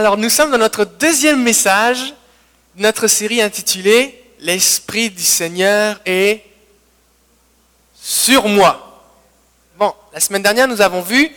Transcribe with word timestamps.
Alors 0.00 0.16
nous 0.16 0.30
sommes 0.30 0.50
dans 0.50 0.56
notre 0.56 0.86
deuxième 0.86 1.42
message, 1.42 2.14
de 2.74 2.80
notre 2.80 3.06
série 3.06 3.42
intitulée 3.42 4.18
L'Esprit 4.38 5.10
du 5.10 5.22
Seigneur 5.22 6.00
est 6.06 6.42
sur 8.00 8.48
moi. 8.48 9.04
Bon, 9.78 9.92
la 10.14 10.20
semaine 10.20 10.42
dernière 10.42 10.68
nous 10.68 10.80
avons 10.80 11.02
vu 11.02 11.30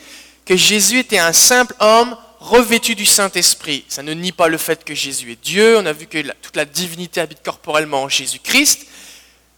que 0.46 0.56
Jésus 0.56 1.00
était 1.00 1.18
un 1.18 1.34
simple 1.34 1.76
homme 1.82 2.16
revêtu 2.40 2.96
du 2.96 3.06
Saint-Esprit. 3.06 3.84
Ça 3.90 4.02
ne 4.02 4.14
nie 4.14 4.32
pas 4.32 4.48
le 4.48 4.58
fait 4.58 4.86
que 4.86 4.96
Jésus 4.96 5.34
est 5.34 5.44
Dieu, 5.44 5.78
on 5.78 5.86
a 5.86 5.92
vu 5.92 6.08
que 6.08 6.22
toute 6.42 6.56
la 6.56 6.64
divinité 6.64 7.20
habite 7.20 7.44
corporellement 7.44 8.04
en 8.04 8.08
Jésus-Christ, 8.08 8.88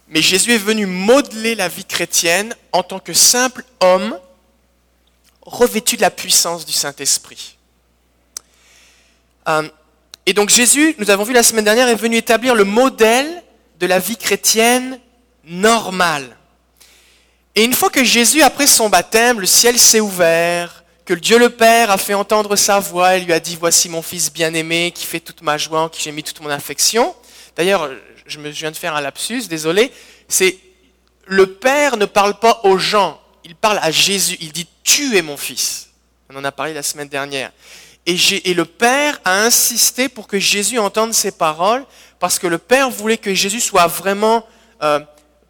mais 0.08 0.20
Jésus 0.20 0.52
est 0.52 0.58
venu 0.58 0.86
modeler 0.86 1.54
la 1.54 1.68
vie 1.68 1.84
chrétienne 1.84 2.56
en 2.72 2.82
tant 2.82 2.98
que 2.98 3.12
simple 3.12 3.62
homme 3.78 4.18
revêtu 5.42 5.94
de 5.94 6.02
la 6.02 6.10
puissance 6.10 6.66
du 6.66 6.72
Saint-Esprit. 6.72 7.55
Euh, 9.48 9.68
et 10.26 10.32
donc 10.32 10.50
Jésus, 10.50 10.94
nous 10.98 11.10
avons 11.10 11.24
vu 11.24 11.32
la 11.32 11.42
semaine 11.42 11.64
dernière, 11.64 11.88
est 11.88 11.94
venu 11.94 12.16
établir 12.16 12.54
le 12.54 12.64
modèle 12.64 13.42
de 13.78 13.86
la 13.86 13.98
vie 13.98 14.16
chrétienne 14.16 14.98
normale. 15.44 16.36
Et 17.54 17.64
une 17.64 17.72
fois 17.72 17.90
que 17.90 18.04
Jésus, 18.04 18.42
après 18.42 18.66
son 18.66 18.88
baptême, 18.88 19.40
le 19.40 19.46
ciel 19.46 19.78
s'est 19.78 20.00
ouvert, 20.00 20.84
que 21.04 21.14
Dieu 21.14 21.38
le 21.38 21.50
Père 21.50 21.90
a 21.90 21.98
fait 21.98 22.14
entendre 22.14 22.56
sa 22.56 22.80
voix 22.80 23.16
et 23.16 23.20
lui 23.20 23.32
a 23.32 23.40
dit, 23.40 23.56
voici 23.58 23.88
mon 23.88 24.02
fils 24.02 24.32
bien-aimé 24.32 24.92
qui 24.94 25.06
fait 25.06 25.20
toute 25.20 25.42
ma 25.42 25.56
joie, 25.56 25.82
en 25.82 25.88
qui 25.88 26.02
j'ai 26.02 26.12
mis 26.12 26.24
toute 26.24 26.40
mon 26.40 26.50
affection. 26.50 27.14
D'ailleurs, 27.54 27.88
je 28.26 28.38
me 28.38 28.48
viens 28.48 28.72
de 28.72 28.76
faire 28.76 28.96
un 28.96 29.00
lapsus, 29.00 29.46
désolé, 29.48 29.92
c'est 30.28 30.58
le 31.26 31.46
Père 31.46 31.96
ne 31.96 32.04
parle 32.04 32.38
pas 32.38 32.60
aux 32.64 32.78
gens, 32.78 33.20
il 33.44 33.54
parle 33.54 33.78
à 33.80 33.90
Jésus, 33.90 34.36
il 34.40 34.52
dit, 34.52 34.66
tu 34.82 35.16
es 35.16 35.22
mon 35.22 35.36
fils. 35.36 35.90
On 36.28 36.36
en 36.36 36.44
a 36.44 36.50
parlé 36.50 36.74
la 36.74 36.82
semaine 36.82 37.08
dernière. 37.08 37.52
Et, 38.06 38.54
le 38.54 38.64
Père 38.64 39.20
a 39.24 39.42
insisté 39.42 40.08
pour 40.08 40.28
que 40.28 40.38
Jésus 40.38 40.78
entende 40.78 41.12
ces 41.12 41.32
paroles, 41.32 41.84
parce 42.20 42.38
que 42.38 42.46
le 42.46 42.58
Père 42.58 42.88
voulait 42.88 43.18
que 43.18 43.34
Jésus 43.34 43.60
soit 43.60 43.88
vraiment 43.88 44.46
euh, 44.82 45.00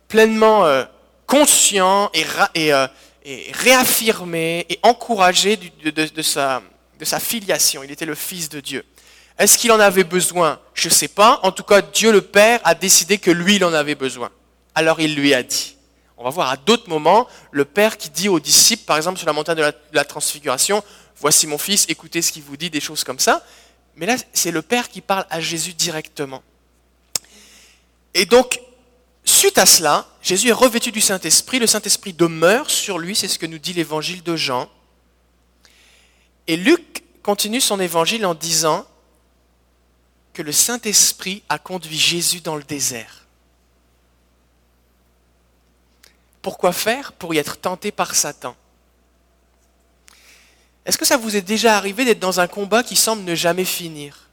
pleinement 0.09 0.65
euh, 0.65 0.85
conscient 1.27 2.11
euh, 2.57 2.89
et, 3.25 3.53
réaffirmé 3.53 4.65
et 4.71 4.79
encouragé 4.83 5.57
de, 5.57 6.23
sa, 6.23 6.63
de 6.99 7.05
sa 7.05 7.21
filiation. 7.21 7.83
Il 7.83 7.91
était 7.91 8.07
le 8.07 8.15
Fils 8.15 8.49
de 8.49 8.61
Dieu. 8.61 8.85
Est-ce 9.39 9.59
qu'il 9.59 9.71
en 9.71 9.81
avait 9.81 10.05
besoin? 10.05 10.59
Je 10.73 10.89
ne 10.89 10.95
sais 10.95 11.09
pas. 11.09 11.41
En 11.43 11.53
tout 11.53 11.63
cas, 11.63 11.83
Dieu 11.83 12.11
le 12.11 12.23
Père 12.23 12.61
a 12.65 12.75
décidé 12.75 13.19
que 13.19 13.31
lui, 13.31 13.57
il 13.57 13.65
en 13.67 13.75
avait 13.75 13.95
besoin. 13.95 14.31
Alors 14.75 14.99
il 15.01 15.15
lui 15.15 15.35
a 15.35 15.43
dit. 15.43 15.77
On 16.17 16.25
va 16.25 16.31
voir 16.31 16.51
à 16.51 16.57
d'autres 16.57 16.89
moments 16.89 17.29
le 17.51 17.67
Père 17.67 17.99
qui 17.99 18.09
dit 18.09 18.31
aux 18.31 18.41
disciples, 18.41 18.85
par 18.85 18.97
exemple 18.97 19.19
sur 19.19 19.27
la 19.27 19.35
montagne 19.35 19.57
de 19.57 19.73
la 19.93 20.05
transfiguration, 20.05 20.83
voici 21.19 21.47
mon 21.47 21.59
fils, 21.59 21.87
écoutez 21.89 22.23
ce 22.23 22.33
qu'il 22.33 22.43
vous 22.43 22.57
dit, 22.57 22.71
des 22.71 22.81
choses 22.81 23.05
comme 23.05 23.19
ça. 23.19 23.45
Mais 23.97 24.07
là, 24.07 24.17
c'est 24.33 24.51
le 24.51 24.63
Père 24.63 24.89
qui 24.89 25.01
parle 25.01 25.27
à 25.31 25.41
Jésus 25.41 25.73
directement. 25.73 26.43
Et 28.15 28.27
donc, 28.27 28.61
suite 29.25 29.59
à 29.59 29.67
cela, 29.67 30.07
Jésus 30.23 30.49
est 30.49 30.53
revêtu 30.53 30.93
du 30.93 31.01
Saint-Esprit, 31.01 31.59
le 31.59 31.67
Saint-Esprit 31.67 32.13
demeure 32.13 32.71
sur 32.71 32.99
lui, 32.99 33.17
c'est 33.17 33.29
ce 33.29 33.39
que 33.39 33.47
nous 33.47 33.59
dit 33.59 33.73
l'évangile 33.73 34.23
de 34.23 34.37
Jean. 34.37 34.71
Et 36.47 36.57
Luc 36.57 37.03
continue 37.23 37.61
son 37.61 37.81
évangile 37.81 38.25
en 38.25 38.35
disant 38.35 38.87
que 40.33 40.43
le 40.43 40.53
Saint-Esprit 40.53 41.43
a 41.49 41.59
conduit 41.59 41.99
Jésus 41.99 42.41
dans 42.41 42.57
le 42.57 42.63
désert. 42.63 43.27
Pourquoi 46.43 46.73
faire? 46.73 47.13
Pour 47.13 47.35
y 47.35 47.39
être 47.39 47.57
tenté 47.57 47.91
par 47.91 48.15
Satan. 48.15 48.55
Est-ce 50.87 50.97
que 50.97 51.05
ça 51.05 51.17
vous 51.17 51.35
est 51.37 51.43
déjà 51.43 51.77
arrivé 51.77 52.05
d'être 52.05 52.21
dans 52.21 52.39
un 52.39 52.47
combat 52.47 52.85
qui 52.85 52.95
semble 52.95 53.25
ne 53.25 53.35
jamais 53.35 53.65
finir? 53.65 54.29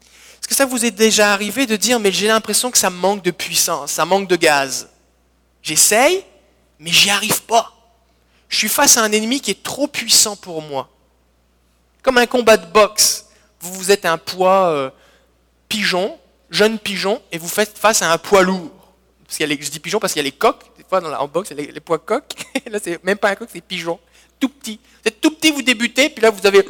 Est-ce 0.00 0.46
que 0.46 0.54
ça 0.54 0.66
vous 0.66 0.84
est 0.84 0.92
déjà 0.92 1.32
arrivé 1.32 1.66
de 1.66 1.74
dire 1.74 1.98
mais 1.98 2.12
j'ai 2.12 2.28
l'impression 2.28 2.70
que 2.70 2.78
ça 2.78 2.90
manque 2.90 3.24
de 3.24 3.32
puissance, 3.32 3.90
ça 3.90 4.04
manque 4.04 4.28
de 4.28 4.36
gaz 4.36 4.88
J'essaye, 5.62 6.22
mais 6.78 6.90
j'y 6.90 7.10
arrive 7.10 7.42
pas. 7.42 7.72
Je 8.48 8.58
suis 8.58 8.68
face 8.68 8.96
à 8.98 9.02
un 9.02 9.10
ennemi 9.10 9.40
qui 9.40 9.50
est 9.50 9.62
trop 9.62 9.88
puissant 9.88 10.36
pour 10.36 10.62
moi. 10.62 10.90
Comme 12.02 12.18
un 12.18 12.26
combat 12.26 12.56
de 12.56 12.66
boxe. 12.66 13.26
Vous, 13.60 13.72
vous 13.72 13.90
êtes 13.90 14.04
un 14.04 14.18
poids 14.18 14.68
euh, 14.68 14.90
pigeon, 15.68 16.18
jeune 16.50 16.78
pigeon, 16.78 17.20
et 17.32 17.38
vous 17.38 17.48
faites 17.48 17.78
face 17.78 18.02
à 18.02 18.12
un 18.12 18.18
poids 18.18 18.42
lourd. 18.42 18.70
Parce 19.26 19.40
y 19.40 19.44
a 19.44 19.48
je 19.48 19.70
dis 19.70 19.80
pigeon 19.80 19.98
parce 19.98 20.12
qu'il 20.12 20.20
y 20.20 20.26
a 20.26 20.28
les 20.28 20.32
coques. 20.32 20.66
Des 20.76 20.84
fois, 20.84 21.00
dans 21.00 21.08
la, 21.08 21.22
en 21.22 21.26
boxe, 21.26 21.48
il 21.50 21.58
y 21.58 21.68
a 21.68 21.72
les, 21.72 21.80
poids 21.80 21.98
coques. 21.98 22.34
Là, 22.66 22.78
c'est 22.80 23.02
même 23.02 23.16
pas 23.16 23.30
un 23.30 23.34
coq, 23.34 23.48
c'est 23.50 23.62
pigeon 23.62 23.98
tout 24.40 24.48
petit. 24.48 24.78
Vous 25.02 25.08
êtes 25.08 25.20
tout 25.20 25.30
petit, 25.30 25.50
vous 25.50 25.62
débutez, 25.62 26.08
puis 26.08 26.22
là 26.22 26.30
vous 26.30 26.46
avez... 26.46 26.64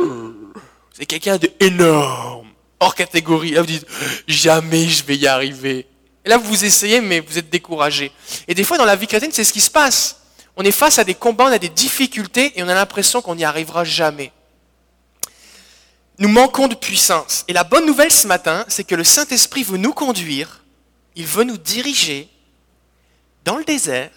C'est 0.93 1.07
quelqu'un 1.07 1.39
de 1.39 1.51
énorme, 1.59 2.49
hors 2.79 2.95
catégorie. 2.95 3.51
Là 3.51 3.63
vous 3.63 3.67
dites, 3.67 3.87
jamais 4.29 4.89
je 4.89 5.05
vais 5.05 5.17
y 5.17 5.27
arriver. 5.27 5.87
Et 6.25 6.29
là 6.29 6.39
vous 6.39 6.65
essayez, 6.65 7.01
mais 7.01 7.21
vous 7.21 7.39
êtes 7.39 7.51
découragé. 7.51 8.13
Et 8.47 8.55
des 8.55 8.65
fois 8.65 8.79
dans 8.79 8.85
la 8.85 8.97
vie 8.97 9.07
chrétienne, 9.07 9.33
c'est 9.33 9.45
ce 9.45 9.53
qui 9.53 9.61
se 9.61 9.71
passe. 9.71 10.21
On 10.57 10.63
est 10.63 10.71
face 10.71 10.99
à 10.99 11.05
des 11.05 11.15
combats, 11.15 11.45
on 11.45 11.53
a 11.53 11.59
des 11.59 11.69
difficultés, 11.69 12.53
et 12.57 12.63
on 12.63 12.69
a 12.69 12.75
l'impression 12.75 13.21
qu'on 13.21 13.35
n'y 13.35 13.45
arrivera 13.45 13.85
jamais. 13.85 14.31
Nous 16.19 16.29
manquons 16.29 16.69
de 16.69 16.77
puissance. 16.77 17.45
Et 17.49 17.53
la 17.53 17.65
bonne 17.65 17.87
nouvelle 17.87 18.13
ce 18.13 18.29
matin, 18.29 18.65
c'est 18.69 18.85
que 18.85 18.95
le 18.95 19.03
Saint-Esprit 19.03 19.65
veut 19.65 19.79
nous 19.79 19.93
conduire, 19.93 20.63
il 21.17 21.27
veut 21.27 21.45
nous 21.45 21.59
diriger 21.59 22.29
dans 23.45 23.57
le 23.57 23.65
désert, 23.65 24.11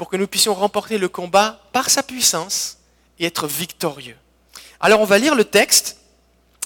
pour 0.00 0.08
que 0.08 0.16
nous 0.16 0.26
puissions 0.26 0.54
remporter 0.54 0.96
le 0.96 1.10
combat 1.10 1.60
par 1.74 1.90
sa 1.90 2.02
puissance 2.02 2.78
et 3.18 3.26
être 3.26 3.46
victorieux. 3.46 4.16
Alors 4.80 5.02
on 5.02 5.04
va 5.04 5.18
lire 5.18 5.34
le 5.34 5.44
texte 5.44 5.98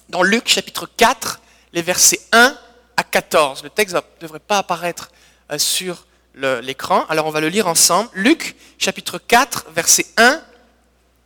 dans 0.08 0.22
Luc 0.22 0.46
chapitre 0.46 0.88
4, 0.96 1.40
les 1.72 1.82
versets 1.82 2.20
1 2.30 2.56
à 2.96 3.02
14. 3.02 3.64
Le 3.64 3.70
texte 3.70 3.96
ne 3.96 4.00
devrait 4.20 4.38
pas 4.38 4.58
apparaître 4.58 5.10
euh, 5.50 5.58
sur 5.58 6.06
l'écran, 6.36 7.06
alors 7.08 7.26
on 7.26 7.30
va 7.30 7.40
le 7.40 7.48
lire 7.48 7.66
ensemble. 7.66 8.08
Luc 8.14 8.54
chapitre 8.78 9.18
4, 9.18 9.66
versets 9.74 10.06
1 10.16 10.40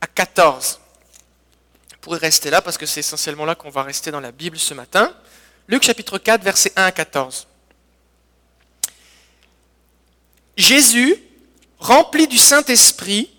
à 0.01 0.07
14. 0.07 0.79
Vous 1.91 1.97
pourrez 2.01 2.17
rester 2.17 2.49
là 2.49 2.63
parce 2.63 2.79
que 2.79 2.87
c'est 2.87 3.01
essentiellement 3.01 3.45
là 3.45 3.53
qu'on 3.53 3.69
va 3.69 3.83
rester 3.83 4.09
dans 4.09 4.19
la 4.19 4.31
Bible 4.31 4.57
ce 4.57 4.73
matin. 4.73 5.13
Luc 5.67 5.83
chapitre 5.83 6.17
4, 6.17 6.41
versets 6.41 6.73
1 6.75 6.85
à 6.85 6.91
14. 6.91 7.45
Jésus 10.57 11.28
rempli 11.79 12.27
du 12.27 12.37
Saint-Esprit, 12.37 13.29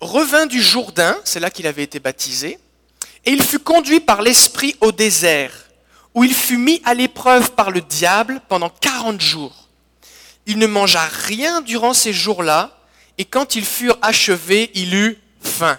revint 0.00 0.46
du 0.46 0.60
Jourdain, 0.60 1.16
c'est 1.24 1.40
là 1.40 1.50
qu'il 1.50 1.66
avait 1.66 1.84
été 1.84 2.00
baptisé, 2.00 2.58
et 3.24 3.30
il 3.30 3.42
fut 3.42 3.58
conduit 3.58 4.00
par 4.00 4.22
l'Esprit 4.22 4.76
au 4.80 4.92
désert, 4.92 5.52
où 6.14 6.24
il 6.24 6.34
fut 6.34 6.58
mis 6.58 6.80
à 6.84 6.94
l'épreuve 6.94 7.52
par 7.52 7.70
le 7.70 7.80
diable 7.80 8.40
pendant 8.48 8.68
quarante 8.68 9.20
jours. 9.20 9.68
Il 10.46 10.58
ne 10.58 10.66
mangea 10.66 11.04
rien 11.06 11.60
durant 11.60 11.94
ces 11.94 12.12
jours-là, 12.12 12.78
et 13.18 13.24
quand 13.24 13.54
ils 13.54 13.64
furent 13.64 13.98
achevés, 14.02 14.70
il 14.74 14.94
eut 14.94 15.18
faim. 15.40 15.78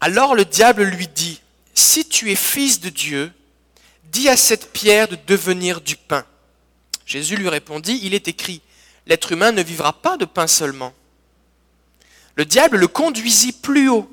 Alors 0.00 0.34
le 0.34 0.44
diable 0.44 0.84
lui 0.84 1.08
dit, 1.08 1.40
Si 1.74 2.08
tu 2.08 2.30
es 2.30 2.36
fils 2.36 2.80
de 2.80 2.88
Dieu, 2.88 3.32
dis 4.04 4.28
à 4.28 4.36
cette 4.36 4.72
pierre 4.72 5.08
de 5.08 5.18
devenir 5.26 5.80
du 5.80 5.96
pain. 5.96 6.24
Jésus 7.04 7.36
lui 7.36 7.48
répondit, 7.48 8.00
Il 8.02 8.14
est 8.14 8.28
écrit, 8.28 8.62
l'être 9.06 9.32
humain 9.32 9.52
ne 9.52 9.62
vivra 9.62 9.92
pas 9.92 10.16
de 10.16 10.24
pain 10.24 10.46
seulement. 10.46 10.92
Le 12.36 12.44
diable 12.44 12.78
le 12.78 12.88
conduisit 12.88 13.52
plus 13.52 13.88
haut, 13.88 14.10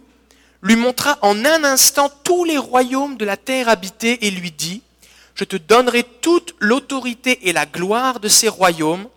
lui 0.62 0.76
montra 0.76 1.18
en 1.22 1.46
un 1.46 1.64
instant 1.64 2.12
tous 2.24 2.44
les 2.44 2.58
royaumes 2.58 3.18
de 3.18 3.26
la 3.26 3.38
terre 3.38 3.70
habitée 3.70 4.26
et 4.26 4.32
lui 4.32 4.52
dit, 4.52 4.82
Je 5.36 5.44
te 5.44 5.56
donnerai 5.56 6.04
toute 6.04 6.56
l'autorité 6.60 7.48
et 7.48 7.54
la 7.54 7.66
gloire 7.66 8.20
de 8.20 8.28
ces 8.28 8.50
royaumes, 8.50 9.08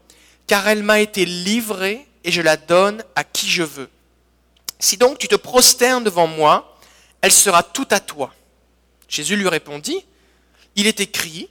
car 0.47 0.69
elle 0.69 0.83
m'a 0.83 1.01
été 1.01 1.25
livrée 1.25 2.07
et 2.25 2.31
je 2.31 2.43
la 2.43 2.57
donne 2.57 3.03
à 3.17 3.25
qui 3.25 3.49
je 3.49 3.63
veux. 3.63 3.89
Si 4.79 4.97
donc 4.97 5.19
tu 5.19 5.29
te 5.29 5.37
prosternes 5.37 6.05
devant 6.05 6.27
moi, 6.27 6.79
elle 7.21 7.33
sera 7.33 7.63
toute 7.63 7.93
à 7.93 8.01
toi. 8.01 8.35
Jésus 9.09 9.37
lui 9.37 9.49
répondit, 9.49 10.05
Il 10.77 10.87
est 10.87 11.01
écrit, 11.01 11.49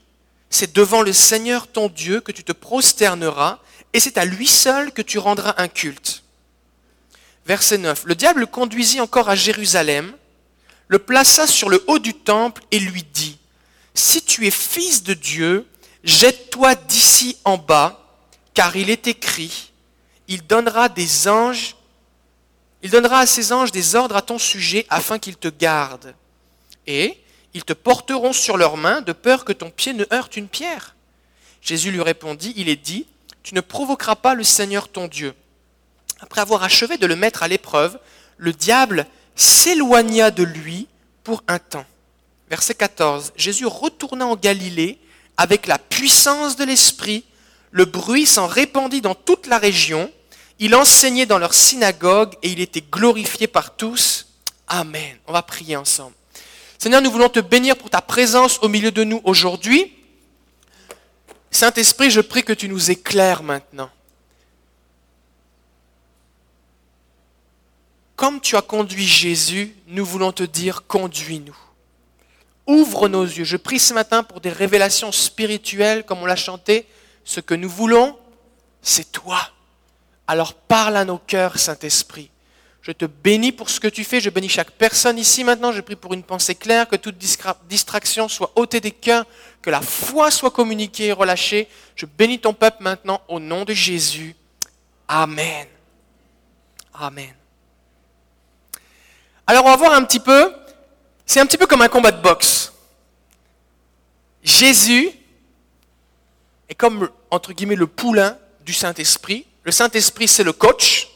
c'est 0.50 0.72
devant 0.74 1.02
le 1.02 1.12
Seigneur 1.12 1.66
ton 1.68 1.88
Dieu 1.88 2.20
que 2.20 2.32
tu 2.32 2.42
te 2.42 2.52
prosterneras 2.52 3.58
et 3.92 4.00
c'est 4.00 4.18
à 4.18 4.24
lui 4.24 4.46
seul 4.46 4.92
que 4.92 5.02
tu 5.02 5.18
rendras 5.18 5.54
un 5.58 5.68
culte. 5.68 6.22
Verset 7.46 7.78
9. 7.78 8.04
Le 8.04 8.14
diable 8.14 8.40
le 8.40 8.46
conduisit 8.46 9.00
encore 9.00 9.28
à 9.28 9.34
Jérusalem, 9.34 10.12
le 10.88 10.98
plaça 10.98 11.46
sur 11.46 11.68
le 11.68 11.82
haut 11.86 11.98
du 11.98 12.14
temple 12.14 12.62
et 12.70 12.78
lui 12.78 13.02
dit, 13.02 13.38
Si 13.94 14.22
tu 14.22 14.46
es 14.46 14.50
fils 14.50 15.02
de 15.02 15.14
Dieu, 15.14 15.66
jette-toi 16.04 16.74
d'ici 16.74 17.36
en 17.44 17.58
bas, 17.58 18.18
car 18.54 18.76
il 18.76 18.90
est 18.90 19.06
écrit, 19.06 19.72
il 20.28 20.46
donnera 20.46 20.88
des 20.88 21.28
anges, 21.28 21.76
il 22.82 22.90
donnera 22.90 23.20
à 23.20 23.26
ses 23.26 23.52
anges 23.52 23.72
des 23.72 23.94
ordres 23.94 24.16
à 24.16 24.22
ton 24.22 24.38
sujet 24.38 24.86
afin 24.88 25.18
qu'ils 25.18 25.36
te 25.36 25.48
gardent. 25.48 26.14
Et 26.86 27.18
ils 27.52 27.64
te 27.64 27.72
porteront 27.72 28.32
sur 28.32 28.56
leurs 28.56 28.76
mains 28.76 29.00
de 29.00 29.12
peur 29.12 29.44
que 29.44 29.52
ton 29.52 29.70
pied 29.70 29.92
ne 29.92 30.04
heurte 30.12 30.36
une 30.36 30.48
pierre. 30.48 30.94
Jésus 31.60 31.90
lui 31.90 32.00
répondit, 32.00 32.54
il 32.56 32.68
est 32.68 32.76
dit, 32.76 33.06
tu 33.42 33.54
ne 33.54 33.60
provoqueras 33.60 34.16
pas 34.16 34.34
le 34.34 34.44
Seigneur 34.44 34.88
ton 34.88 35.08
Dieu. 35.08 35.34
Après 36.20 36.40
avoir 36.40 36.62
achevé 36.62 36.98
de 36.98 37.06
le 37.06 37.16
mettre 37.16 37.42
à 37.42 37.48
l'épreuve, 37.48 37.98
le 38.36 38.52
diable 38.52 39.06
s'éloigna 39.34 40.30
de 40.30 40.42
lui 40.42 40.86
pour 41.24 41.42
un 41.48 41.58
temps. 41.58 41.86
Verset 42.50 42.74
14. 42.74 43.32
Jésus 43.36 43.66
retourna 43.66 44.26
en 44.26 44.36
Galilée 44.36 44.98
avec 45.36 45.66
la 45.66 45.78
puissance 45.78 46.56
de 46.56 46.64
l'Esprit. 46.64 47.24
Le 47.70 47.84
bruit 47.84 48.26
s'en 48.26 48.46
répandit 48.46 49.00
dans 49.00 49.14
toute 49.14 49.46
la 49.46 49.58
région. 49.58 50.10
Il 50.58 50.74
enseignait 50.74 51.26
dans 51.26 51.38
leur 51.38 51.54
synagogue 51.54 52.34
et 52.42 52.50
il 52.50 52.60
était 52.60 52.82
glorifié 52.82 53.46
par 53.46 53.76
tous. 53.76 54.26
Amen. 54.66 55.16
On 55.26 55.32
va 55.32 55.42
prier 55.42 55.76
ensemble. 55.76 56.14
Seigneur, 56.78 57.00
nous 57.00 57.10
voulons 57.10 57.28
te 57.28 57.40
bénir 57.40 57.76
pour 57.76 57.90
ta 57.90 58.00
présence 58.00 58.58
au 58.62 58.68
milieu 58.68 58.90
de 58.90 59.04
nous 59.04 59.20
aujourd'hui. 59.24 59.92
Saint-Esprit, 61.50 62.10
je 62.10 62.20
prie 62.20 62.44
que 62.44 62.52
tu 62.52 62.68
nous 62.68 62.90
éclaires 62.90 63.42
maintenant. 63.42 63.90
Comme 68.16 68.40
tu 68.40 68.56
as 68.56 68.62
conduit 68.62 69.06
Jésus, 69.06 69.74
nous 69.86 70.04
voulons 70.04 70.30
te 70.30 70.42
dire, 70.42 70.86
conduis-nous. 70.86 71.56
Ouvre 72.66 73.08
nos 73.08 73.24
yeux. 73.24 73.44
Je 73.44 73.56
prie 73.56 73.78
ce 73.78 73.94
matin 73.94 74.22
pour 74.22 74.40
des 74.40 74.50
révélations 74.50 75.10
spirituelles, 75.10 76.04
comme 76.04 76.22
on 76.22 76.26
l'a 76.26 76.36
chanté. 76.36 76.86
Ce 77.24 77.40
que 77.40 77.54
nous 77.54 77.70
voulons, 77.70 78.18
c'est 78.82 79.10
toi. 79.10 79.40
Alors 80.26 80.54
parle 80.54 80.96
à 80.96 81.04
nos 81.04 81.18
cœurs, 81.18 81.58
Saint-Esprit. 81.58 82.30
Je 82.90 82.94
te 82.94 83.04
bénis 83.04 83.52
pour 83.52 83.70
ce 83.70 83.78
que 83.78 83.86
tu 83.86 84.02
fais. 84.02 84.20
Je 84.20 84.30
bénis 84.30 84.48
chaque 84.48 84.72
personne 84.72 85.16
ici 85.16 85.44
maintenant. 85.44 85.70
Je 85.70 85.80
prie 85.80 85.94
pour 85.94 86.12
une 86.12 86.24
pensée 86.24 86.56
claire, 86.56 86.88
que 86.88 86.96
toute 86.96 87.16
distraction 87.68 88.26
soit 88.26 88.50
ôtée 88.56 88.80
des 88.80 88.90
cœurs, 88.90 89.26
que 89.62 89.70
la 89.70 89.80
foi 89.80 90.32
soit 90.32 90.50
communiquée 90.50 91.06
et 91.06 91.12
relâchée. 91.12 91.68
Je 91.94 92.04
bénis 92.04 92.40
ton 92.40 92.52
peuple 92.52 92.82
maintenant 92.82 93.22
au 93.28 93.38
nom 93.38 93.64
de 93.64 93.72
Jésus. 93.72 94.34
Amen. 95.06 95.68
Amen. 96.94 97.32
Alors 99.46 99.66
on 99.66 99.70
va 99.70 99.76
voir 99.76 99.92
un 99.92 100.02
petit 100.02 100.18
peu, 100.18 100.52
c'est 101.24 101.38
un 101.38 101.46
petit 101.46 101.58
peu 101.58 101.68
comme 101.68 101.82
un 101.82 101.88
combat 101.88 102.10
de 102.10 102.20
boxe. 102.20 102.72
Jésus 104.42 105.12
est 106.68 106.74
comme, 106.74 107.08
entre 107.30 107.52
guillemets, 107.52 107.76
le 107.76 107.86
poulain 107.86 108.36
du 108.62 108.72
Saint-Esprit. 108.72 109.46
Le 109.62 109.70
Saint-Esprit, 109.70 110.26
c'est 110.26 110.42
le 110.42 110.52
coach. 110.52 111.09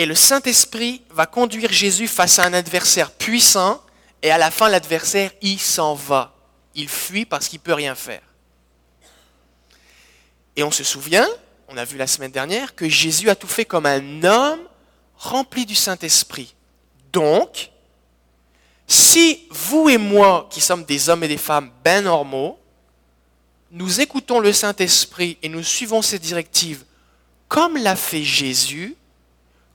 Et 0.00 0.06
le 0.06 0.14
Saint-Esprit 0.14 1.02
va 1.10 1.26
conduire 1.26 1.70
Jésus 1.70 2.08
face 2.08 2.38
à 2.38 2.46
un 2.46 2.54
adversaire 2.54 3.10
puissant, 3.10 3.84
et 4.22 4.30
à 4.30 4.38
la 4.38 4.50
fin, 4.50 4.70
l'adversaire, 4.70 5.30
il 5.42 5.60
s'en 5.60 5.92
va. 5.92 6.34
Il 6.74 6.88
fuit 6.88 7.26
parce 7.26 7.48
qu'il 7.48 7.58
ne 7.58 7.64
peut 7.64 7.74
rien 7.74 7.94
faire. 7.94 8.22
Et 10.56 10.62
on 10.62 10.70
se 10.70 10.84
souvient, 10.84 11.28
on 11.68 11.76
a 11.76 11.84
vu 11.84 11.98
la 11.98 12.06
semaine 12.06 12.30
dernière, 12.30 12.74
que 12.74 12.88
Jésus 12.88 13.28
a 13.28 13.34
tout 13.34 13.46
fait 13.46 13.66
comme 13.66 13.84
un 13.84 14.24
homme 14.24 14.60
rempli 15.18 15.66
du 15.66 15.74
Saint-Esprit. 15.74 16.54
Donc, 17.12 17.70
si 18.86 19.48
vous 19.50 19.90
et 19.90 19.98
moi, 19.98 20.48
qui 20.50 20.62
sommes 20.62 20.86
des 20.86 21.10
hommes 21.10 21.24
et 21.24 21.28
des 21.28 21.36
femmes 21.36 21.70
bien 21.84 22.00
normaux, 22.00 22.58
nous 23.70 24.00
écoutons 24.00 24.40
le 24.40 24.54
Saint-Esprit 24.54 25.36
et 25.42 25.50
nous 25.50 25.62
suivons 25.62 26.00
ses 26.00 26.18
directives 26.18 26.86
comme 27.48 27.76
l'a 27.76 27.96
fait 27.96 28.24
Jésus, 28.24 28.96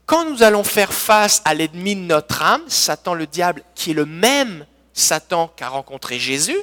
quand 0.06 0.30
nous 0.30 0.44
allons 0.44 0.64
faire 0.64 0.94
face 0.94 1.42
à 1.46 1.54
l'ennemi 1.54 1.96
de 1.96 2.02
notre 2.02 2.42
âme, 2.42 2.64
Satan 2.68 3.14
le 3.14 3.26
diable, 3.26 3.64
qui 3.74 3.92
est 3.92 3.96
le 3.96 4.06
même 4.06 4.66
Satan 4.94 5.52
qu'a 5.56 5.70
rencontré 5.70 6.20
Jésus, 6.20 6.58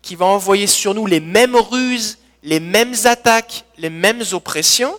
qui 0.00 0.14
va 0.14 0.26
envoyer 0.26 0.66
sur 0.66 0.94
nous 0.94 1.06
les 1.06 1.20
mêmes 1.20 1.56
ruses, 1.56 2.18
les 2.42 2.60
mêmes 2.60 2.94
attaques, 3.04 3.64
les 3.76 3.90
mêmes 3.90 4.22
oppressions, 4.32 4.96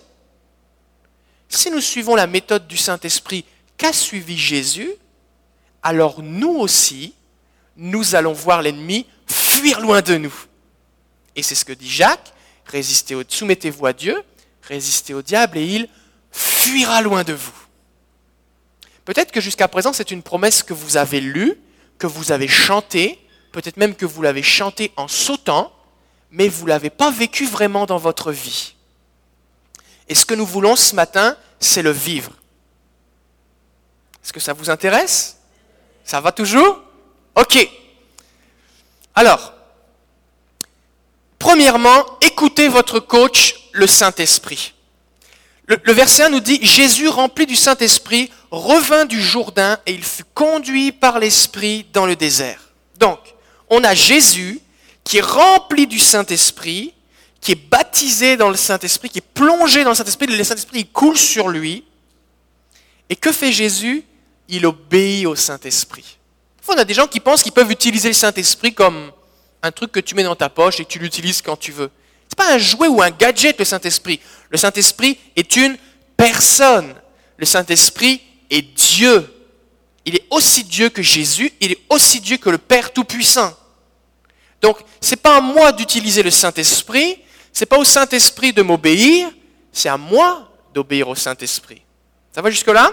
si 1.48 1.70
nous 1.70 1.80
suivons 1.80 2.14
la 2.14 2.28
méthode 2.28 2.68
du 2.68 2.76
Saint-Esprit 2.76 3.44
qu'a 3.76 3.92
suivi 3.92 4.38
Jésus, 4.38 4.92
alors 5.82 6.22
nous 6.22 6.54
aussi, 6.54 7.14
nous 7.76 8.14
allons 8.14 8.32
voir 8.32 8.62
l'ennemi 8.62 9.06
fuir 9.26 9.80
loin 9.80 10.00
de 10.00 10.16
nous. 10.16 10.34
Et 11.34 11.42
c'est 11.42 11.56
ce 11.56 11.64
que 11.64 11.72
dit 11.72 11.90
Jacques, 11.90 12.32
résistez 12.66 13.16
au, 13.16 13.24
soumettez-vous 13.26 13.86
à 13.86 13.92
Dieu, 13.92 14.22
résistez 14.62 15.12
au 15.12 15.22
diable 15.22 15.58
et 15.58 15.66
il 15.66 15.88
fuira 16.32 17.02
loin 17.02 17.24
de 17.24 17.32
vous. 17.32 17.52
Peut-être 19.04 19.32
que 19.32 19.40
jusqu'à 19.40 19.68
présent, 19.68 19.92
c'est 19.92 20.10
une 20.10 20.22
promesse 20.22 20.62
que 20.62 20.72
vous 20.74 20.96
avez 20.96 21.20
lue, 21.20 21.58
que 21.98 22.06
vous 22.06 22.32
avez 22.32 22.48
chantée, 22.48 23.18
peut-être 23.52 23.76
même 23.76 23.94
que 23.94 24.06
vous 24.06 24.22
l'avez 24.22 24.42
chantée 24.42 24.92
en 24.96 25.08
sautant, 25.08 25.72
mais 26.30 26.48
vous 26.48 26.64
ne 26.64 26.68
l'avez 26.70 26.90
pas 26.90 27.10
vécue 27.10 27.46
vraiment 27.46 27.86
dans 27.86 27.98
votre 27.98 28.30
vie. 28.30 28.74
Et 30.08 30.14
ce 30.14 30.24
que 30.24 30.34
nous 30.34 30.46
voulons 30.46 30.76
ce 30.76 30.94
matin, 30.94 31.36
c'est 31.58 31.82
le 31.82 31.90
vivre. 31.90 32.32
Est-ce 34.22 34.32
que 34.32 34.40
ça 34.40 34.52
vous 34.52 34.70
intéresse? 34.70 35.38
Ça 36.04 36.20
va 36.20 36.32
toujours? 36.32 36.80
Ok. 37.34 37.68
Alors, 39.14 39.52
premièrement, 41.38 42.04
écoutez 42.20 42.68
votre 42.68 43.00
coach, 43.00 43.70
le 43.72 43.86
Saint-Esprit. 43.86 44.74
Le, 45.70 45.92
verset 45.92 46.24
1 46.24 46.30
nous 46.30 46.40
dit, 46.40 46.58
Jésus, 46.62 47.06
rempli 47.06 47.46
du 47.46 47.54
Saint-Esprit, 47.54 48.28
revint 48.50 49.04
du 49.04 49.22
Jourdain 49.22 49.78
et 49.86 49.92
il 49.92 50.02
fut 50.02 50.24
conduit 50.34 50.90
par 50.90 51.20
l'Esprit 51.20 51.86
dans 51.92 52.06
le 52.06 52.16
désert. 52.16 52.72
Donc, 52.98 53.20
on 53.68 53.84
a 53.84 53.94
Jésus 53.94 54.60
qui 55.04 55.18
est 55.18 55.24
rempli 55.24 55.86
du 55.86 56.00
Saint-Esprit, 56.00 56.92
qui 57.40 57.52
est 57.52 57.68
baptisé 57.70 58.36
dans 58.36 58.48
le 58.48 58.56
Saint-Esprit, 58.56 59.10
qui 59.10 59.18
est 59.18 59.32
plongé 59.34 59.84
dans 59.84 59.90
le 59.90 59.96
Saint-Esprit, 59.96 60.26
le 60.26 60.42
Saint-Esprit 60.42 60.86
coule 60.86 61.16
sur 61.16 61.48
lui. 61.48 61.84
Et 63.08 63.14
que 63.14 63.30
fait 63.30 63.52
Jésus? 63.52 64.02
Il 64.48 64.66
obéit 64.66 65.26
au 65.26 65.36
Saint-Esprit. 65.36 66.18
On 66.66 66.72
a 66.74 66.84
des 66.84 66.94
gens 66.94 67.06
qui 67.06 67.20
pensent 67.20 67.44
qu'ils 67.44 67.52
peuvent 67.52 67.70
utiliser 67.70 68.08
le 68.08 68.14
Saint-Esprit 68.14 68.74
comme 68.74 69.12
un 69.62 69.70
truc 69.70 69.92
que 69.92 70.00
tu 70.00 70.16
mets 70.16 70.24
dans 70.24 70.36
ta 70.36 70.48
poche 70.48 70.80
et 70.80 70.84
que 70.84 70.90
tu 70.90 70.98
l'utilises 70.98 71.42
quand 71.42 71.56
tu 71.56 71.70
veux 71.70 71.90
n'est 72.30 72.36
pas 72.36 72.54
un 72.54 72.58
jouet 72.58 72.88
ou 72.88 73.02
un 73.02 73.10
gadget, 73.10 73.58
le 73.58 73.64
Saint-Esprit. 73.64 74.20
Le 74.50 74.58
Saint-Esprit 74.58 75.18
est 75.36 75.56
une 75.56 75.76
personne. 76.16 76.94
Le 77.36 77.46
Saint-Esprit 77.46 78.20
est 78.50 78.62
Dieu. 78.62 79.28
Il 80.04 80.16
est 80.16 80.26
aussi 80.30 80.64
Dieu 80.64 80.88
que 80.88 81.02
Jésus, 81.02 81.52
il 81.60 81.72
est 81.72 81.78
aussi 81.88 82.20
Dieu 82.20 82.36
que 82.36 82.50
le 82.50 82.58
Père 82.58 82.92
Tout-Puissant. 82.92 83.54
Donc, 84.60 84.78
ce 85.00 85.10
n'est 85.10 85.16
pas 85.16 85.36
à 85.36 85.40
moi 85.40 85.72
d'utiliser 85.72 86.22
le 86.22 86.30
Saint-Esprit, 86.30 87.18
ce 87.52 87.60
n'est 87.60 87.66
pas 87.66 87.78
au 87.78 87.84
Saint-Esprit 87.84 88.52
de 88.52 88.62
m'obéir, 88.62 89.30
c'est 89.72 89.88
à 89.88 89.96
moi 89.96 90.50
d'obéir 90.74 91.08
au 91.08 91.14
Saint-Esprit. 91.14 91.82
Ça 92.34 92.42
va 92.42 92.50
jusque-là? 92.50 92.92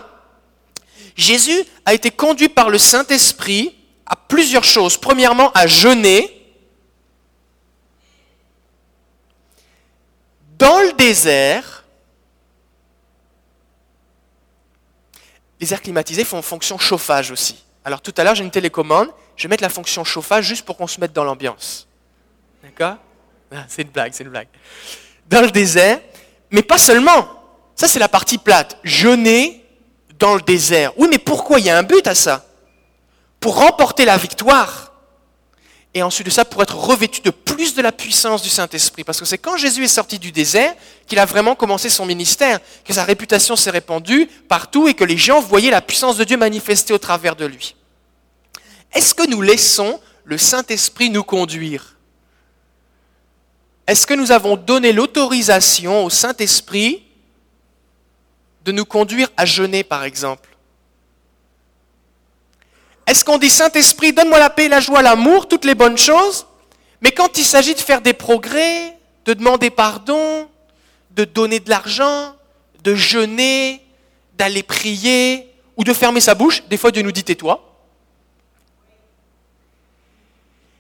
Jésus 1.16 1.64
a 1.86 1.94
été 1.94 2.12
conduit 2.12 2.50
par 2.50 2.70
le 2.70 2.78
Saint-Esprit 2.78 3.76
à 4.06 4.16
plusieurs 4.16 4.64
choses. 4.64 4.98
Premièrement, 4.98 5.52
à 5.54 5.68
jeûner, 5.68 6.37
Dans 10.58 10.80
le 10.80 10.94
désert, 10.94 11.84
les 15.60 15.72
airs 15.72 15.82
climatisés 15.82 16.24
font 16.24 16.42
fonction 16.42 16.80
chauffage 16.80 17.30
aussi. 17.30 17.64
Alors 17.86 18.02
tout 18.02 18.14
à 18.18 18.24
l'heure, 18.24 18.34
j'ai 18.34 18.44
une 18.44 18.52
télécommande, 18.52 19.10
je 19.36 19.44
vais 19.44 19.50
mettre 19.50 19.64
la 19.64 19.70
fonction 19.70 20.04
chauffage 20.04 20.46
juste 20.46 20.66
pour 20.66 20.76
qu'on 20.76 20.88
se 20.88 21.00
mette 21.00 21.14
dans 21.14 21.24
l'ambiance. 21.24 21.88
D'accord? 22.64 22.98
Ah, 23.52 23.66
C'est 23.68 23.84
une 23.84 23.90
blague, 23.90 24.14
c'est 24.14 24.24
une 24.24 24.32
blague. 24.32 24.48
Dans 25.30 25.42
le 25.42 25.52
désert, 25.52 26.00
mais 26.50 26.64
pas 26.64 26.80
seulement. 26.80 27.28
Ça, 27.76 27.88
c'est 27.88 28.00
la 28.00 28.10
partie 28.10 28.40
plate. 28.40 28.80
Jeûner 28.84 29.64
dans 30.18 30.34
le 30.34 30.42
désert. 30.42 30.92
Oui, 30.98 31.08
mais 31.10 31.20
pourquoi? 31.20 31.60
Il 31.60 31.68
y 31.68 31.70
a 31.70 31.78
un 31.78 31.84
but 31.84 32.08
à 32.08 32.16
ça. 32.16 32.46
Pour 33.40 33.60
remporter 33.60 34.06
la 34.06 34.18
victoire 34.18 34.94
et 35.94 36.04
ensuite 36.04 36.28
de 36.28 36.32
ça 36.32 36.46
pour 36.46 36.62
être 36.62 36.76
revêtu 36.76 37.22
de 37.22 37.30
plus 37.30 37.74
de 37.74 37.82
la 37.82 37.92
puissance 37.92 38.42
du 38.42 38.50
Saint-Esprit. 38.50 39.04
Parce 39.04 39.20
que 39.20 39.26
c'est 39.26 39.38
quand 39.38 39.58
Jésus 39.58 39.84
est 39.84 39.88
sorti 39.88 40.20
du 40.20 40.32
désert 40.32 40.76
qu'il 41.08 41.20
a 41.20 41.26
vraiment 41.26 41.56
commencé 41.56 41.90
son 41.90 42.06
ministère, 42.06 42.60
que 42.86 42.94
sa 42.94 43.04
réputation 43.04 43.56
s'est 43.56 43.72
répandue 43.72 44.28
partout 44.48 44.88
et 44.88 44.94
que 44.94 45.04
les 45.04 45.18
gens 45.18 45.40
voyaient 45.40 45.72
la 45.72 45.82
puissance 45.82 46.18
de 46.18 46.24
Dieu 46.24 46.38
manifestée 46.38 46.94
au 46.94 46.98
travers 46.98 47.36
de 47.36 47.46
lui. 47.46 47.76
Est-ce 48.94 49.16
que 49.16 49.28
nous 49.28 49.42
laissons 49.42 50.00
le 50.24 50.38
Saint-Esprit 50.38 51.10
nous 51.10 51.24
conduire? 51.24 51.96
Est-ce 53.88 54.06
que 54.06 54.14
nous 54.14 54.32
avons 54.32 54.58
donné 54.58 54.92
l'autorisation 54.92 56.04
au 56.04 56.10
Saint-Esprit 56.10 57.04
de 58.66 58.74
nous 58.74 58.86
conduire 58.86 59.30
à 59.38 59.46
jeûner, 59.46 59.84
par 59.84 60.04
exemple? 60.04 60.57
Est-ce 63.08 63.24
qu'on 63.24 63.38
dit 63.38 63.50
Saint-Esprit, 63.50 64.12
donne-moi 64.12 64.38
la 64.38 64.50
paix, 64.50 64.68
la 64.68 64.82
joie, 64.82 65.02
l'amour, 65.02 65.48
toutes 65.48 65.64
les 65.64 65.76
bonnes 65.76 65.98
choses? 65.98 66.46
Mais 67.02 67.12
quand 67.12 67.38
il 67.38 67.46
s'agit 67.46 67.74
de 67.74 67.80
faire 67.80 68.02
des 68.02 68.14
progrès, 68.14 68.98
de 69.26 69.34
demander 69.34 69.70
pardon, 69.70 70.50
de 71.12 71.24
donner 71.24 71.62
de 71.62 71.70
l'argent, 71.70 72.36
de 72.84 72.96
jeûner, 72.96 73.82
d'aller 74.34 74.62
prier 74.62 75.52
ou 75.78 75.84
de 75.84 75.94
fermer 75.94 76.20
sa 76.20 76.36
bouche, 76.36 76.64
des 76.68 76.78
fois 76.78 76.92
Dieu 76.92 77.02
nous 77.02 77.12
dit 77.14 77.24
tais-toi. 77.24 77.64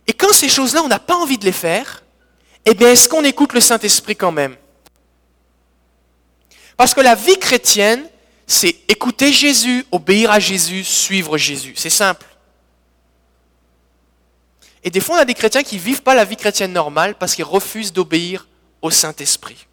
Et 0.05 0.13
quand 0.13 0.33
ces 0.33 0.49
choses-là, 0.49 0.81
on 0.83 0.87
n'a 0.87 0.99
pas 0.99 1.15
envie 1.15 1.37
de 1.37 1.45
les 1.45 1.51
faire, 1.51 2.03
eh 2.65 2.73
bien, 2.73 2.91
est-ce 2.91 3.07
qu'on 3.07 3.23
écoute 3.23 3.53
le 3.53 3.61
Saint-Esprit 3.61 4.15
quand 4.15 4.31
même? 4.31 4.55
Parce 6.75 6.93
que 6.93 7.01
la 7.01 7.15
vie 7.15 7.39
chrétienne, 7.39 8.03
c'est 8.47 8.77
écouter 8.87 9.33
Jésus, 9.33 9.85
obéir 9.91 10.31
à 10.31 10.39
Jésus, 10.39 10.85
suivre 10.85 11.37
Jésus. 11.37 11.73
C'est 11.75 11.89
simple. 11.89 12.25
Et 14.83 14.89
des 14.89 15.01
fois, 15.01 15.17
on 15.17 15.19
a 15.19 15.25
des 15.25 15.33
chrétiens 15.33 15.63
qui 15.63 15.75
ne 15.75 15.81
vivent 15.81 16.01
pas 16.01 16.15
la 16.15 16.23
vie 16.23 16.37
chrétienne 16.37 16.71
normale 16.71 17.15
parce 17.15 17.35
qu'ils 17.35 17.43
refusent 17.43 17.91
d'obéir 17.91 18.47
au 18.81 18.89
Saint-Esprit. 18.89 19.67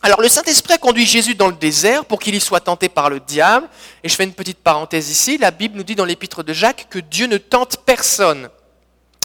Alors 0.00 0.22
le 0.22 0.28
Saint-Esprit 0.28 0.72
a 0.72 0.78
conduit 0.78 1.04
Jésus 1.04 1.34
dans 1.34 1.48
le 1.48 1.52
désert 1.52 2.06
pour 2.06 2.18
qu'il 2.18 2.34
y 2.34 2.40
soit 2.40 2.60
tenté 2.60 2.88
par 2.88 3.10
le 3.10 3.20
diable. 3.20 3.68
Et 4.02 4.08
je 4.08 4.16
fais 4.16 4.24
une 4.24 4.32
petite 4.32 4.58
parenthèse 4.58 5.10
ici. 5.10 5.36
La 5.36 5.50
Bible 5.50 5.76
nous 5.76 5.84
dit 5.84 5.94
dans 5.94 6.06
l'épître 6.06 6.42
de 6.42 6.52
Jacques 6.54 6.86
que 6.88 6.98
Dieu 6.98 7.26
ne 7.26 7.36
tente 7.36 7.76
personne. 7.84 8.48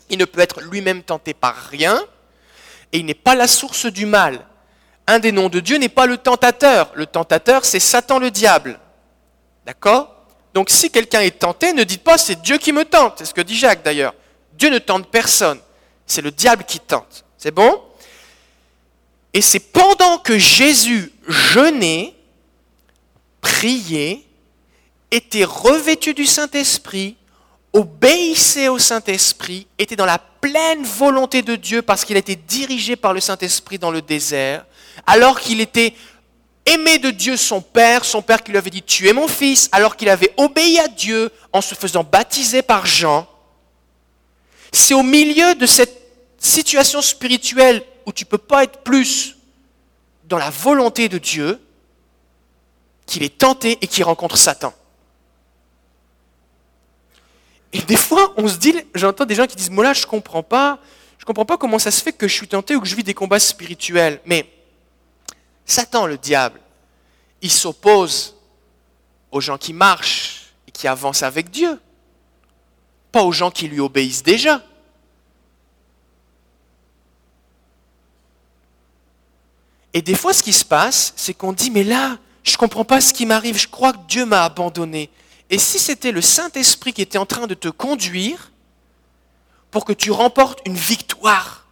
Il 0.09 0.19
ne 0.19 0.25
peut 0.25 0.41
être 0.41 0.59
lui-même 0.59 1.03
tenté 1.03 1.33
par 1.33 1.55
rien. 1.55 1.99
Et 2.91 2.99
il 2.99 3.05
n'est 3.05 3.13
pas 3.13 3.33
la 3.33 3.47
source 3.47 3.85
du 3.85 4.05
mal. 4.05 4.45
Un 5.07 5.19
des 5.19 5.31
noms 5.31 5.49
de 5.49 5.59
Dieu 5.59 5.77
n'est 5.77 5.89
pas 5.89 6.05
le 6.05 6.17
tentateur. 6.17 6.91
Le 6.93 7.05
tentateur, 7.05 7.65
c'est 7.65 7.79
Satan 7.79 8.19
le 8.19 8.29
diable. 8.29 8.79
D'accord 9.65 10.13
Donc 10.53 10.69
si 10.69 10.91
quelqu'un 10.91 11.21
est 11.21 11.39
tenté, 11.39 11.73
ne 11.73 11.83
dites 11.83 12.03
pas 12.03 12.17
c'est 12.17 12.41
Dieu 12.41 12.57
qui 12.57 12.73
me 12.73 12.85
tente. 12.85 13.15
C'est 13.19 13.25
ce 13.25 13.33
que 13.33 13.41
dit 13.41 13.57
Jacques 13.57 13.83
d'ailleurs. 13.83 14.13
Dieu 14.53 14.69
ne 14.69 14.79
tente 14.79 15.07
personne. 15.07 15.59
C'est 16.05 16.21
le 16.21 16.31
diable 16.31 16.63
qui 16.65 16.79
tente. 16.79 17.25
C'est 17.37 17.51
bon 17.51 17.81
et 19.37 19.41
c'est 19.41 19.59
pendant 19.59 20.17
que 20.17 20.39
Jésus 20.39 21.11
jeûnait, 21.27 22.15
priait, 23.39 24.23
était 25.11 25.43
revêtu 25.43 26.15
du 26.15 26.25
Saint-Esprit, 26.25 27.15
obéissait 27.71 28.67
au 28.67 28.79
Saint-Esprit, 28.79 29.67
était 29.77 29.95
dans 29.95 30.07
la 30.07 30.17
pleine 30.17 30.83
volonté 30.83 31.43
de 31.43 31.55
Dieu 31.55 31.83
parce 31.83 32.03
qu'il 32.03 32.17
était 32.17 32.35
dirigé 32.35 32.95
par 32.95 33.13
le 33.13 33.19
Saint-Esprit 33.19 33.77
dans 33.77 33.91
le 33.91 34.01
désert, 34.01 34.65
alors 35.05 35.39
qu'il 35.39 35.61
était 35.61 35.93
aimé 36.65 36.99
de 36.99 37.11
Dieu 37.11 37.37
son 37.37 37.61
Père, 37.61 38.05
son 38.05 38.21
Père 38.21 38.43
qui 38.43 38.51
lui 38.51 38.57
avait 38.57 38.69
dit 38.69 38.81
Tu 38.81 39.07
es 39.07 39.13
mon 39.13 39.27
fils, 39.27 39.69
alors 39.71 39.95
qu'il 39.95 40.09
avait 40.09 40.33
obéi 40.37 40.79
à 40.79 40.87
Dieu 40.87 41.31
en 41.53 41.61
se 41.61 41.75
faisant 41.75 42.03
baptiser 42.03 42.61
par 42.61 42.85
Jean. 42.85 43.27
C'est 44.71 44.93
au 44.93 45.03
milieu 45.03 45.55
de 45.55 45.65
cette 45.65 45.97
situation 46.37 47.01
spirituelle 47.01 47.83
où 48.05 48.11
tu 48.11 48.25
ne 48.25 48.29
peux 48.29 48.37
pas 48.37 48.63
être 48.63 48.83
plus 48.83 49.37
dans 50.25 50.37
la 50.37 50.49
volonté 50.49 51.09
de 51.09 51.17
Dieu 51.17 51.59
qu'il 53.05 53.23
est 53.23 53.37
tenté 53.37 53.77
et 53.81 53.87
qu'il 53.87 54.03
rencontre 54.03 54.37
Satan. 54.37 54.73
Et 57.73 57.79
des 57.79 57.95
fois, 57.95 58.33
on 58.37 58.47
se 58.47 58.57
dit, 58.57 58.75
j'entends 58.95 59.25
des 59.25 59.35
gens 59.35 59.45
qui 59.45 59.55
disent, 59.55 59.69
moi 59.69 59.83
là, 59.83 59.93
je 59.93 60.05
comprends 60.05 60.43
pas, 60.43 60.79
je 61.17 61.25
comprends 61.25 61.45
pas 61.45 61.57
comment 61.57 61.79
ça 61.79 61.91
se 61.91 62.01
fait 62.01 62.13
que 62.13 62.27
je 62.27 62.33
suis 62.33 62.47
tenté 62.47 62.75
ou 62.75 62.81
que 62.81 62.87
je 62.87 62.95
vis 62.95 63.03
des 63.03 63.13
combats 63.13 63.39
spirituels. 63.39 64.19
Mais 64.25 64.45
Satan, 65.67 66.07
le 66.07 66.17
diable, 66.17 66.59
il 67.41 67.51
s'oppose 67.51 68.35
aux 69.31 69.41
gens 69.41 69.57
qui 69.57 69.73
marchent 69.73 70.53
et 70.67 70.71
qui 70.71 70.87
avancent 70.87 71.23
avec 71.23 71.51
Dieu, 71.51 71.79
pas 73.11 73.23
aux 73.23 73.33
gens 73.33 73.51
qui 73.51 73.67
lui 73.67 73.81
obéissent 73.81 74.23
déjà. 74.23 74.63
Et 79.93 80.01
des 80.01 80.15
fois, 80.15 80.33
ce 80.33 80.41
qui 80.41 80.53
se 80.53 80.65
passe, 80.65 81.13
c'est 81.15 81.33
qu'on 81.33 81.53
dit, 81.53 81.69
mais 81.69 81.83
là, 81.83 82.17
je 82.43 82.53
ne 82.53 82.57
comprends 82.57 82.85
pas 82.85 83.01
ce 83.01 83.13
qui 83.13 83.25
m'arrive, 83.25 83.57
je 83.57 83.67
crois 83.67 83.91
que 83.93 84.07
Dieu 84.07 84.25
m'a 84.25 84.45
abandonné. 84.45 85.09
Et 85.49 85.57
si 85.57 85.79
c'était 85.79 86.11
le 86.11 86.21
Saint-Esprit 86.21 86.93
qui 86.93 87.01
était 87.01 87.17
en 87.17 87.25
train 87.25 87.47
de 87.47 87.53
te 87.53 87.67
conduire 87.67 88.51
pour 89.69 89.83
que 89.83 89.93
tu 89.93 90.11
remportes 90.11 90.59
une 90.65 90.75
victoire, 90.75 91.66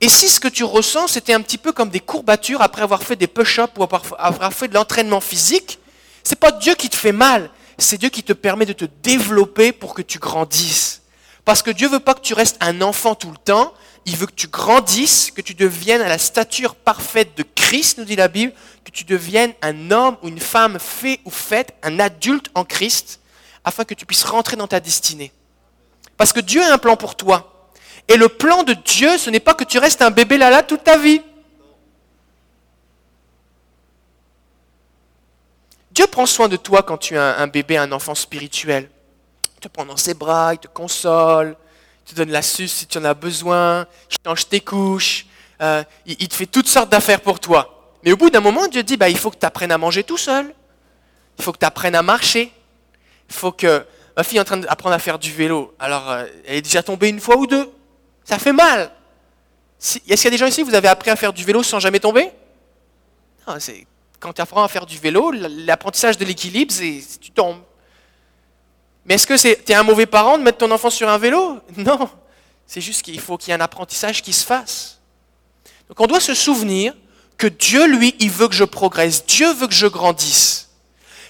et 0.00 0.08
si 0.08 0.28
ce 0.28 0.40
que 0.40 0.48
tu 0.48 0.62
ressens, 0.64 1.08
c'était 1.08 1.32
un 1.32 1.40
petit 1.40 1.58
peu 1.58 1.72
comme 1.72 1.88
des 1.88 2.00
courbatures 2.00 2.60
après 2.60 2.82
avoir 2.82 3.02
fait 3.02 3.16
des 3.16 3.26
push-ups 3.26 3.72
ou 3.78 3.82
avoir 3.82 4.52
fait 4.52 4.68
de 4.68 4.74
l'entraînement 4.74 5.20
physique, 5.20 5.78
c'est 6.22 6.38
pas 6.38 6.52
Dieu 6.52 6.74
qui 6.74 6.90
te 6.90 6.96
fait 6.96 7.12
mal, 7.12 7.50
c'est 7.78 7.98
Dieu 7.98 8.10
qui 8.10 8.22
te 8.22 8.32
permet 8.32 8.66
de 8.66 8.72
te 8.72 8.84
développer 9.02 9.72
pour 9.72 9.94
que 9.94 10.02
tu 10.02 10.18
grandisses. 10.18 11.02
Parce 11.44 11.62
que 11.62 11.70
Dieu 11.70 11.88
veut 11.88 12.00
pas 12.00 12.14
que 12.14 12.20
tu 12.20 12.34
restes 12.34 12.56
un 12.60 12.82
enfant 12.82 13.14
tout 13.14 13.30
le 13.30 13.38
temps, 13.38 13.72
il 14.04 14.16
veut 14.16 14.26
que 14.26 14.32
tu 14.32 14.48
grandisses, 14.48 15.30
que 15.30 15.40
tu 15.40 15.54
deviennes 15.54 16.02
à 16.02 16.08
la 16.08 16.18
stature 16.18 16.74
parfaite 16.74 17.36
de 17.36 17.44
Christ, 17.54 17.98
nous 17.98 18.04
dit 18.04 18.16
la 18.16 18.28
Bible, 18.28 18.52
que 18.84 18.90
tu 18.90 19.04
deviennes 19.04 19.52
un 19.62 19.90
homme 19.90 20.16
ou 20.22 20.28
une 20.28 20.40
femme 20.40 20.78
fait 20.78 21.20
ou 21.24 21.30
faite, 21.30 21.74
un 21.82 21.98
adulte 22.00 22.50
en 22.54 22.64
Christ, 22.64 23.20
afin 23.64 23.84
que 23.84 23.94
tu 23.94 24.04
puisses 24.04 24.24
rentrer 24.24 24.56
dans 24.56 24.68
ta 24.68 24.78
destinée. 24.78 25.32
Parce 26.16 26.32
que 26.32 26.40
Dieu 26.40 26.62
a 26.62 26.72
un 26.72 26.78
plan 26.78 26.96
pour 26.96 27.16
toi. 27.16 27.55
Et 28.08 28.16
le 28.16 28.28
plan 28.28 28.62
de 28.62 28.72
Dieu, 28.72 29.18
ce 29.18 29.30
n'est 29.30 29.40
pas 29.40 29.54
que 29.54 29.64
tu 29.64 29.78
restes 29.78 30.02
un 30.02 30.10
bébé 30.10 30.38
là-là 30.38 30.62
toute 30.62 30.84
ta 30.84 30.96
vie. 30.96 31.20
Dieu 35.90 36.06
prend 36.06 36.26
soin 36.26 36.48
de 36.48 36.56
toi 36.56 36.82
quand 36.82 36.98
tu 36.98 37.14
es 37.14 37.18
un, 37.18 37.46
bébé, 37.46 37.78
un 37.78 37.90
enfant 37.90 38.14
spirituel. 38.14 38.90
Il 39.56 39.60
te 39.60 39.68
prend 39.68 39.86
dans 39.86 39.96
ses 39.96 40.12
bras, 40.14 40.52
il 40.52 40.58
te 40.58 40.68
console, 40.68 41.56
te 42.04 42.14
donne 42.14 42.30
la 42.30 42.42
suce 42.42 42.72
si 42.72 42.86
tu 42.86 42.98
en 42.98 43.04
as 43.04 43.14
besoin, 43.14 43.86
il 44.10 44.16
change 44.24 44.48
tes 44.48 44.60
couches, 44.60 45.26
euh, 45.62 45.82
il, 46.04 46.28
te 46.28 46.34
fait 46.34 46.46
toutes 46.46 46.68
sortes 46.68 46.90
d'affaires 46.90 47.20
pour 47.20 47.40
toi. 47.40 47.94
Mais 48.04 48.12
au 48.12 48.16
bout 48.16 48.30
d'un 48.30 48.40
moment, 48.40 48.68
Dieu 48.68 48.82
dit, 48.82 48.96
bah, 48.96 49.08
il 49.08 49.16
faut 49.18 49.30
que 49.30 49.38
tu 49.38 49.46
apprennes 49.46 49.72
à 49.72 49.78
manger 49.78 50.04
tout 50.04 50.18
seul. 50.18 50.54
Il 51.38 51.44
faut 51.44 51.52
que 51.52 51.58
tu 51.58 51.64
apprennes 51.64 51.94
à 51.94 52.02
marcher. 52.02 52.52
Il 53.28 53.34
faut 53.34 53.52
que... 53.52 53.84
Ma 54.16 54.22
fille 54.22 54.38
est 54.38 54.40
en 54.40 54.44
train 54.44 54.56
d'apprendre 54.58 54.94
à 54.94 54.98
faire 54.98 55.18
du 55.18 55.32
vélo. 55.32 55.74
Alors, 55.78 56.10
euh, 56.10 56.24
elle 56.46 56.56
est 56.56 56.62
déjà 56.62 56.82
tombée 56.82 57.08
une 57.08 57.20
fois 57.20 57.36
ou 57.36 57.46
deux. 57.46 57.70
Ça 58.26 58.38
fait 58.38 58.52
mal. 58.52 58.90
Est-ce 59.80 59.98
qu'il 59.98 60.24
y 60.24 60.26
a 60.26 60.30
des 60.30 60.36
gens 60.36 60.46
ici, 60.46 60.62
vous 60.62 60.74
avez 60.74 60.88
appris 60.88 61.10
à 61.10 61.16
faire 61.16 61.32
du 61.32 61.44
vélo 61.44 61.62
sans 61.62 61.78
jamais 61.78 62.00
tomber? 62.00 62.30
Non, 63.46 63.54
c'est 63.58 63.86
quand 64.18 64.32
tu 64.32 64.42
apprends 64.42 64.64
à 64.64 64.68
faire 64.68 64.86
du 64.86 64.98
vélo, 64.98 65.30
l'apprentissage 65.30 66.18
de 66.18 66.24
l'équilibre, 66.24 66.72
c'est 66.72 67.00
tu 67.20 67.30
tombes. 67.30 67.60
Mais 69.04 69.14
est-ce 69.14 69.26
que 69.26 69.54
tu 69.54 69.72
es 69.72 69.74
un 69.74 69.84
mauvais 69.84 70.06
parent 70.06 70.36
de 70.36 70.42
mettre 70.42 70.58
ton 70.58 70.70
enfant 70.72 70.90
sur 70.90 71.08
un 71.08 71.18
vélo? 71.18 71.60
Non. 71.76 72.10
C'est 72.68 72.80
juste 72.80 73.02
qu'il 73.02 73.20
faut 73.20 73.36
qu'il 73.38 73.50
y 73.50 73.52
ait 73.52 73.54
un 73.54 73.60
apprentissage 73.60 74.22
qui 74.22 74.32
se 74.32 74.44
fasse. 74.44 74.98
Donc 75.88 76.00
on 76.00 76.08
doit 76.08 76.18
se 76.18 76.34
souvenir 76.34 76.94
que 77.38 77.46
Dieu, 77.46 77.86
lui, 77.86 78.16
il 78.18 78.30
veut 78.30 78.48
que 78.48 78.56
je 78.56 78.64
progresse. 78.64 79.24
Dieu 79.24 79.52
veut 79.52 79.68
que 79.68 79.74
je 79.74 79.86
grandisse. 79.86 80.65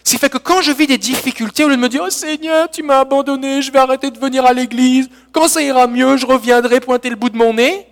Ce 0.07 0.13
qui 0.13 0.19
fait 0.19 0.31
que 0.31 0.39
quand 0.39 0.63
je 0.63 0.71
vis 0.71 0.87
des 0.87 0.99
difficultés, 0.99 1.65
au 1.65 1.69
lieu 1.69 1.75
de 1.75 1.81
me 1.81 1.89
dire, 1.89 2.05
oh 2.07 2.11
Seigneur, 2.11 2.71
tu 2.71 2.85
m'as 2.85 3.01
abandonné, 3.01 3.61
je 3.61 3.73
vais 3.73 3.81
arrêter 3.81 4.13
de 4.13 4.21
venir 4.21 4.47
à 4.47 4.53
l'église, 4.53 5.11
quand 5.33 5.49
ça 5.49 5.61
ira 5.61 5.89
mieux, 5.89 6.17
je 6.17 6.25
reviendrai 6.25 6.79
pointer 6.79 7.11
le 7.11 7.17
bout 7.17 7.29
de 7.29 7.37
mon 7.37 7.55
nez, 7.55 7.89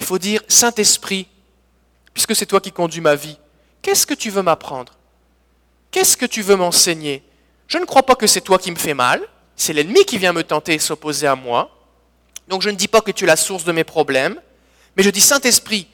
il 0.00 0.04
faut 0.04 0.18
dire, 0.18 0.42
Saint-Esprit, 0.48 1.28
puisque 2.12 2.34
c'est 2.34 2.46
toi 2.46 2.60
qui 2.60 2.72
conduis 2.72 3.00
ma 3.00 3.14
vie, 3.14 3.38
qu'est-ce 3.80 4.04
que 4.04 4.14
tu 4.14 4.28
veux 4.28 4.42
m'apprendre? 4.42 4.94
Qu'est-ce 5.92 6.16
que 6.16 6.26
tu 6.26 6.42
veux 6.42 6.56
m'enseigner? 6.56 7.22
Je 7.68 7.78
ne 7.78 7.84
crois 7.84 8.02
pas 8.02 8.16
que 8.16 8.26
c'est 8.26 8.40
toi 8.40 8.58
qui 8.58 8.72
me 8.72 8.76
fais 8.76 8.94
mal, 8.94 9.22
c'est 9.54 9.72
l'ennemi 9.72 10.04
qui 10.04 10.18
vient 10.18 10.32
me 10.32 10.42
tenter 10.42 10.74
et 10.74 10.80
s'opposer 10.80 11.28
à 11.28 11.36
moi. 11.36 11.70
Donc 12.48 12.62
je 12.62 12.70
ne 12.70 12.74
dis 12.74 12.88
pas 12.88 13.02
que 13.02 13.12
tu 13.12 13.22
es 13.22 13.28
la 13.28 13.36
source 13.36 13.62
de 13.62 13.70
mes 13.70 13.84
problèmes, 13.84 14.34
mais 14.96 15.04
je 15.04 15.10
dis 15.10 15.20
Saint-Esprit, 15.20 15.86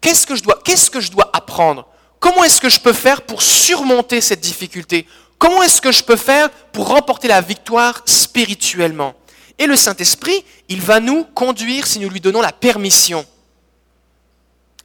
qu'est-ce 0.00 0.26
que 0.26 0.34
je 0.34 0.42
dois, 0.42 0.58
qu'est-ce 0.64 0.90
que 0.90 0.98
je 0.98 1.12
dois 1.12 1.30
apprendre 1.32 1.86
Comment 2.24 2.44
est-ce 2.44 2.58
que 2.58 2.70
je 2.70 2.80
peux 2.80 2.94
faire 2.94 3.20
pour 3.20 3.42
surmonter 3.42 4.22
cette 4.22 4.40
difficulté? 4.40 5.06
Comment 5.36 5.62
est-ce 5.62 5.82
que 5.82 5.92
je 5.92 6.02
peux 6.02 6.16
faire 6.16 6.48
pour 6.72 6.88
remporter 6.88 7.28
la 7.28 7.42
victoire 7.42 8.00
spirituellement? 8.06 9.12
Et 9.58 9.66
le 9.66 9.76
Saint-Esprit, 9.76 10.42
il 10.70 10.80
va 10.80 11.00
nous 11.00 11.24
conduire 11.24 11.86
si 11.86 11.98
nous 11.98 12.08
lui 12.08 12.22
donnons 12.22 12.40
la 12.40 12.50
permission. 12.50 13.26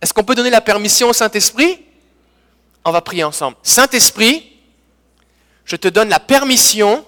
Est-ce 0.02 0.14
qu'on 0.14 0.26
peut 0.26 0.36
donner 0.36 0.50
la 0.50 0.60
permission 0.60 1.08
au 1.08 1.14
Saint-Esprit? 1.14 1.80
On 2.84 2.92
va 2.92 3.00
prier 3.00 3.24
ensemble. 3.24 3.56
Saint-Esprit, 3.64 4.60
je 5.64 5.78
te 5.78 5.88
donne 5.88 6.10
la 6.10 6.20
permission 6.20 7.06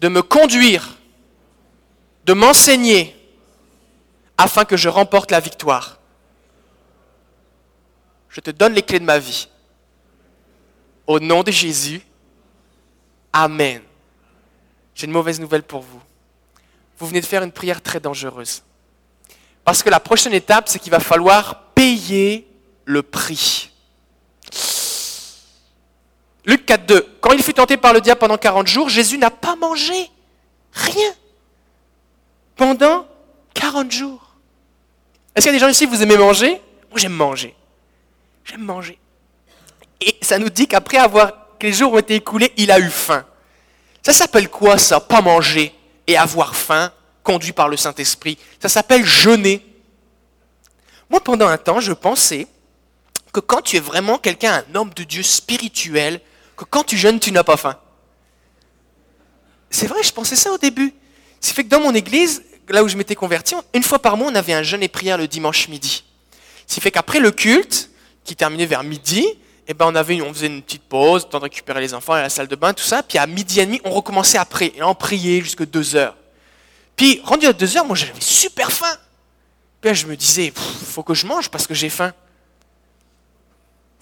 de 0.00 0.06
me 0.06 0.22
conduire, 0.22 0.96
de 2.24 2.34
m'enseigner, 2.34 3.16
afin 4.38 4.64
que 4.64 4.76
je 4.76 4.88
remporte 4.88 5.32
la 5.32 5.40
victoire. 5.40 5.98
Je 8.32 8.40
te 8.40 8.50
donne 8.50 8.72
les 8.72 8.82
clés 8.82 8.98
de 8.98 9.04
ma 9.04 9.18
vie. 9.18 9.48
Au 11.06 11.20
nom 11.20 11.42
de 11.42 11.52
Jésus, 11.52 12.02
Amen. 13.32 13.82
J'ai 14.94 15.06
une 15.06 15.12
mauvaise 15.12 15.40
nouvelle 15.40 15.62
pour 15.62 15.80
vous. 15.80 16.00
Vous 16.98 17.06
venez 17.06 17.20
de 17.20 17.26
faire 17.26 17.42
une 17.42 17.52
prière 17.52 17.80
très 17.80 17.98
dangereuse. 17.98 18.62
Parce 19.64 19.82
que 19.82 19.90
la 19.90 20.00
prochaine 20.00 20.34
étape, 20.34 20.68
c'est 20.68 20.78
qu'il 20.78 20.90
va 20.90 21.00
falloir 21.00 21.62
payer 21.74 22.46
le 22.84 23.02
prix. 23.02 23.70
Luc 26.44 26.66
4, 26.66 26.86
2. 26.86 27.16
Quand 27.20 27.32
il 27.32 27.42
fut 27.42 27.54
tenté 27.54 27.76
par 27.76 27.92
le 27.92 28.00
diable 28.00 28.18
pendant 28.18 28.36
40 28.36 28.66
jours, 28.66 28.88
Jésus 28.88 29.16
n'a 29.16 29.30
pas 29.30 29.56
mangé. 29.56 30.10
Rien. 30.72 31.14
Pendant 32.56 33.06
40 33.54 33.90
jours. 33.90 34.36
Est-ce 35.34 35.46
qu'il 35.46 35.52
y 35.52 35.56
a 35.56 35.58
des 35.58 35.64
gens 35.64 35.70
ici, 35.70 35.86
vous 35.86 36.02
aimez 36.02 36.16
manger? 36.16 36.60
Moi, 36.90 36.98
j'aime 36.98 37.12
manger. 37.12 37.54
J'aime 38.44 38.62
manger. 38.62 38.98
Et 40.00 40.16
ça 40.20 40.38
nous 40.38 40.50
dit 40.50 40.66
qu'après 40.66 40.98
avoir, 40.98 41.32
que 41.58 41.66
les 41.66 41.72
jours 41.72 41.92
ont 41.92 41.98
été 41.98 42.16
écoulés, 42.16 42.52
il 42.56 42.70
a 42.70 42.78
eu 42.78 42.90
faim. 42.90 43.24
Ça 44.02 44.12
s'appelle 44.12 44.48
quoi 44.48 44.78
ça 44.78 45.00
Pas 45.00 45.20
manger 45.20 45.72
et 46.06 46.16
avoir 46.16 46.56
faim, 46.56 46.92
conduit 47.22 47.52
par 47.52 47.68
le 47.68 47.76
Saint-Esprit? 47.76 48.36
Ça 48.60 48.68
s'appelle 48.68 49.04
jeûner. 49.04 49.64
Moi, 51.08 51.20
pendant 51.20 51.46
un 51.46 51.58
temps, 51.58 51.78
je 51.78 51.92
pensais 51.92 52.48
que 53.32 53.40
quand 53.40 53.62
tu 53.62 53.76
es 53.76 53.80
vraiment 53.80 54.18
quelqu'un, 54.18 54.64
un 54.68 54.74
homme 54.74 54.90
de 54.94 55.04
Dieu 55.04 55.22
spirituel, 55.22 56.20
que 56.56 56.64
quand 56.64 56.84
tu 56.84 56.96
jeûnes, 56.96 57.20
tu 57.20 57.32
n'as 57.32 57.44
pas 57.44 57.56
faim. 57.56 57.76
C'est 59.70 59.86
vrai, 59.86 60.02
je 60.02 60.12
pensais 60.12 60.36
ça 60.36 60.52
au 60.52 60.58
début. 60.58 60.92
C'est 61.40 61.54
fait 61.54 61.64
que 61.64 61.68
dans 61.68 61.80
mon 61.80 61.94
église, 61.94 62.42
là 62.68 62.82
où 62.82 62.88
je 62.88 62.96
m'étais 62.96 63.14
converti, 63.14 63.54
une 63.74 63.82
fois 63.82 64.00
par 64.00 64.16
mois, 64.16 64.30
on 64.30 64.34
avait 64.34 64.52
un 64.52 64.62
jeûne 64.62 64.82
et 64.82 64.88
prière 64.88 65.16
le 65.16 65.28
dimanche 65.28 65.68
midi. 65.68 66.04
C'est 66.66 66.80
fait 66.80 66.90
qu'après 66.90 67.20
le 67.20 67.30
culte, 67.30 67.90
qui 68.24 68.36
terminait 68.36 68.66
vers 68.66 68.84
midi, 68.84 69.26
eh 69.68 69.74
ben 69.74 69.86
on, 69.86 69.94
avait, 69.94 70.20
on 70.22 70.32
faisait 70.32 70.48
une 70.48 70.62
petite 70.62 70.82
pause, 70.82 71.28
temps 71.28 71.38
de 71.38 71.44
récupérer 71.44 71.80
les 71.80 71.94
enfants 71.94 72.14
à 72.14 72.22
la 72.22 72.28
salle 72.28 72.48
de 72.48 72.56
bain, 72.56 72.72
tout 72.72 72.82
ça. 72.82 73.02
Puis 73.02 73.18
à 73.18 73.26
midi 73.26 73.60
et 73.60 73.66
demi, 73.66 73.80
on 73.84 73.90
recommençait 73.90 74.38
après. 74.38 74.72
Et 74.74 74.82
on 74.82 74.94
priait 74.94 75.40
jusqu'à 75.40 75.66
deux 75.66 75.94
heures. 75.94 76.16
Puis, 76.96 77.20
rendu 77.24 77.46
à 77.46 77.52
deux 77.52 77.76
heures, 77.76 77.84
moi, 77.84 77.96
j'avais 77.96 78.20
super 78.20 78.70
faim. 78.70 78.96
Puis 79.80 79.90
là, 79.90 79.94
je 79.94 80.06
me 80.06 80.16
disais, 80.16 80.46
il 80.46 80.52
faut 80.52 81.02
que 81.02 81.14
je 81.14 81.26
mange 81.26 81.50
parce 81.50 81.66
que 81.66 81.74
j'ai 81.74 81.88
faim. 81.88 82.12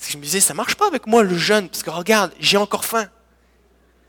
je 0.06 0.16
me 0.16 0.22
disais, 0.22 0.40
ça 0.40 0.54
marche 0.54 0.74
pas 0.74 0.86
avec 0.86 1.06
moi 1.06 1.22
le 1.22 1.36
jeûne, 1.36 1.68
parce 1.68 1.82
que 1.82 1.90
regarde, 1.90 2.32
j'ai 2.38 2.56
encore 2.56 2.84
faim. 2.84 3.08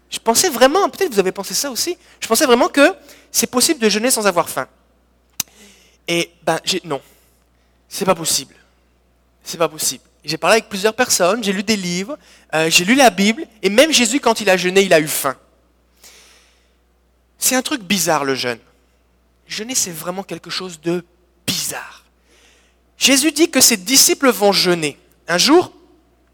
Je 0.09 0.19
pensais 0.19 0.49
vraiment, 0.49 0.89
peut-être 0.89 1.13
vous 1.13 1.19
avez 1.19 1.31
pensé 1.31 1.53
ça 1.53 1.71
aussi, 1.71 1.97
je 2.19 2.27
pensais 2.27 2.45
vraiment 2.45 2.67
que 2.67 2.93
c'est 3.31 3.47
possible 3.47 3.79
de 3.79 3.87
jeûner 3.87 4.11
sans 4.11 4.27
avoir 4.27 4.49
faim. 4.49 4.67
Et 6.07 6.31
ben, 6.43 6.59
non, 6.83 7.01
c'est 7.87 8.03
pas 8.03 8.15
possible. 8.15 8.53
C'est 9.43 9.57
pas 9.57 9.69
possible. 9.69 10.03
J'ai 10.23 10.37
parlé 10.37 10.55
avec 10.55 10.69
plusieurs 10.69 10.93
personnes, 10.93 11.43
j'ai 11.43 11.51
lu 11.53 11.63
des 11.63 11.75
livres, 11.75 12.17
euh, 12.53 12.69
j'ai 12.69 12.85
lu 12.85 12.93
la 12.93 13.09
Bible, 13.09 13.47
et 13.63 13.69
même 13.69 13.91
Jésus, 13.91 14.19
quand 14.19 14.39
il 14.39 14.49
a 14.49 14.57
jeûné, 14.57 14.81
il 14.81 14.93
a 14.93 14.99
eu 14.99 15.07
faim. 15.07 15.35
C'est 17.39 17.55
un 17.55 17.63
truc 17.63 17.81
bizarre 17.81 18.23
le 18.23 18.35
jeûne. 18.35 18.59
Jeûner, 19.47 19.73
c'est 19.73 19.91
vraiment 19.91 20.21
quelque 20.21 20.51
chose 20.51 20.79
de 20.79 21.03
bizarre. 21.47 22.03
Jésus 22.97 23.31
dit 23.31 23.49
que 23.49 23.61
ses 23.61 23.77
disciples 23.77 24.29
vont 24.29 24.51
jeûner. 24.51 24.97
Un 25.27 25.39
jour, 25.39 25.71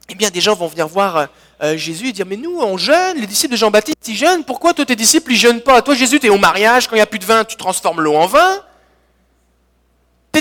eh 0.10 0.16
bien, 0.16 0.30
des 0.30 0.42
gens 0.42 0.54
vont 0.54 0.68
venir 0.68 0.88
voir 0.88 1.16
euh, 1.16 1.26
euh, 1.64 1.78
Jésus 1.78 2.10
et 2.10 2.12
dire, 2.12 2.26
mais 2.26 2.36
nous, 2.36 2.60
on 2.60 2.78
jeûne, 2.78 3.18
les 3.18 3.26
disciples 3.26 3.54
de 3.54 3.58
Jean-Baptiste, 3.58 4.06
ils 4.06 4.18
jeûnent, 4.18 4.44
pourquoi 4.44 4.74
toi, 4.74 4.86
tes 4.86 4.98
disciples, 4.98 5.32
ils 5.32 5.38
jeûnent 5.38 5.62
pas? 5.62 5.82
Toi, 5.82 5.96
Jésus, 5.96 6.20
tu 6.20 6.28
es 6.28 6.30
au 6.30 6.38
mariage, 6.38 6.88
quand 6.88 6.96
il 6.96 7.00
n'y 7.00 7.04
a 7.04 7.08
plus 7.08 7.20
de 7.20 7.26
vin, 7.26 7.46
tu 7.46 7.56
transformes 7.56 8.02
l'eau 8.02 8.16
en 8.16 8.28
vin 8.28 8.62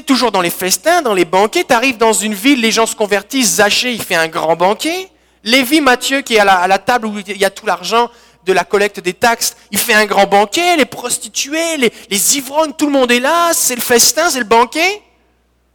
toujours 0.00 0.32
dans 0.32 0.40
les 0.40 0.50
festins, 0.50 1.02
dans 1.02 1.14
les 1.14 1.24
banquets. 1.24 1.64
Tu 1.64 1.74
arrives 1.74 1.96
dans 1.96 2.12
une 2.12 2.34
ville, 2.34 2.60
les 2.60 2.70
gens 2.70 2.86
se 2.86 2.96
convertissent. 2.96 3.56
Zachée, 3.56 3.92
il 3.92 4.02
fait 4.02 4.14
un 4.14 4.28
grand 4.28 4.56
banquet. 4.56 5.10
Lévi, 5.44 5.80
Matthieu, 5.80 6.22
qui 6.22 6.34
est 6.34 6.38
à 6.38 6.66
la, 6.66 6.78
table 6.78 7.06
où 7.06 7.18
il 7.18 7.36
y 7.36 7.44
a 7.44 7.50
tout 7.50 7.66
l'argent 7.66 8.10
de 8.44 8.52
la 8.52 8.64
collecte 8.64 9.00
des 9.00 9.12
taxes, 9.12 9.56
il 9.70 9.78
fait 9.78 9.94
un 9.94 10.06
grand 10.06 10.26
banquet. 10.26 10.76
Les 10.76 10.84
prostituées, 10.84 11.76
les, 11.76 12.36
ivrognes, 12.36 12.72
tout 12.72 12.86
le 12.86 12.92
monde 12.92 13.10
est 13.12 13.20
là. 13.20 13.52
C'est 13.52 13.74
le 13.74 13.80
festin, 13.80 14.30
c'est 14.30 14.38
le 14.38 14.44
banquet. 14.44 15.02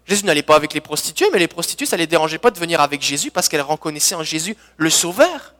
Jésus 0.05 0.25
n'allait 0.25 0.41
pas 0.41 0.55
avec 0.55 0.73
les 0.73 0.81
prostituées, 0.81 1.27
mais 1.31 1.39
les 1.39 1.47
prostituées, 1.47 1.85
ça 1.85 1.95
ne 1.95 2.01
les 2.01 2.07
dérangeait 2.07 2.37
pas 2.37 2.51
de 2.51 2.59
venir 2.59 2.81
avec 2.81 3.01
Jésus 3.01 3.31
parce 3.31 3.47
qu'elles 3.47 3.61
reconnaissaient 3.61 4.15
en 4.15 4.23
Jésus 4.23 4.57
le 4.77 4.89
Sauveur. 4.89 5.53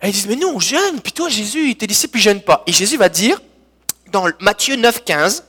Elles 0.00 0.12
disent, 0.12 0.26
mais 0.26 0.36
nous, 0.36 0.48
on 0.48 0.58
jeûne, 0.58 1.00
puis 1.00 1.12
toi, 1.12 1.28
Jésus, 1.28 1.74
tes 1.76 1.86
disciples, 1.86 2.18
ils 2.18 2.22
jeûnent 2.22 2.42
pas. 2.42 2.62
Et 2.66 2.72
Jésus 2.72 2.96
va 2.96 3.08
dire, 3.08 3.40
dans 4.10 4.28
Matthieu 4.40 4.76
9, 4.76 5.04
15, 5.04 5.44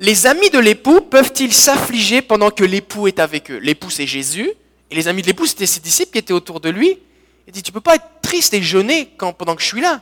les 0.00 0.26
amis 0.26 0.48
de 0.48 0.58
l'époux 0.58 1.02
peuvent-ils 1.02 1.52
s'affliger 1.52 2.22
pendant 2.22 2.50
que 2.50 2.64
l'époux 2.64 3.06
est 3.06 3.20
avec 3.20 3.50
eux? 3.50 3.58
L'époux, 3.58 3.90
c'est 3.90 4.06
Jésus, 4.06 4.50
et 4.90 4.94
les 4.94 5.08
amis 5.08 5.20
de 5.20 5.26
l'époux, 5.26 5.46
c'était 5.46 5.66
ses 5.66 5.80
disciples 5.80 6.12
qui 6.12 6.18
étaient 6.18 6.32
autour 6.32 6.58
de 6.58 6.70
lui. 6.70 6.98
Il 7.46 7.52
dit, 7.52 7.62
tu 7.62 7.70
ne 7.70 7.74
peux 7.74 7.82
pas 7.82 7.96
être 7.96 8.08
triste 8.22 8.54
et 8.54 8.62
jeûner 8.62 9.10
quand, 9.18 9.34
pendant 9.34 9.54
que 9.54 9.60
je 9.60 9.66
suis 9.66 9.82
là. 9.82 10.00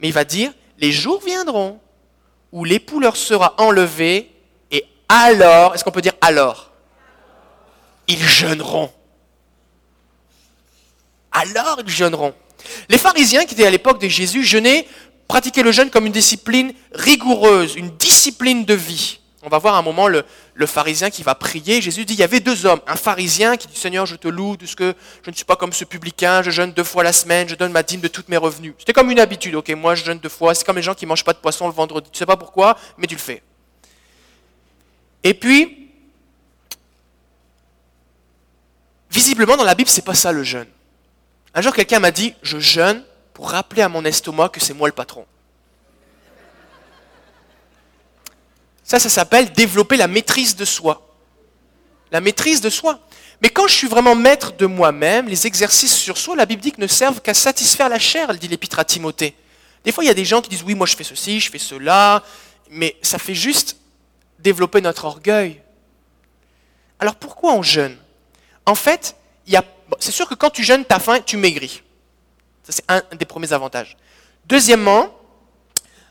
Mais 0.00 0.06
il 0.06 0.14
va 0.14 0.24
dire, 0.24 0.52
les 0.78 0.92
jours 0.92 1.20
viendront 1.26 1.80
où 2.52 2.64
l'époux 2.64 3.00
leur 3.00 3.16
sera 3.16 3.54
enlevé, 3.58 4.30
et 4.70 4.84
alors, 5.08 5.74
est-ce 5.74 5.82
qu'on 5.82 5.90
peut 5.90 6.00
dire 6.00 6.14
alors? 6.20 6.70
Ils 8.06 8.22
jeûneront. 8.22 8.92
Alors 11.32 11.80
ils 11.84 11.90
jeûneront. 11.90 12.34
Les 12.88 12.98
pharisiens 12.98 13.44
qui 13.44 13.54
étaient 13.54 13.66
à 13.66 13.70
l'époque 13.70 14.00
de 14.00 14.08
Jésus 14.08 14.44
jeûnaient 14.44 14.86
pratiquer 15.28 15.62
le 15.62 15.70
jeûne 15.70 15.90
comme 15.90 16.06
une 16.06 16.12
discipline 16.12 16.72
rigoureuse, 16.92 17.76
une 17.76 17.90
discipline 17.90 18.64
de 18.64 18.74
vie. 18.74 19.20
On 19.42 19.48
va 19.48 19.58
voir 19.58 19.76
un 19.76 19.82
moment 19.82 20.08
le, 20.08 20.24
pharisien 20.66 21.10
qui 21.10 21.22
va 21.22 21.36
prier. 21.36 21.80
Jésus 21.80 22.04
dit, 22.04 22.14
il 22.14 22.18
y 22.18 22.24
avait 22.24 22.40
deux 22.40 22.66
hommes. 22.66 22.80
Un 22.88 22.96
pharisien 22.96 23.56
qui 23.56 23.68
dit, 23.68 23.78
Seigneur, 23.78 24.04
je 24.04 24.16
te 24.16 24.26
loue 24.26 24.56
de 24.56 24.66
ce 24.66 24.74
que 24.74 24.94
je 25.22 25.30
ne 25.30 25.36
suis 25.36 25.44
pas 25.44 25.54
comme 25.54 25.72
ce 25.72 25.84
publicain, 25.84 26.42
je 26.42 26.50
jeûne 26.50 26.72
deux 26.72 26.82
fois 26.82 27.04
la 27.04 27.12
semaine, 27.12 27.48
je 27.48 27.54
donne 27.54 27.70
ma 27.70 27.84
dîme 27.84 28.00
de 28.00 28.08
toutes 28.08 28.28
mes 28.28 28.36
revenus. 28.36 28.74
C'était 28.78 28.92
comme 28.92 29.10
une 29.10 29.20
habitude, 29.20 29.54
ok, 29.54 29.68
moi 29.70 29.94
je 29.94 30.04
jeûne 30.04 30.18
deux 30.18 30.28
fois. 30.28 30.54
C'est 30.54 30.64
comme 30.64 30.76
les 30.76 30.82
gens 30.82 30.94
qui 30.94 31.04
ne 31.04 31.10
mangent 31.10 31.24
pas 31.24 31.34
de 31.34 31.38
poisson 31.38 31.68
le 31.68 31.72
vendredi. 31.72 32.10
Tu 32.10 32.18
sais 32.18 32.26
pas 32.26 32.36
pourquoi, 32.36 32.76
mais 32.96 33.06
tu 33.06 33.14
le 33.14 33.20
fais. 33.20 33.42
Et 35.22 35.34
puis, 35.34 35.88
visiblement 39.10 39.56
dans 39.56 39.64
la 39.64 39.74
Bible, 39.76 39.88
c'est 39.88 40.04
pas 40.04 40.14
ça 40.14 40.32
le 40.32 40.42
jeûne. 40.42 40.68
Un 41.54 41.62
jour, 41.62 41.72
quelqu'un 41.72 42.00
m'a 42.00 42.10
dit, 42.10 42.34
je 42.42 42.58
jeûne 42.58 43.04
pour 43.38 43.52
rappeler 43.52 43.82
à 43.82 43.88
mon 43.88 44.04
estomac 44.04 44.48
que 44.48 44.58
c'est 44.58 44.74
moi 44.74 44.88
le 44.88 44.92
patron. 44.92 45.24
Ça, 48.82 48.98
ça 48.98 49.08
s'appelle 49.08 49.52
développer 49.52 49.96
la 49.96 50.08
maîtrise 50.08 50.56
de 50.56 50.64
soi. 50.64 51.14
La 52.10 52.20
maîtrise 52.20 52.60
de 52.60 52.68
soi. 52.68 52.98
Mais 53.40 53.48
quand 53.48 53.68
je 53.68 53.74
suis 53.74 53.86
vraiment 53.86 54.16
maître 54.16 54.56
de 54.56 54.66
moi-même, 54.66 55.28
les 55.28 55.46
exercices 55.46 55.94
sur 55.94 56.18
soi, 56.18 56.34
la 56.34 56.46
Bible 56.46 56.60
dit 56.60 56.74
ne 56.78 56.88
servent 56.88 57.20
qu'à 57.20 57.32
satisfaire 57.32 57.88
la 57.88 58.00
chair, 58.00 58.34
dit 58.34 58.48
l'épître 58.48 58.80
à 58.80 58.84
Timothée. 58.84 59.36
Des 59.84 59.92
fois, 59.92 60.02
il 60.02 60.08
y 60.08 60.10
a 60.10 60.14
des 60.14 60.24
gens 60.24 60.42
qui 60.42 60.48
disent 60.48 60.64
oui, 60.64 60.74
moi 60.74 60.88
je 60.88 60.96
fais 60.96 61.04
ceci, 61.04 61.38
je 61.38 61.48
fais 61.48 61.60
cela, 61.60 62.24
mais 62.70 62.96
ça 63.02 63.20
fait 63.20 63.36
juste 63.36 63.76
développer 64.40 64.80
notre 64.80 65.04
orgueil. 65.04 65.62
Alors 66.98 67.14
pourquoi 67.14 67.52
on 67.52 67.62
jeûne? 67.62 67.96
En 68.66 68.74
fait, 68.74 69.14
c'est 70.00 70.10
sûr 70.10 70.28
que 70.28 70.34
quand 70.34 70.50
tu 70.50 70.64
jeûnes, 70.64 70.84
tu 70.84 70.92
as 70.92 70.98
faim, 70.98 71.20
tu 71.20 71.36
maigris 71.36 71.82
c'est 72.72 72.84
un 72.88 73.02
des 73.16 73.24
premiers 73.24 73.52
avantages. 73.52 73.96
Deuxièmement, 74.46 75.14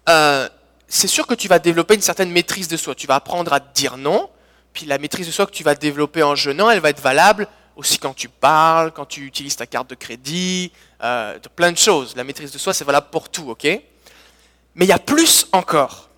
euh, 0.09 0.47
c'est 0.87 1.07
sûr 1.07 1.27
que 1.27 1.33
tu 1.33 1.47
vas 1.47 1.59
développer 1.59 1.95
une 1.95 2.01
certaine 2.01 2.31
maîtrise 2.31 2.67
de 2.67 2.77
soi. 2.77 2.95
Tu 2.95 3.07
vas 3.07 3.15
apprendre 3.15 3.51
à 3.53 3.59
te 3.59 3.73
dire 3.73 3.97
non. 3.97 4.29
Puis 4.73 4.85
la 4.85 4.97
maîtrise 4.97 5.27
de 5.27 5.31
soi 5.31 5.45
que 5.45 5.51
tu 5.51 5.63
vas 5.63 5.75
développer 5.75 6.23
en 6.23 6.35
jeûnant, 6.35 6.69
elle 6.69 6.79
va 6.79 6.89
être 6.89 7.01
valable 7.01 7.47
aussi 7.75 7.99
quand 7.99 8.15
tu 8.15 8.27
parles, 8.27 8.91
quand 8.91 9.05
tu 9.05 9.25
utilises 9.25 9.55
ta 9.55 9.67
carte 9.67 9.89
de 9.89 9.95
crédit, 9.95 10.71
euh, 11.03 11.37
plein 11.55 11.71
de 11.71 11.77
choses. 11.77 12.15
La 12.15 12.23
maîtrise 12.23 12.51
de 12.51 12.57
soi, 12.57 12.73
c'est 12.73 12.83
valable 12.85 13.07
pour 13.11 13.29
tout, 13.29 13.49
ok? 13.49 13.65
Mais 13.65 14.85
il 14.85 14.87
y 14.87 14.93
a 14.93 14.99
plus 14.99 15.47
encore. 15.51 16.09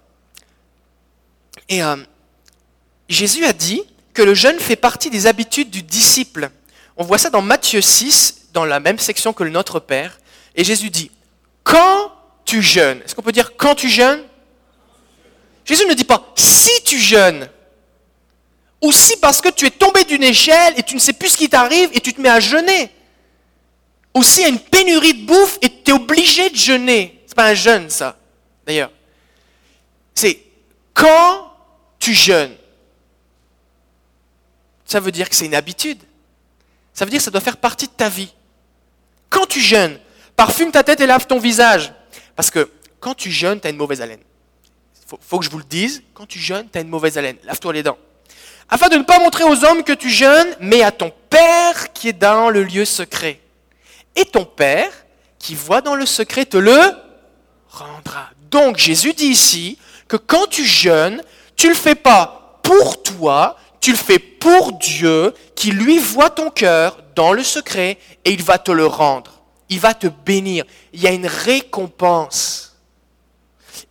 Et 1.67 1.84
euh, 1.84 1.97
Jésus 3.10 3.45
a 3.45 3.54
dit 3.54 3.84
que 4.13 4.21
le 4.21 4.34
jeûne 4.34 4.60
fait 4.60 4.75
partie 4.75 5.10
des 5.10 5.28
habitudes 5.28 5.69
du 5.69 5.84
disciple. 5.84 6.49
On 6.97 7.04
voit 7.04 7.17
ça 7.17 7.30
dans 7.30 7.41
Matthieu 7.41 7.82
6, 7.82 8.49
dans 8.54 8.65
la 8.65 8.80
même 8.80 8.99
section 8.99 9.34
que 9.34 9.43
le 9.43 9.49
Notre 9.49 9.80
Père. 9.80 10.19
Et 10.60 10.63
Jésus 10.65 10.89
dit, 10.89 11.10
quand 11.63 12.12
tu 12.43 12.62
jeûnes, 12.62 13.02
est-ce 13.06 13.15
qu'on 13.15 13.22
peut 13.22 13.32
dire 13.32 13.56
quand 13.56 13.76
tu 13.76 13.88
jeûnes? 13.88 14.22
Jésus 15.63 15.86
ne 15.86 15.93
dit 15.93 16.04
pas 16.04 16.34
si 16.36 16.84
tu 16.84 17.00
jeûnes, 17.00 17.50
ou 18.82 18.91
si 18.91 19.15
parce 19.22 19.39
que 19.39 19.48
tu 19.48 19.65
es 19.65 19.72
tombé 19.72 20.04
d'une 20.04 20.22
échelle 20.22 20.74
et 20.76 20.84
tu 20.84 20.95
ne 20.95 21.00
sais 21.00 21.13
plus 21.13 21.30
ce 21.30 21.38
qui 21.38 21.48
t'arrive 21.48 21.91
et 21.93 22.02
tu 22.02 22.13
te 22.13 22.19
mets 22.19 22.28
à 22.28 22.41
jeûner. 22.41 22.91
Ou 24.13 24.22
s'il 24.22 24.43
y 24.43 24.45
a 24.48 24.50
une 24.50 24.60
pénurie 24.60 25.13
de 25.13 25.26
bouffe 25.26 25.60
et 25.62 25.69
tu 25.69 25.91
es 25.91 25.93
obligé 25.93 26.50
de 26.50 26.58
jeûner. 26.58 27.22
Ce 27.26 27.32
n'est 27.32 27.36
pas 27.36 27.48
un 27.48 27.54
jeûne, 27.54 27.89
ça, 27.89 28.17
d'ailleurs. 28.65 28.91
C'est 30.13 30.43
quand 30.93 31.54
tu 32.00 32.13
jeûnes. 32.13 32.58
Ça 34.84 35.00
veut 35.00 35.13
dire 35.13 35.30
que 35.30 35.36
c'est 35.38 35.45
une 35.45 35.56
habitude. 35.56 36.00
Ça 36.93 37.06
veut 37.06 37.12
dire 37.12 37.19
que 37.19 37.24
ça 37.24 37.32
doit 37.32 37.39
faire 37.39 37.56
partie 37.56 37.88
de 37.88 37.93
ta 37.93 38.10
vie. 38.10 38.34
Quand 39.30 39.45
tu 39.45 39.62
jeûnes, 39.62 39.98
Parfume 40.39 40.71
ta 40.71 40.84
tête 40.84 41.02
et 41.02 41.06
lave 41.06 41.28
ton 41.28 41.38
visage. 41.38 41.91
Parce 42.34 42.49
que 42.49 42.69
quand 43.02 43.13
tu 43.13 43.30
jeûnes, 43.30 43.60
tu 43.60 43.67
as 43.67 43.71
une 43.71 43.75
mauvaise 43.75 43.99
haleine. 43.99 44.21
Il 45.12 45.17
faut, 45.21 45.38
que 45.38 45.43
je 45.43 45.49
vous 45.49 45.58
le 45.58 45.65
dise, 45.65 46.02
quand 46.13 46.25
tu 46.25 46.39
jeûnes, 46.39 46.65
tu 46.71 46.78
as 46.78 46.82
une 46.82 46.88
mauvaise 46.88 47.17
haleine. 47.17 47.36
Lave-toi 47.43 47.73
les 47.73 47.84
dents. 47.84 47.97
Afin 48.69 48.88
de 48.88 48.95
ne 48.95 49.04
pas 49.04 49.19
montrer 49.19 49.43
aux 49.43 49.65
hommes 49.65 49.84
que 49.84 49.91
tu 49.91 50.10
jeûnes, 50.10 50.56
mais 50.62 50.82
à 50.82 50.93
ton 50.93 51.12
Père 51.30 51.91
qui 51.91 52.08
est 52.08 52.13
dans 52.13 52.49
le 52.49 52.63
lieu 52.63 52.86
secret. 52.86 53.41
Et 54.15 54.23
ton 54.23 54.45
Père, 54.45 54.93
qui 55.39 55.56
voit 55.56 55.82
dans 55.82 55.95
le 55.95 56.06
secret, 56.06 56.45
te 56.45 56.56
le 56.56 56.80
rendra. 57.67 58.30
Donc 58.49 58.78
Jésus 58.78 59.12
dit 59.12 59.28
ici 59.28 59.78
que 60.08 60.15
quand 60.15 60.47
tu 60.47 60.63
jeûnes, 60.63 61.21
tu 61.58 61.67
ne 61.67 61.73
le 61.73 61.78
fais 61.78 61.95
pas 61.95 62.62
pour 62.63 63.04
toi, 63.04 63.58
tu 63.82 63.91
le 63.91 63.97
fais 63.97 64.19
pour 64.19 64.71
Dieu, 64.71 65.34
qui 65.54 65.71
lui 65.71 65.97
voit 65.97 66.30
ton 66.30 66.49
cœur 66.49 66.97
dans 67.13 67.34
le 67.34 67.43
secret, 67.43 67.97
et 68.23 68.32
il 68.32 68.41
va 68.41 68.58
te 68.58 68.71
le 68.71 68.86
rendre 68.86 69.38
il 69.69 69.79
va 69.79 69.93
te 69.93 70.08
bénir. 70.08 70.65
Il 70.93 71.01
y 71.01 71.08
a 71.08 71.12
une 71.12 71.27
récompense. 71.27 72.77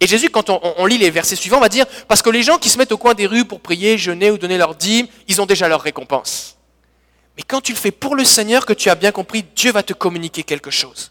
Et 0.01 0.07
Jésus, 0.07 0.31
quand 0.31 0.51
on, 0.51 0.87
lit 0.87 0.99
les 0.99 1.11
versets 1.11 1.37
suivants, 1.37 1.61
va 1.61 1.69
dire, 1.69 1.87
parce 2.07 2.23
que 2.23 2.31
les 2.31 2.43
gens 2.43 2.59
qui 2.59 2.69
se 2.69 2.79
mettent 2.79 2.93
au 2.93 2.99
coin 2.99 3.15
des 3.15 3.27
rues 3.27 3.45
pour 3.45 3.61
prier, 3.61 3.99
jeûner 3.99 4.31
ou 4.31 4.39
donner 4.39 4.59
leur 4.59 4.75
dîme, 4.75 5.09
ils 5.27 5.41
ont 5.41 5.47
déjà 5.47 5.69
leur 5.69 5.81
récompense. 5.81 6.57
Mais 7.37 7.43
quand 7.43 7.61
tu 7.61 7.73
le 7.73 7.79
fais 7.79 7.91
pour 7.91 8.15
le 8.15 8.25
Seigneur, 8.25 8.67
que 8.67 8.73
tu 8.73 8.91
as 8.91 8.95
bien 8.95 9.13
compris, 9.13 9.45
Dieu 9.57 9.73
va 9.73 9.83
te 9.83 9.93
communiquer 9.93 10.43
quelque 10.45 10.71
chose. 10.71 11.11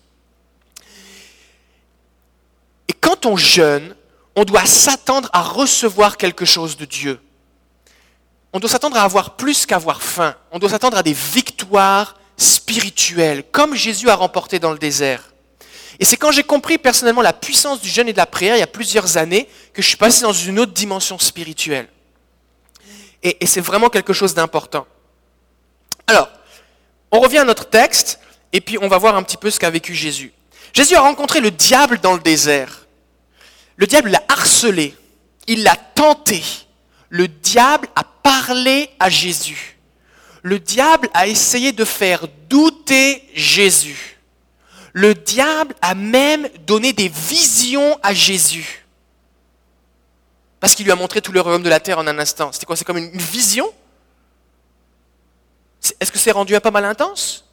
Et 2.88 2.94
quand 2.94 3.26
on 3.26 3.36
jeûne, 3.36 3.96
on 4.36 4.46
doit 4.46 4.66
s'attendre 4.66 5.30
à 5.34 5.42
recevoir 5.42 6.16
quelque 6.16 6.46
chose 6.46 6.78
de 6.78 6.86
Dieu. 6.86 7.20
on 8.54 8.60
doit 8.60 8.70
s'attendre 8.70 8.98
à 8.98 9.04
avoir 9.04 9.36
plus 9.36 9.66
qu'avoir 9.66 10.02
faim. 10.02 10.36
On 10.52 10.60
doit 10.60 10.70
s'attendre 10.70 10.98
à 10.98 11.04
des 11.04 11.14
victoires 11.14 12.16
spirituelles, 12.38 13.44
comme 13.52 13.76
Jésus 13.76 14.10
a 14.10 14.16
remporté 14.16 14.60
dans 14.60 14.72
le 14.72 14.78
désert. 14.78 15.34
Et 16.00 16.06
c'est 16.06 16.18
quand 16.18 16.32
j'ai 16.32 16.44
compris 16.44 16.78
personnellement 16.78 17.24
la 17.24 17.34
puissance 17.34 17.82
du 17.82 17.90
jeûne 17.90 18.08
et 18.08 18.14
de 18.14 18.18
la 18.18 18.28
prière 18.28 18.56
il 18.56 18.60
y 18.60 18.64
a 18.64 18.68
plusieurs 18.68 19.18
années 19.18 19.50
que 19.74 19.82
je 19.82 19.88
suis 19.88 19.98
passé 19.98 20.22
dans 20.22 20.34
une 20.34 20.60
autre 20.60 20.74
dimension 20.74 21.18
spirituelle. 21.18 21.88
Et, 23.24 23.38
et 23.44 23.48
c'est 23.48 23.62
vraiment 23.62 23.90
quelque 23.90 24.14
chose 24.14 24.36
d'important. 24.36 24.86
Alors, 26.06 26.30
on 27.12 27.20
revient 27.20 27.40
à 27.40 27.44
notre 27.44 27.68
texte 27.68 28.20
et 28.54 28.62
puis 28.62 28.78
on 28.80 28.88
va 28.88 28.98
voir 29.00 29.16
un 29.16 29.24
petit 29.24 29.38
peu 29.38 29.50
ce 29.50 29.60
qu'a 29.60 29.72
vécu 29.72 29.96
Jésus. 29.96 30.32
Jésus 30.74 30.96
a 30.96 31.02
rencontré 31.02 31.40
le 31.40 31.50
diable 31.50 32.00
dans 32.00 32.14
le 32.14 32.20
désert. 32.20 32.86
Le 33.76 33.88
diable 33.88 34.10
l'a 34.10 34.24
harcelé, 34.28 34.96
il 35.48 35.64
l'a 35.64 35.76
tenté. 35.76 36.44
Le 37.10 37.28
diable 37.28 37.88
a 37.96 38.04
parlé 38.04 38.90
à 39.00 39.10
Jésus. 39.10 39.77
Le 40.48 40.60
diable 40.60 41.10
a 41.14 41.28
essayé 41.28 41.74
de 41.74 41.84
faire 41.84 42.26
douter 42.48 43.22
Jésus. 43.34 44.18
Le 44.94 45.14
diable 45.14 45.76
a 45.82 45.94
même 45.94 46.48
donné 46.66 46.94
des 46.94 47.10
visions 47.10 48.00
à 48.02 48.14
Jésus. 48.14 48.86
Parce 50.62 50.74
qu'il 50.74 50.86
lui 50.86 50.94
a 50.94 50.96
montré 50.96 51.22
tout 51.22 51.34
le 51.34 51.42
royaume 51.42 51.64
de 51.64 51.70
la 51.70 51.82
terre 51.82 52.00
en 52.00 52.08
un 52.08 52.18
instant. 52.18 52.54
C'était 52.54 52.66
quoi 52.66 52.78
C'est 52.78 52.86
comme 52.86 52.98
une 52.98 53.18
vision? 53.18 53.70
Est-ce 56.00 56.14
que 56.14 56.18
c'est 56.18 56.32
rendu 56.32 56.56
un 56.56 56.62
pas 56.62 56.72
mal 56.72 56.86
intense? 56.86 57.44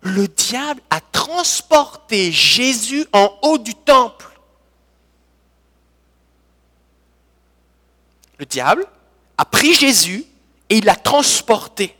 Le 0.00 0.26
diable 0.26 0.80
a 0.88 1.02
transporté 1.02 2.32
Jésus 2.32 3.06
en 3.12 3.38
haut 3.42 3.58
du 3.58 3.74
temple. 3.74 4.30
Le 8.38 8.46
diable 8.46 8.86
a 9.36 9.44
pris 9.44 9.74
Jésus 9.74 10.24
et 10.68 10.78
il 10.78 10.84
l'a 10.84 10.96
transporté. 10.96 11.96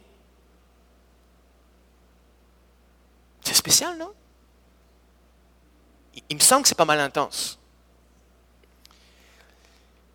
C'est 3.42 3.55
spécial, 3.55 3.96
non? 3.96 4.12
Il 6.29 6.37
me 6.37 6.40
semble 6.40 6.62
que 6.62 6.68
c'est 6.68 6.74
pas 6.74 6.85
mal 6.85 6.98
intense. 6.98 7.59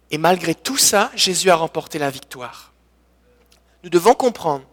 Et 0.09 0.17
malgré 0.17 0.53
tout 0.53 0.77
ça, 0.77 1.09
Jésus 1.15 1.49
a 1.49 1.55
remporté 1.55 1.97
la 1.97 2.09
victoire. 2.09 2.73
Nous 3.83 3.89
devons 3.89 4.13
comprendre 4.13 4.65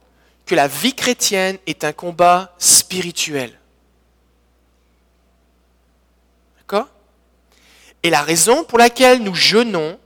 que 0.45 0.57
la 0.57 0.67
vie 0.67 0.95
chrétienne 0.95 1.59
est 1.67 1.85
un 1.85 1.93
combat 1.93 2.55
spirituel. 2.59 3.57
D'accord? 6.59 6.89
Et 8.03 8.11
la 8.11 8.23
raison 8.23 8.65
pour 8.65 8.79
laquelle 8.79 9.23
nous 9.23 9.35
jeûnons, 9.35 9.99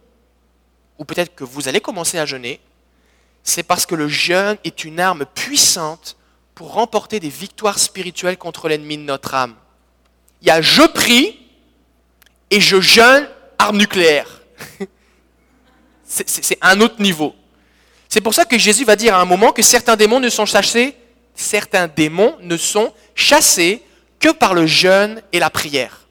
ou 0.99 1.05
peut-être 1.05 1.35
que 1.35 1.45
vous 1.45 1.69
allez 1.69 1.81
commencer 1.81 2.19
à 2.19 2.27
jeûner, 2.27 2.61
c'est 3.45 3.63
parce 3.63 3.87
que 3.87 3.95
le 3.95 4.09
jeûne 4.09 4.57
est 4.65 4.85
une 4.85 5.01
arme 5.01 5.25
puissante 5.27 6.17
pour 6.55 6.73
remporter 6.73 7.21
des 7.21 7.29
victoires 7.29 7.79
spirituelles 7.79 8.37
contre 8.37 8.69
l'ennemi 8.69 8.97
de 8.97 9.03
notre 9.03 9.35
âme. 9.35 9.55
Il 10.43 10.49
y 10.49 10.51
a 10.51 10.61
je 10.61 10.83
prie 10.83 11.39
et 12.51 12.61
je 12.61 12.81
jeûne 12.81 13.29
arme 13.59 13.79
nucléaire. 13.79 14.43
c'est 16.05 16.59
un 16.61 16.81
autre 16.81 17.01
niveau. 17.01 17.35
C'est 18.09 18.21
pour 18.21 18.35
ça 18.35 18.45
que 18.45 18.59
Jésus 18.59 18.85
va 18.85 18.97
dire 18.97 19.15
à 19.15 19.21
un 19.21 19.25
moment 19.25 19.53
que 19.53 19.63
certains 19.63 19.97
démons 19.97 20.21
ne 20.21 20.29
sont 20.29 20.45
chassés, 20.45 20.95
certains 21.35 21.89
démons 21.89 22.37
ne 22.41 22.57
sont 22.57 22.93
chassés 23.15 23.83
que 24.21 24.29
par 24.29 24.53
le 24.53 24.67
jeûne 24.67 25.23
et 25.33 25.39
la 25.39 25.49
prière. 25.49 26.07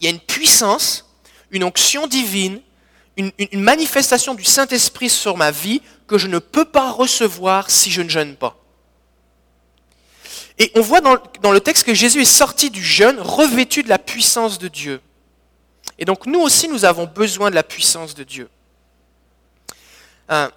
Il 0.00 0.04
y 0.04 0.06
a 0.08 0.10
une 0.10 0.20
puissance, 0.20 1.03
une 1.54 1.64
onction 1.64 2.06
divine, 2.06 2.60
une, 3.16 3.32
manifestation 3.54 4.34
du 4.34 4.44
Saint-Esprit 4.44 5.08
sur 5.08 5.36
ma 5.36 5.52
vie 5.52 5.80
que 6.08 6.18
je 6.18 6.26
ne 6.26 6.40
peux 6.40 6.64
pas 6.64 6.90
recevoir 6.90 7.70
si 7.70 7.90
je 7.90 8.02
ne 8.02 8.08
jeûne 8.08 8.34
pas. 8.34 8.56
Et 10.58 10.70
on 10.74 10.80
voit 10.80 11.00
dans, 11.00 11.52
le 11.52 11.60
texte 11.60 11.84
que 11.84 11.94
Jésus 11.94 12.22
est 12.22 12.24
sorti 12.24 12.70
du 12.70 12.82
jeûne 12.82 13.18
revêtu 13.20 13.82
de 13.82 13.88
la 13.88 13.98
puissance 13.98 14.58
de 14.58 14.68
Dieu. 14.68 15.00
Et 15.98 16.04
donc 16.04 16.26
nous 16.26 16.40
aussi, 16.40 16.68
nous 16.68 16.84
avons 16.84 17.06
besoin 17.06 17.50
de 17.50 17.54
la 17.54 17.62
puissance 17.62 18.14
de 18.14 18.24
Dieu. 18.24 18.48
Euh, 20.30 20.48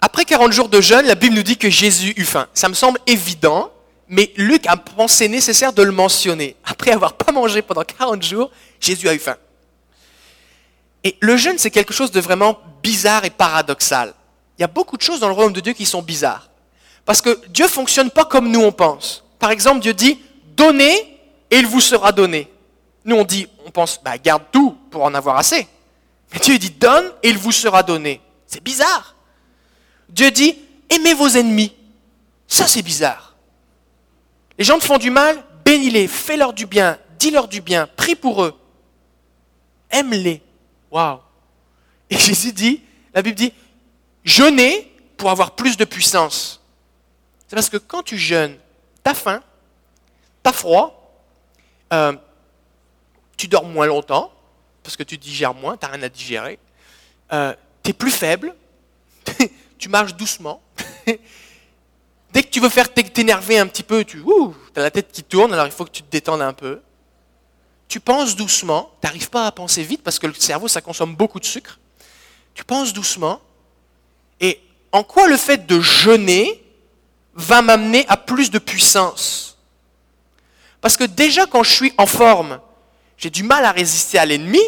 après 0.00 0.26
40 0.26 0.52
jours 0.52 0.68
de 0.68 0.80
jeûne, 0.82 1.06
la 1.06 1.14
Bible 1.14 1.34
nous 1.34 1.42
dit 1.42 1.56
que 1.56 1.70
Jésus 1.70 2.12
eut 2.16 2.26
faim. 2.26 2.46
Ça 2.52 2.68
me 2.68 2.74
semble 2.74 2.98
évident, 3.06 3.72
mais 4.08 4.32
Luc 4.36 4.66
a 4.66 4.76
pensé 4.76 5.28
nécessaire 5.28 5.72
de 5.72 5.82
le 5.82 5.92
mentionner. 5.92 6.56
Après 6.64 6.90
avoir 6.90 7.14
pas 7.14 7.32
mangé 7.32 7.62
pendant 7.62 7.84
40 7.84 8.22
jours, 8.22 8.50
Jésus 8.80 9.08
a 9.08 9.14
eu 9.14 9.18
faim. 9.18 9.36
Et 11.04 11.16
le 11.20 11.36
jeûne, 11.36 11.58
c'est 11.58 11.70
quelque 11.70 11.92
chose 11.92 12.10
de 12.10 12.20
vraiment 12.20 12.58
bizarre 12.82 13.24
et 13.24 13.30
paradoxal. 13.30 14.14
Il 14.58 14.62
y 14.62 14.64
a 14.64 14.68
beaucoup 14.68 14.96
de 14.96 15.02
choses 15.02 15.20
dans 15.20 15.28
le 15.28 15.34
royaume 15.34 15.52
de 15.52 15.60
Dieu 15.60 15.74
qui 15.74 15.84
sont 15.84 16.02
bizarres. 16.02 16.48
Parce 17.04 17.20
que 17.20 17.46
Dieu 17.48 17.68
fonctionne 17.68 18.10
pas 18.10 18.24
comme 18.24 18.50
nous 18.50 18.60
on 18.60 18.72
pense. 18.72 19.24
Par 19.38 19.50
exemple, 19.50 19.80
Dieu 19.80 19.92
dit, 19.92 20.18
donnez 20.56 20.96
et 21.50 21.58
il 21.58 21.66
vous 21.66 21.82
sera 21.82 22.12
donné. 22.12 22.50
Nous 23.04 23.16
on 23.16 23.24
dit, 23.24 23.46
on 23.66 23.70
pense, 23.70 24.00
bah, 24.02 24.16
garde 24.16 24.44
tout 24.50 24.76
pour 24.90 25.04
en 25.04 25.12
avoir 25.12 25.36
assez. 25.36 25.68
Mais 26.32 26.38
Dieu 26.38 26.58
dit, 26.58 26.70
donne 26.70 27.04
et 27.22 27.28
il 27.28 27.36
vous 27.36 27.52
sera 27.52 27.82
donné. 27.82 28.22
C'est 28.46 28.62
bizarre. 28.62 29.14
Dieu 30.08 30.30
dit, 30.30 30.56
aimez 30.88 31.12
vos 31.12 31.28
ennemis. 31.28 31.74
Ça 32.48 32.66
c'est 32.66 32.82
bizarre. 32.82 33.34
Les 34.56 34.64
gens 34.64 34.78
te 34.78 34.84
font 34.84 34.98
du 34.98 35.10
mal, 35.10 35.42
bénis-les, 35.64 36.06
fais-leur 36.06 36.52
du 36.52 36.66
bien, 36.66 36.98
dis-leur 37.18 37.48
du 37.48 37.60
bien, 37.60 37.88
prie 37.96 38.14
pour 38.14 38.44
eux. 38.44 38.54
Aime-les. 39.90 40.43
Waouh. 40.94 41.18
Et 42.08 42.16
Jésus 42.16 42.52
dit, 42.52 42.80
la 43.12 43.20
Bible 43.20 43.34
dit, 43.34 43.52
jeûnez 44.22 44.92
pour 45.16 45.28
avoir 45.28 45.56
plus 45.56 45.76
de 45.76 45.84
puissance. 45.84 46.60
C'est 47.48 47.56
parce 47.56 47.68
que 47.68 47.78
quand 47.78 48.04
tu 48.04 48.16
jeûnes, 48.16 48.56
tu 49.04 49.10
as 49.10 49.14
faim, 49.14 49.42
tu 50.44 50.48
as 50.48 50.52
froid, 50.52 51.20
euh, 51.92 52.12
tu 53.36 53.48
dors 53.48 53.64
moins 53.64 53.86
longtemps, 53.86 54.32
parce 54.84 54.96
que 54.96 55.02
tu 55.02 55.18
digères 55.18 55.52
moins, 55.52 55.76
tu 55.76 55.84
n'as 55.84 55.92
rien 55.94 56.02
à 56.04 56.08
digérer, 56.08 56.60
euh, 57.32 57.54
tu 57.82 57.90
es 57.90 57.92
plus 57.92 58.12
faible, 58.12 58.54
tu 59.78 59.88
marches 59.88 60.14
doucement. 60.14 60.62
Dès 61.06 62.42
que 62.44 62.50
tu 62.50 62.60
veux 62.60 62.68
faire 62.68 62.94
t'énerver 62.94 63.58
un 63.58 63.66
petit 63.66 63.82
peu, 63.82 64.04
tu 64.04 64.22
as 64.76 64.80
la 64.80 64.92
tête 64.92 65.10
qui 65.10 65.24
tourne, 65.24 65.52
alors 65.52 65.66
il 65.66 65.72
faut 65.72 65.84
que 65.84 65.90
tu 65.90 66.04
te 66.04 66.10
détendes 66.12 66.42
un 66.42 66.52
peu. 66.52 66.80
Tu 67.88 68.00
penses 68.00 68.36
doucement, 68.36 68.90
tu 69.00 69.06
n'arrives 69.06 69.30
pas 69.30 69.46
à 69.46 69.52
penser 69.52 69.82
vite 69.82 70.02
parce 70.02 70.18
que 70.18 70.26
le 70.26 70.34
cerveau, 70.34 70.68
ça 70.68 70.80
consomme 70.80 71.14
beaucoup 71.14 71.40
de 71.40 71.44
sucre. 71.44 71.78
Tu 72.54 72.64
penses 72.64 72.92
doucement. 72.92 73.40
Et 74.40 74.60
en 74.92 75.02
quoi 75.02 75.28
le 75.28 75.36
fait 75.36 75.66
de 75.66 75.80
jeûner 75.80 76.62
va 77.34 77.62
m'amener 77.62 78.04
à 78.08 78.16
plus 78.16 78.50
de 78.50 78.58
puissance? 78.58 79.58
Parce 80.80 80.96
que 80.96 81.04
déjà 81.04 81.46
quand 81.46 81.62
je 81.62 81.72
suis 81.72 81.92
en 81.98 82.06
forme, 82.06 82.60
j'ai 83.16 83.30
du 83.30 83.42
mal 83.42 83.64
à 83.64 83.72
résister 83.72 84.18
à 84.18 84.26
l'ennemi. 84.26 84.62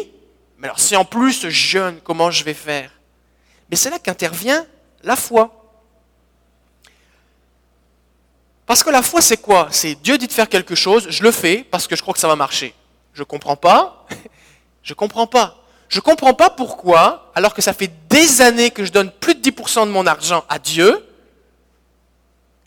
Mais 0.57 0.67
alors 0.67 0.79
si 0.79 0.95
en 0.95 1.05
plus 1.05 1.41
je 1.41 1.49
jeûne, 1.49 1.99
comment 2.03 2.31
je 2.31 2.43
vais 2.43 2.53
faire? 2.53 2.91
Mais 3.69 3.75
c'est 3.75 3.89
là 3.89 3.99
qu'intervient 3.99 4.65
la 5.03 5.15
foi. 5.15 5.53
Parce 8.65 8.83
que 8.83 8.89
la 8.89 9.01
foi, 9.01 9.21
c'est 9.21 9.37
quoi? 9.37 9.69
C'est 9.71 9.95
Dieu 9.95 10.17
dit 10.17 10.27
de 10.27 10.33
faire 10.33 10.49
quelque 10.49 10.75
chose, 10.75 11.07
je 11.09 11.23
le 11.23 11.31
fais 11.31 11.65
parce 11.69 11.87
que 11.87 11.95
je 11.95 12.01
crois 12.01 12.13
que 12.13 12.19
ça 12.19 12.27
va 12.27 12.35
marcher. 12.35 12.73
Je 13.17 13.23
comprends 13.23 13.55
pas. 13.55 14.05
je 14.83 14.93
comprends 14.93 15.25
pas. 15.25 15.63
Je 15.89 15.99
comprends 15.99 16.35
pas 16.35 16.51
pourquoi, 16.51 17.31
alors 17.33 17.55
que 17.55 17.63
ça 17.63 17.73
fait 17.73 17.91
des 18.09 18.41
années 18.41 18.69
que 18.69 18.85
je 18.85 18.91
donne 18.91 19.09
plus 19.09 19.33
de 19.33 19.41
10% 19.41 19.87
de 19.87 19.91
mon 19.91 20.05
argent 20.05 20.45
à 20.49 20.59
Dieu, 20.59 21.03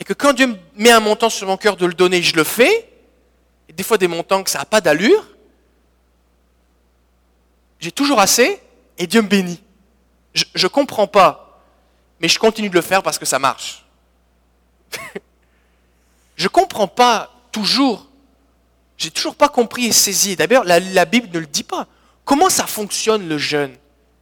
et 0.01 0.03
que 0.03 0.11
quand 0.11 0.33
Dieu 0.33 0.59
met 0.75 0.91
un 0.91 0.99
montant 0.99 1.29
sur 1.29 1.47
mon 1.47 1.55
cœur 1.55 1.77
de 1.77 1.85
le 1.85 1.93
donner, 1.93 2.21
je 2.21 2.35
le 2.35 2.43
fais, 2.43 2.91
et 3.69 3.73
des 3.73 3.83
fois 3.83 3.97
des 3.97 4.09
montants 4.09 4.43
que 4.43 4.49
ça 4.49 4.59
n'a 4.59 4.65
pas 4.65 4.81
d'allure, 4.81 5.25
j'ai 7.79 7.93
toujours 7.93 8.19
assez, 8.19 8.59
et 8.97 9.07
Dieu 9.07 9.21
me 9.21 9.29
bénit. 9.29 9.61
Je 10.33 10.43
ne 10.61 10.67
comprends 10.67 11.07
pas, 11.07 11.63
mais 12.19 12.27
je 12.27 12.37
continue 12.37 12.69
de 12.69 12.75
le 12.75 12.81
faire 12.81 13.03
parce 13.03 13.17
que 13.17 13.25
ça 13.25 13.39
marche. 13.39 13.85
je 16.35 16.43
ne 16.43 16.49
comprends 16.49 16.89
pas 16.89 17.31
toujours. 17.53 18.10
J'ai 19.01 19.09
toujours 19.09 19.33
pas 19.33 19.49
compris 19.49 19.87
et 19.87 19.91
saisi. 19.91 20.35
D'ailleurs, 20.35 20.63
la, 20.63 21.05
Bible 21.05 21.27
ne 21.33 21.39
le 21.39 21.47
dit 21.47 21.63
pas. 21.63 21.87
Comment 22.23 22.51
ça 22.51 22.67
fonctionne 22.67 23.27
le 23.27 23.39
jeûne? 23.39 23.75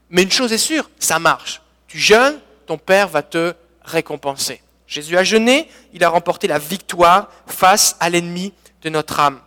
Mais 0.09 0.23
une 0.23 0.31
chose 0.31 0.53
est 0.53 0.57
sûre, 0.57 0.89
ça 0.99 1.19
marche. 1.19 1.61
Tu 1.89 1.99
jeûnes, 1.99 2.39
ton 2.65 2.77
Père 2.77 3.09
va 3.09 3.21
te 3.21 3.53
récompenser. 3.83 4.61
Jésus 4.87 5.17
a 5.17 5.25
jeûné, 5.25 5.67
il 5.91 6.01
a 6.05 6.07
remporté 6.07 6.47
la 6.47 6.59
victoire 6.59 7.29
face 7.45 7.97
à 7.99 8.09
l'ennemi 8.09 8.53
de 8.81 8.89
notre 8.89 9.19
âme. 9.19 9.41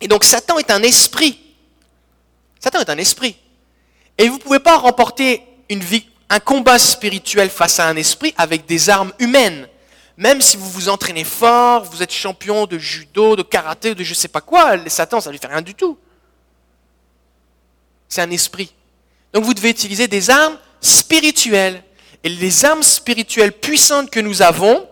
Et 0.00 0.06
donc 0.06 0.22
Satan 0.22 0.56
est 0.60 0.70
un 0.70 0.84
esprit. 0.84 1.40
Satan 2.60 2.78
est 2.78 2.90
un 2.90 2.98
esprit. 2.98 3.36
Et 4.18 4.28
vous 4.28 4.36
ne 4.36 4.42
pouvez 4.42 4.60
pas 4.60 4.78
remporter 4.78 5.42
un 6.28 6.38
combat 6.38 6.78
spirituel 6.78 7.50
face 7.50 7.80
à 7.80 7.88
un 7.88 7.96
esprit 7.96 8.34
avec 8.38 8.66
des 8.66 8.88
armes 8.88 9.12
humaines. 9.18 9.66
Même 10.20 10.42
si 10.42 10.58
vous 10.58 10.68
vous 10.68 10.90
entraînez 10.90 11.24
fort, 11.24 11.84
vous 11.84 12.02
êtes 12.02 12.12
champion 12.12 12.66
de 12.66 12.76
judo, 12.76 13.36
de 13.36 13.42
karaté, 13.42 13.94
de 13.94 14.04
je 14.04 14.10
ne 14.10 14.14
sais 14.14 14.28
pas 14.28 14.42
quoi, 14.42 14.76
Satan, 14.86 15.18
ça 15.18 15.30
ne 15.30 15.32
lui 15.32 15.38
fait 15.38 15.46
rien 15.46 15.62
du 15.62 15.74
tout. 15.74 15.96
c'est 18.06 18.20
un 18.20 18.30
esprit. 18.30 18.74
Donc 19.32 19.44
vous 19.44 19.54
devez 19.54 19.70
utiliser 19.70 20.08
des 20.08 20.28
armes 20.28 20.58
spirituelles. 20.82 21.82
Et 22.22 22.28
les 22.28 22.66
armes 22.66 22.82
spirituelles 22.82 23.52
puissantes 23.52 24.10
que 24.10 24.20
nous 24.20 24.42
avons, 24.42 24.86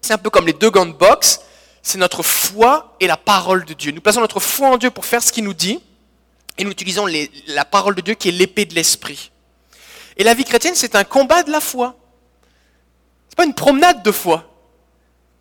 c'est 0.00 0.14
un 0.14 0.18
peu 0.18 0.30
comme 0.30 0.46
les 0.46 0.54
deux 0.54 0.70
gants 0.70 0.86
de 0.86 0.92
boxe, 0.92 1.40
c'est 1.82 1.98
notre 1.98 2.22
foi 2.22 2.96
et 2.98 3.06
la 3.06 3.18
parole 3.18 3.66
de 3.66 3.74
Dieu. 3.74 3.92
Nous 3.92 4.00
plaçons 4.00 4.20
notre 4.20 4.40
foi 4.40 4.68
en 4.68 4.78
Dieu 4.78 4.90
pour 4.90 5.04
faire 5.04 5.22
ce 5.22 5.30
qu'il 5.30 5.44
nous 5.44 5.52
dit, 5.52 5.80
et 6.56 6.64
nous 6.64 6.70
utilisons 6.70 7.06
la 7.46 7.66
parole 7.66 7.94
de 7.94 8.00
Dieu 8.00 8.14
qui 8.14 8.30
est 8.30 8.32
l'épée 8.32 8.64
de 8.64 8.74
l'esprit. 8.74 9.32
Et 10.16 10.24
la 10.24 10.32
vie 10.32 10.44
chrétienne, 10.44 10.74
c'est 10.74 10.94
un 10.94 11.04
combat 11.04 11.42
de 11.42 11.50
la 11.50 11.60
foi. 11.60 11.94
Ce 13.28 13.32
n'est 13.32 13.36
pas 13.36 13.44
une 13.44 13.54
promenade 13.54 14.02
de 14.02 14.10
foi. 14.10 14.48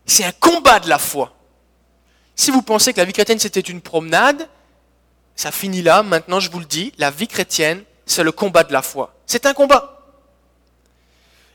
C'est 0.06 0.24
un 0.24 0.32
combat 0.32 0.80
de 0.80 0.90
la 0.90 0.98
foi. 0.98 1.34
Si 2.36 2.52
vous 2.52 2.62
pensez 2.62 2.94
que 2.94 2.98
la 2.98 3.06
vie 3.06 3.14
chrétienne, 3.14 3.40
c'était 3.40 3.60
une 3.60 3.82
promenade, 3.82 4.48
ça 5.36 5.52
finit 5.52 5.82
là. 5.82 6.04
Maintenant, 6.04 6.40
je 6.40 6.50
vous 6.50 6.60
le 6.60 6.66
dis, 6.66 6.94
la 6.98 7.12
vie 7.12 7.28
chrétienne, 7.28 7.84
c'est 8.06 8.24
le 8.24 8.32
combat 8.32 8.64
de 8.64 8.74
la 8.74 8.82
foi. 8.82 9.14
C'est 9.26 9.46
un 9.46 9.54
combat. 9.54 10.00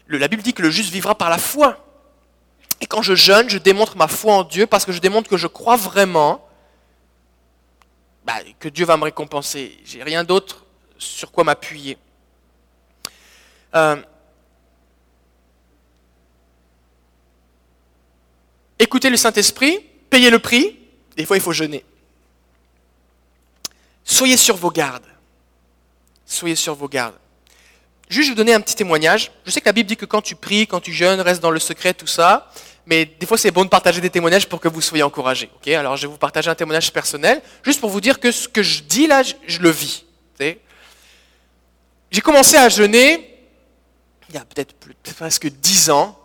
la 0.08 0.28
Bible 0.28 0.42
dit 0.42 0.54
que 0.54 0.62
le 0.62 0.70
juste 0.70 0.92
vivra 0.92 1.16
par 1.16 1.30
la 1.30 1.38
foi. 1.38 1.84
Et 2.80 2.86
quand 2.86 3.02
je 3.02 3.14
jeûne, 3.14 3.48
je 3.48 3.58
démontre 3.58 3.96
ma 3.96 4.08
foi 4.08 4.34
en 4.34 4.44
Dieu 4.44 4.66
parce 4.66 4.84
que 4.84 4.92
je 4.92 5.00
démontre 5.00 5.28
que 5.28 5.36
je 5.36 5.46
crois 5.46 5.76
vraiment 5.76 6.46
bah, 8.24 8.34
que 8.58 8.68
Dieu 8.68 8.84
va 8.84 8.96
me 8.96 9.04
récompenser. 9.04 9.78
J'ai 9.84 10.02
rien 10.02 10.24
d'autre 10.24 10.64
sur 10.98 11.32
quoi 11.32 11.44
m'appuyer. 11.44 11.96
Euh, 13.74 13.96
écoutez 18.78 19.10
le 19.10 19.16
Saint-Esprit, 19.16 19.80
payez 20.10 20.30
le 20.30 20.38
prix, 20.38 20.78
des 21.16 21.24
fois 21.24 21.36
il 21.36 21.42
faut 21.42 21.52
jeûner. 21.52 21.84
Soyez 24.04 24.36
sur 24.36 24.56
vos 24.56 24.70
gardes. 24.70 25.06
Soyez 26.24 26.54
sur 26.54 26.74
vos 26.74 26.88
gardes. 26.88 27.14
Juste, 28.08 28.28
je 28.28 28.30
vais 28.30 28.34
vous 28.34 28.36
donner 28.36 28.54
un 28.54 28.60
petit 28.60 28.76
témoignage. 28.76 29.32
Je 29.44 29.50
sais 29.50 29.60
que 29.60 29.66
la 29.66 29.72
Bible 29.72 29.88
dit 29.88 29.96
que 29.96 30.04
quand 30.04 30.22
tu 30.22 30.36
pries, 30.36 30.66
quand 30.66 30.80
tu 30.80 30.92
jeûnes, 30.92 31.20
reste 31.20 31.42
dans 31.42 31.50
le 31.50 31.58
secret, 31.58 31.92
tout 31.92 32.06
ça. 32.06 32.50
Mais 32.86 33.04
des 33.04 33.26
fois, 33.26 33.36
c'est 33.36 33.50
bon 33.50 33.64
de 33.64 33.68
partager 33.68 34.00
des 34.00 34.10
témoignages 34.10 34.48
pour 34.48 34.60
que 34.60 34.68
vous 34.68 34.80
soyez 34.80 35.02
encouragés. 35.02 35.50
Ok? 35.56 35.68
Alors, 35.68 35.96
je 35.96 36.06
vais 36.06 36.12
vous 36.12 36.18
partager 36.18 36.48
un 36.48 36.54
témoignage 36.54 36.92
personnel, 36.92 37.42
juste 37.64 37.80
pour 37.80 37.90
vous 37.90 38.00
dire 38.00 38.20
que 38.20 38.30
ce 38.30 38.48
que 38.48 38.62
je 38.62 38.84
dis 38.84 39.08
là, 39.08 39.22
je, 39.24 39.58
le 39.58 39.70
vis. 39.70 40.04
J'ai 42.12 42.20
commencé 42.20 42.56
à 42.56 42.68
jeûner 42.68 43.32
il 44.28 44.34
y 44.34 44.38
a 44.38 44.44
peut-être 44.44 44.74
presque 45.16 45.48
dix 45.48 45.90
ans. 45.90 46.18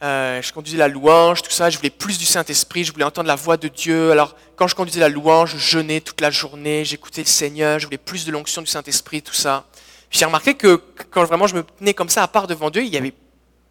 Euh, 0.00 0.40
je 0.40 0.52
conduisais 0.52 0.78
la 0.78 0.86
louange, 0.86 1.42
tout 1.42 1.50
ça, 1.50 1.70
je 1.70 1.76
voulais 1.76 1.90
plus 1.90 2.18
du 2.18 2.24
Saint-Esprit, 2.24 2.84
je 2.84 2.92
voulais 2.92 3.04
entendre 3.04 3.26
la 3.26 3.34
voix 3.34 3.56
de 3.56 3.66
Dieu. 3.66 4.12
Alors, 4.12 4.36
quand 4.54 4.68
je 4.68 4.76
conduisais 4.76 5.00
la 5.00 5.08
louange, 5.08 5.54
je 5.56 5.58
jeûnais 5.58 6.00
toute 6.00 6.20
la 6.20 6.30
journée, 6.30 6.84
j'écoutais 6.84 7.22
le 7.22 7.26
Seigneur, 7.26 7.80
je 7.80 7.86
voulais 7.86 7.98
plus 7.98 8.24
de 8.24 8.30
l'onction 8.30 8.62
du 8.62 8.68
Saint-Esprit, 8.68 9.22
tout 9.22 9.34
ça. 9.34 9.64
J'ai 10.10 10.24
remarqué 10.24 10.54
que 10.54 10.80
quand 11.10 11.24
vraiment 11.24 11.48
je 11.48 11.56
me 11.56 11.64
tenais 11.64 11.94
comme 11.94 12.08
ça 12.08 12.22
à 12.22 12.28
part 12.28 12.46
devant 12.46 12.70
Dieu, 12.70 12.82
il 12.82 12.94
y 12.94 12.96
avait 12.96 13.12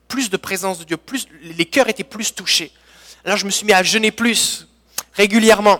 plus 0.09 0.29
de 0.29 0.35
présence 0.35 0.79
de 0.79 0.83
Dieu, 0.83 0.97
plus, 0.97 1.27
les 1.41 1.65
cœurs 1.65 1.87
étaient 1.87 2.03
plus 2.03 2.35
touchés. 2.35 2.71
Alors, 3.23 3.37
je 3.37 3.45
me 3.45 3.49
suis 3.49 3.65
mis 3.65 3.73
à 3.73 3.81
jeûner 3.81 4.11
plus, 4.11 4.67
régulièrement. 5.13 5.79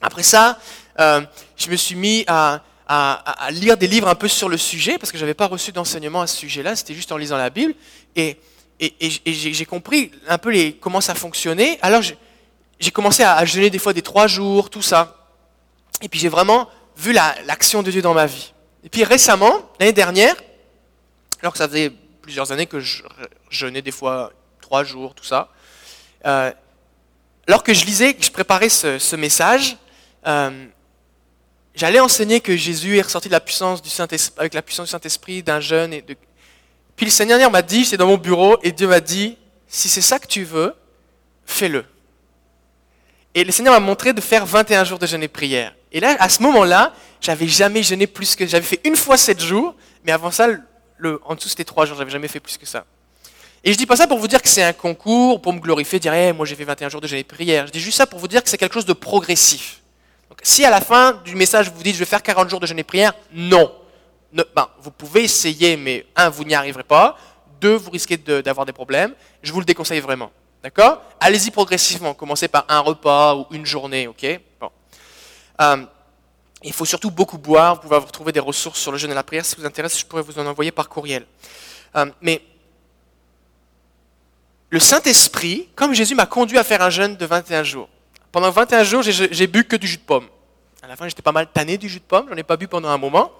Après 0.00 0.22
ça, 0.22 0.60
euh, 1.00 1.22
je 1.56 1.70
me 1.70 1.76
suis 1.76 1.96
mis 1.96 2.22
à, 2.28 2.62
à, 2.86 3.14
à, 3.46 3.50
lire 3.50 3.76
des 3.76 3.88
livres 3.88 4.08
un 4.08 4.14
peu 4.14 4.28
sur 4.28 4.48
le 4.48 4.56
sujet, 4.56 4.96
parce 4.96 5.10
que 5.10 5.18
je 5.18 5.24
n'avais 5.24 5.34
pas 5.34 5.46
reçu 5.48 5.72
d'enseignement 5.72 6.20
à 6.22 6.28
ce 6.28 6.36
sujet-là, 6.36 6.76
c'était 6.76 6.94
juste 6.94 7.10
en 7.10 7.16
lisant 7.16 7.36
la 7.36 7.50
Bible. 7.50 7.74
Et 8.14 8.38
et, 8.80 9.10
j'ai 9.10 9.64
compris 9.66 10.10
un 10.26 10.38
peu 10.38 10.52
comment 10.80 11.00
ça 11.00 11.14
fonctionnait. 11.14 11.78
Alors 11.82 12.02
j'ai 12.02 12.90
commencé 12.90 13.22
à, 13.22 13.44
jeûner 13.44 13.68
des 13.68 13.78
fois 13.78 13.92
des 13.92 14.02
trois 14.02 14.26
jours, 14.26 14.70
tout 14.70 14.82
ça. 14.82 15.16
Et 16.00 16.08
puis 16.08 16.18
j'ai 16.18 16.30
vraiment 16.30 16.68
vu 16.96 17.12
l'action 17.12 17.82
de 17.82 17.90
Dieu 17.90 18.00
dans 18.00 18.14
ma 18.14 18.26
vie. 18.26 18.52
Et 18.82 18.88
puis 18.88 19.04
récemment, 19.04 19.70
l'année 19.78 19.92
dernière, 19.92 20.34
alors 21.42 21.52
que 21.52 21.58
ça 21.58 21.68
faisait 21.68 21.92
plusieurs 22.22 22.52
années 22.52 22.66
que 22.66 22.80
je 22.80 23.02
jeûnais 23.50 23.82
des 23.82 23.90
fois 23.90 24.32
trois 24.62 24.82
jours, 24.82 25.14
tout 25.14 25.24
ça, 25.24 25.50
euh, 26.26 26.50
alors 27.46 27.62
que 27.62 27.74
je 27.74 27.84
lisais, 27.84 28.14
que 28.14 28.24
je 28.24 28.30
préparais 28.30 28.68
ce, 28.68 29.16
message, 29.16 29.76
euh, 30.26 30.66
j'allais 31.74 32.00
enseigner 32.00 32.40
que 32.40 32.56
Jésus 32.56 32.96
est 32.96 33.02
ressorti 33.02 33.28
de 33.28 33.32
la 33.32 33.40
puissance 33.40 33.82
du 33.82 33.90
Saint 33.90 34.06
avec 34.38 34.54
la 34.54 34.62
puissance 34.62 34.86
du 34.86 34.90
Saint-Esprit 34.92 35.42
d'un 35.42 35.60
jeûne 35.60 35.92
et 35.92 36.02
de, 36.02 36.16
puis 37.00 37.06
le 37.06 37.12
Seigneur 37.12 37.50
m'a 37.50 37.62
dit, 37.62 37.86
c'est 37.86 37.96
dans 37.96 38.08
mon 38.08 38.18
bureau, 38.18 38.58
et 38.62 38.72
Dieu 38.72 38.86
m'a 38.86 39.00
dit, 39.00 39.38
si 39.66 39.88
c'est 39.88 40.02
ça 40.02 40.18
que 40.18 40.26
tu 40.26 40.44
veux, 40.44 40.74
fais-le. 41.46 41.86
Et 43.34 43.42
le 43.42 43.50
Seigneur 43.52 43.72
m'a 43.72 43.80
montré 43.80 44.12
de 44.12 44.20
faire 44.20 44.44
21 44.44 44.84
jours 44.84 44.98
de 44.98 45.06
jeûne 45.06 45.22
et 45.22 45.28
prière. 45.28 45.74
Et 45.92 45.98
là, 45.98 46.14
à 46.18 46.28
ce 46.28 46.42
moment-là, 46.42 46.92
j'avais 47.22 47.48
jamais 47.48 47.82
jeûné 47.82 48.06
plus 48.06 48.36
que... 48.36 48.46
J'avais 48.46 48.66
fait 48.66 48.82
une 48.84 48.96
fois 48.96 49.16
7 49.16 49.40
jours, 49.40 49.74
mais 50.04 50.12
avant 50.12 50.30
ça, 50.30 50.48
en 51.24 51.34
dessous 51.34 51.48
c'était 51.48 51.64
3 51.64 51.86
jours, 51.86 51.96
j'avais 51.96 52.10
jamais 52.10 52.28
fait 52.28 52.38
plus 52.38 52.58
que 52.58 52.66
ça. 52.66 52.84
Et 53.64 53.72
je 53.72 53.78
dis 53.78 53.86
pas 53.86 53.96
ça 53.96 54.06
pour 54.06 54.18
vous 54.18 54.28
dire 54.28 54.42
que 54.42 54.48
c'est 54.50 54.62
un 54.62 54.74
concours, 54.74 55.40
pour 55.40 55.54
me 55.54 55.58
glorifier, 55.58 55.98
dire 55.98 56.12
moi 56.34 56.44
j'ai 56.44 56.54
fait 56.54 56.64
21 56.64 56.90
jours 56.90 57.00
de 57.00 57.06
jeûne 57.06 57.20
et 57.20 57.24
prière. 57.24 57.66
Je 57.66 57.72
dis 57.72 57.80
juste 57.80 57.96
ça 57.96 58.06
pour 58.06 58.18
vous 58.18 58.28
dire 58.28 58.44
que 58.44 58.50
c'est 58.50 58.58
quelque 58.58 58.74
chose 58.74 58.84
de 58.84 58.92
progressif. 58.92 59.80
Donc, 60.28 60.40
si 60.42 60.66
à 60.66 60.70
la 60.70 60.82
fin 60.82 61.14
du 61.24 61.34
message 61.34 61.72
vous 61.74 61.82
dites 61.82 61.94
je 61.94 62.00
vais 62.00 62.04
faire 62.04 62.22
40 62.22 62.50
jours 62.50 62.60
de 62.60 62.66
jeûne 62.66 62.78
et 62.78 62.84
prière, 62.84 63.14
non 63.32 63.72
ben, 64.32 64.68
vous 64.80 64.90
pouvez 64.90 65.24
essayer, 65.24 65.76
mais 65.76 66.06
un, 66.16 66.28
vous 66.28 66.44
n'y 66.44 66.54
arriverez 66.54 66.84
pas. 66.84 67.16
Deux, 67.60 67.74
vous 67.74 67.90
risquez 67.90 68.16
d'avoir 68.16 68.64
des 68.66 68.72
problèmes. 68.72 69.14
Je 69.42 69.52
vous 69.52 69.60
le 69.60 69.64
déconseille 69.64 70.00
vraiment. 70.00 70.30
D'accord? 70.62 71.02
Allez-y 71.20 71.50
progressivement. 71.50 72.14
Commencez 72.14 72.48
par 72.48 72.64
un 72.68 72.80
repas 72.80 73.34
ou 73.34 73.46
une 73.50 73.66
journée, 73.66 74.06
ok? 74.06 74.40
Bon. 74.60 74.70
Euh, 75.60 75.84
il 76.62 76.72
faut 76.72 76.84
surtout 76.84 77.10
beaucoup 77.10 77.38
boire. 77.38 77.76
Vous 77.76 77.80
pouvez 77.82 77.96
retrouver 77.96 78.32
des 78.32 78.40
ressources 78.40 78.78
sur 78.78 78.92
le 78.92 78.98
jeûne 78.98 79.10
et 79.10 79.14
la 79.14 79.22
prière. 79.22 79.44
Si 79.44 79.52
ça 79.52 79.56
vous 79.58 79.66
intéresse, 79.66 79.98
je 79.98 80.04
pourrais 80.04 80.22
vous 80.22 80.38
en 80.38 80.46
envoyer 80.46 80.70
par 80.70 80.88
courriel. 80.88 81.26
Euh, 81.96 82.06
mais 82.20 82.42
le 84.68 84.78
Saint-Esprit, 84.78 85.68
comme 85.74 85.94
Jésus 85.94 86.14
m'a 86.14 86.26
conduit 86.26 86.58
à 86.58 86.64
faire 86.64 86.82
un 86.82 86.90
jeûne 86.90 87.16
de 87.16 87.26
21 87.26 87.62
jours. 87.62 87.88
Pendant 88.30 88.50
21 88.50 88.84
jours, 88.84 89.02
j'ai 89.02 89.46
bu 89.46 89.64
que 89.64 89.76
du 89.76 89.88
jus 89.88 89.96
de 89.96 90.02
pomme. 90.02 90.28
À 90.82 90.86
la 90.86 90.96
fin, 90.96 91.08
j'étais 91.08 91.22
pas 91.22 91.32
mal 91.32 91.48
tanné 91.52 91.76
du 91.76 91.88
jus 91.88 91.98
de 91.98 92.04
pomme. 92.04 92.26
J'en 92.28 92.36
ai 92.36 92.42
pas 92.42 92.56
bu 92.56 92.68
pendant 92.68 92.88
un 92.88 92.98
moment. 92.98 93.32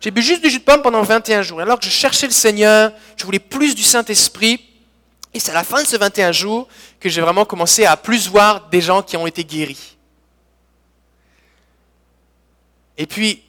J'ai 0.00 0.10
bu 0.10 0.22
juste 0.22 0.42
du 0.42 0.50
jus 0.50 0.58
de 0.58 0.64
pomme 0.64 0.82
pendant 0.82 1.02
21 1.02 1.42
jours. 1.42 1.60
Alors 1.60 1.78
que 1.78 1.84
je 1.84 1.90
cherchais 1.90 2.26
le 2.26 2.32
Seigneur, 2.32 2.92
je 3.16 3.24
voulais 3.24 3.38
plus 3.38 3.74
du 3.74 3.82
Saint-Esprit. 3.82 4.60
Et 5.34 5.40
c'est 5.40 5.50
à 5.50 5.54
la 5.54 5.64
fin 5.64 5.82
de 5.82 5.86
ce 5.86 5.96
21 5.96 6.32
jours 6.32 6.68
que 7.00 7.08
j'ai 7.08 7.20
vraiment 7.20 7.44
commencé 7.44 7.84
à 7.84 7.96
plus 7.96 8.28
voir 8.28 8.68
des 8.68 8.80
gens 8.80 9.02
qui 9.02 9.16
ont 9.16 9.26
été 9.26 9.44
guéris. 9.44 9.96
Et 12.98 13.06
puis, 13.06 13.42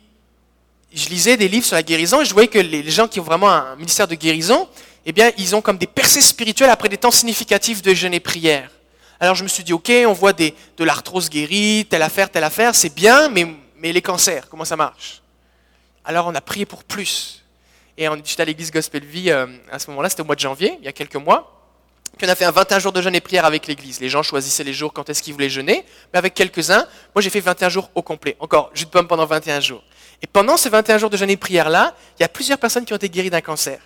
je 0.93 1.07
lisais 1.09 1.37
des 1.37 1.47
livres 1.47 1.65
sur 1.65 1.75
la 1.75 1.83
guérison 1.83 2.21
et 2.21 2.25
je 2.25 2.33
voyais 2.33 2.49
que 2.49 2.59
les 2.59 2.89
gens 2.89 3.07
qui 3.07 3.19
ont 3.19 3.23
vraiment 3.23 3.49
un 3.49 3.75
ministère 3.75 4.07
de 4.07 4.15
guérison, 4.15 4.67
eh 5.05 5.13
bien, 5.13 5.31
ils 5.37 5.55
ont 5.55 5.61
comme 5.61 5.77
des 5.77 5.87
percées 5.87 6.21
spirituelles 6.21 6.69
après 6.69 6.89
des 6.89 6.97
temps 6.97 7.11
significatifs 7.11 7.81
de 7.81 7.93
jeûne 7.93 8.13
et 8.13 8.19
prière. 8.19 8.69
Alors 9.19 9.35
je 9.35 9.43
me 9.43 9.47
suis 9.47 9.63
dit, 9.63 9.73
ok, 9.73 9.91
on 10.05 10.13
voit 10.13 10.33
de 10.33 10.53
l'arthrose 10.79 11.29
guérie, 11.29 11.87
telle 11.89 12.01
affaire, 12.01 12.29
telle 12.29 12.43
affaire, 12.43 12.75
c'est 12.75 12.93
bien, 12.93 13.29
mais 13.29 13.93
les 13.93 14.01
cancers, 14.01 14.49
comment 14.49 14.65
ça 14.65 14.75
marche? 14.75 15.21
Alors 16.07 16.25
on 16.27 16.33
a 16.33 16.41
prié 16.41 16.65
pour 16.65 16.83
plus. 16.83 17.43
Et 17.97 18.07
j'étais 18.23 18.41
à 18.41 18.45
l'église 18.45 18.71
Gospel 18.71 19.03
Vie 19.03 19.29
euh, 19.29 19.45
à 19.71 19.77
ce 19.77 19.89
moment-là, 19.89 20.09
c'était 20.09 20.21
au 20.21 20.25
mois 20.25 20.35
de 20.35 20.39
janvier, 20.39 20.77
il 20.79 20.85
y 20.85 20.87
a 20.87 20.93
quelques 20.93 21.15
mois. 21.15 21.53
Puis 22.17 22.25
on 22.25 22.31
a 22.31 22.35
fait 22.35 22.45
un 22.45 22.51
21 22.51 22.79
jours 22.79 22.93
de 22.93 23.01
jeûne 23.01 23.13
et 23.13 23.21
prière 23.21 23.45
avec 23.45 23.67
l'église. 23.67 23.99
Les 23.99 24.09
gens 24.09 24.23
choisissaient 24.23 24.63
les 24.63 24.73
jours 24.73 24.93
quand 24.93 25.09
est-ce 25.09 25.21
qu'ils 25.21 25.33
voulaient 25.33 25.49
jeûner. 25.49 25.85
Mais 26.13 26.17
avec 26.17 26.33
quelques-uns, 26.33 26.87
moi 27.13 27.21
j'ai 27.21 27.29
fait 27.29 27.41
21 27.41 27.69
jours 27.69 27.91
au 27.93 28.01
complet. 28.01 28.37
Encore, 28.39 28.71
jus 28.73 28.85
de 28.85 28.89
pomme 28.89 29.07
pendant 29.07 29.25
21 29.25 29.59
jours. 29.59 29.83
Et 30.21 30.27
pendant 30.27 30.57
ces 30.57 30.69
21 30.69 30.97
jours 30.97 31.09
de 31.09 31.17
jeûne 31.17 31.29
et 31.29 31.37
prière-là, 31.37 31.93
il 32.17 32.21
y 32.21 32.25
a 32.25 32.29
plusieurs 32.29 32.57
personnes 32.57 32.85
qui 32.85 32.93
ont 32.93 32.95
été 32.95 33.09
guéries 33.09 33.29
d'un 33.29 33.41
cancer. 33.41 33.79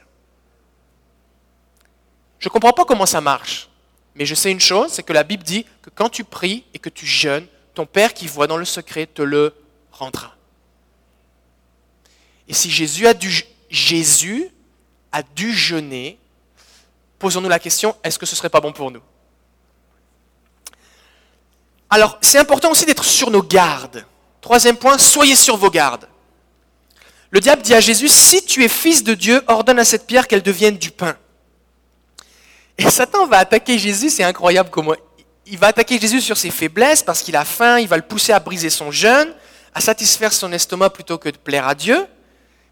Je 2.39 2.47
ne 2.47 2.51
comprends 2.51 2.73
pas 2.73 2.85
comment 2.85 3.05
ça 3.07 3.19
marche. 3.19 3.69
Mais 4.15 4.25
je 4.25 4.35
sais 4.35 4.51
une 4.51 4.59
chose, 4.59 4.91
c'est 4.91 5.03
que 5.03 5.13
la 5.13 5.23
Bible 5.23 5.43
dit 5.43 5.65
que 5.81 5.89
quand 5.89 6.09
tu 6.09 6.23
pries 6.23 6.65
et 6.73 6.79
que 6.79 6.89
tu 6.89 7.05
jeûnes, 7.05 7.47
ton 7.73 7.85
Père 7.85 8.13
qui 8.13 8.27
voit 8.27 8.47
dans 8.47 8.57
le 8.57 8.65
secret 8.65 9.07
te 9.07 9.21
le 9.21 9.53
rendra. 9.91 10.35
Et 12.47 12.53
si 12.53 12.69
Jésus 12.69 13.07
a 13.07 13.13
dû, 13.13 13.43
Jésus 13.69 14.49
a 15.11 15.23
dû 15.23 15.53
jeûner, 15.53 16.17
posons-nous 17.19 17.49
la 17.49 17.59
question, 17.59 17.95
est-ce 18.03 18.17
que 18.19 18.25
ce 18.25 18.33
ne 18.33 18.37
serait 18.37 18.49
pas 18.49 18.61
bon 18.61 18.71
pour 18.71 18.91
nous? 18.91 19.01
Alors, 21.89 22.17
c'est 22.21 22.39
important 22.39 22.71
aussi 22.71 22.85
d'être 22.85 23.03
sur 23.03 23.29
nos 23.29 23.43
gardes. 23.43 24.05
Troisième 24.39 24.77
point, 24.77 24.97
soyez 24.97 25.35
sur 25.35 25.57
vos 25.57 25.69
gardes. 25.69 26.07
Le 27.29 27.39
diable 27.39 27.61
dit 27.61 27.73
à 27.73 27.79
Jésus, 27.79 28.07
si 28.07 28.43
tu 28.45 28.63
es 28.63 28.67
fils 28.67 29.03
de 29.03 29.13
Dieu, 29.13 29.41
ordonne 29.47 29.79
à 29.79 29.85
cette 29.85 30.07
pierre 30.07 30.27
qu'elle 30.27 30.41
devienne 30.41 30.77
du 30.77 30.91
pain. 30.91 31.15
Et 32.77 32.89
Satan 32.89 33.27
va 33.27 33.37
attaquer 33.37 33.77
Jésus, 33.77 34.09
c'est 34.09 34.23
incroyable 34.23 34.69
comment 34.69 34.95
il 35.45 35.57
va 35.57 35.67
attaquer 35.67 35.99
Jésus 35.99 36.21
sur 36.21 36.37
ses 36.37 36.49
faiblesses 36.49 37.03
parce 37.03 37.21
qu'il 37.21 37.35
a 37.35 37.43
faim, 37.43 37.79
il 37.79 37.87
va 37.87 37.97
le 37.97 38.03
pousser 38.03 38.31
à 38.31 38.39
briser 38.39 38.69
son 38.69 38.89
jeûne, 38.89 39.33
à 39.73 39.81
satisfaire 39.81 40.31
son 40.31 40.51
estomac 40.53 40.89
plutôt 40.89 41.17
que 41.17 41.29
de 41.29 41.37
plaire 41.37 41.67
à 41.67 41.75
Dieu. 41.75 42.07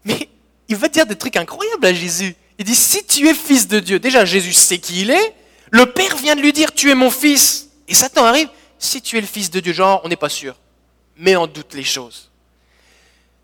Mais 0.04 0.28
il 0.68 0.76
va 0.76 0.88
dire 0.88 1.06
des 1.06 1.16
trucs 1.16 1.36
incroyables 1.36 1.86
à 1.86 1.92
Jésus. 1.92 2.34
Il 2.58 2.64
dit, 2.64 2.74
si 2.74 3.04
tu 3.04 3.28
es 3.28 3.34
fils 3.34 3.68
de 3.68 3.80
Dieu, 3.80 3.98
déjà 3.98 4.24
Jésus 4.24 4.52
sait 4.52 4.78
qui 4.78 5.02
il 5.02 5.10
est, 5.10 5.34
le 5.70 5.86
Père 5.86 6.16
vient 6.16 6.36
de 6.36 6.40
lui 6.40 6.52
dire, 6.52 6.72
tu 6.72 6.90
es 6.90 6.94
mon 6.94 7.10
fils. 7.10 7.70
Et 7.88 7.94
Satan 7.94 8.24
arrive, 8.24 8.48
si 8.78 9.00
tu 9.02 9.18
es 9.18 9.20
le 9.20 9.26
fils 9.26 9.50
de 9.50 9.60
Dieu, 9.60 9.72
genre, 9.72 10.00
on 10.04 10.08
n'est 10.08 10.16
pas 10.16 10.28
sûr. 10.28 10.56
Mais 11.16 11.36
on 11.36 11.46
doute 11.46 11.74
les 11.74 11.84
choses. 11.84 12.30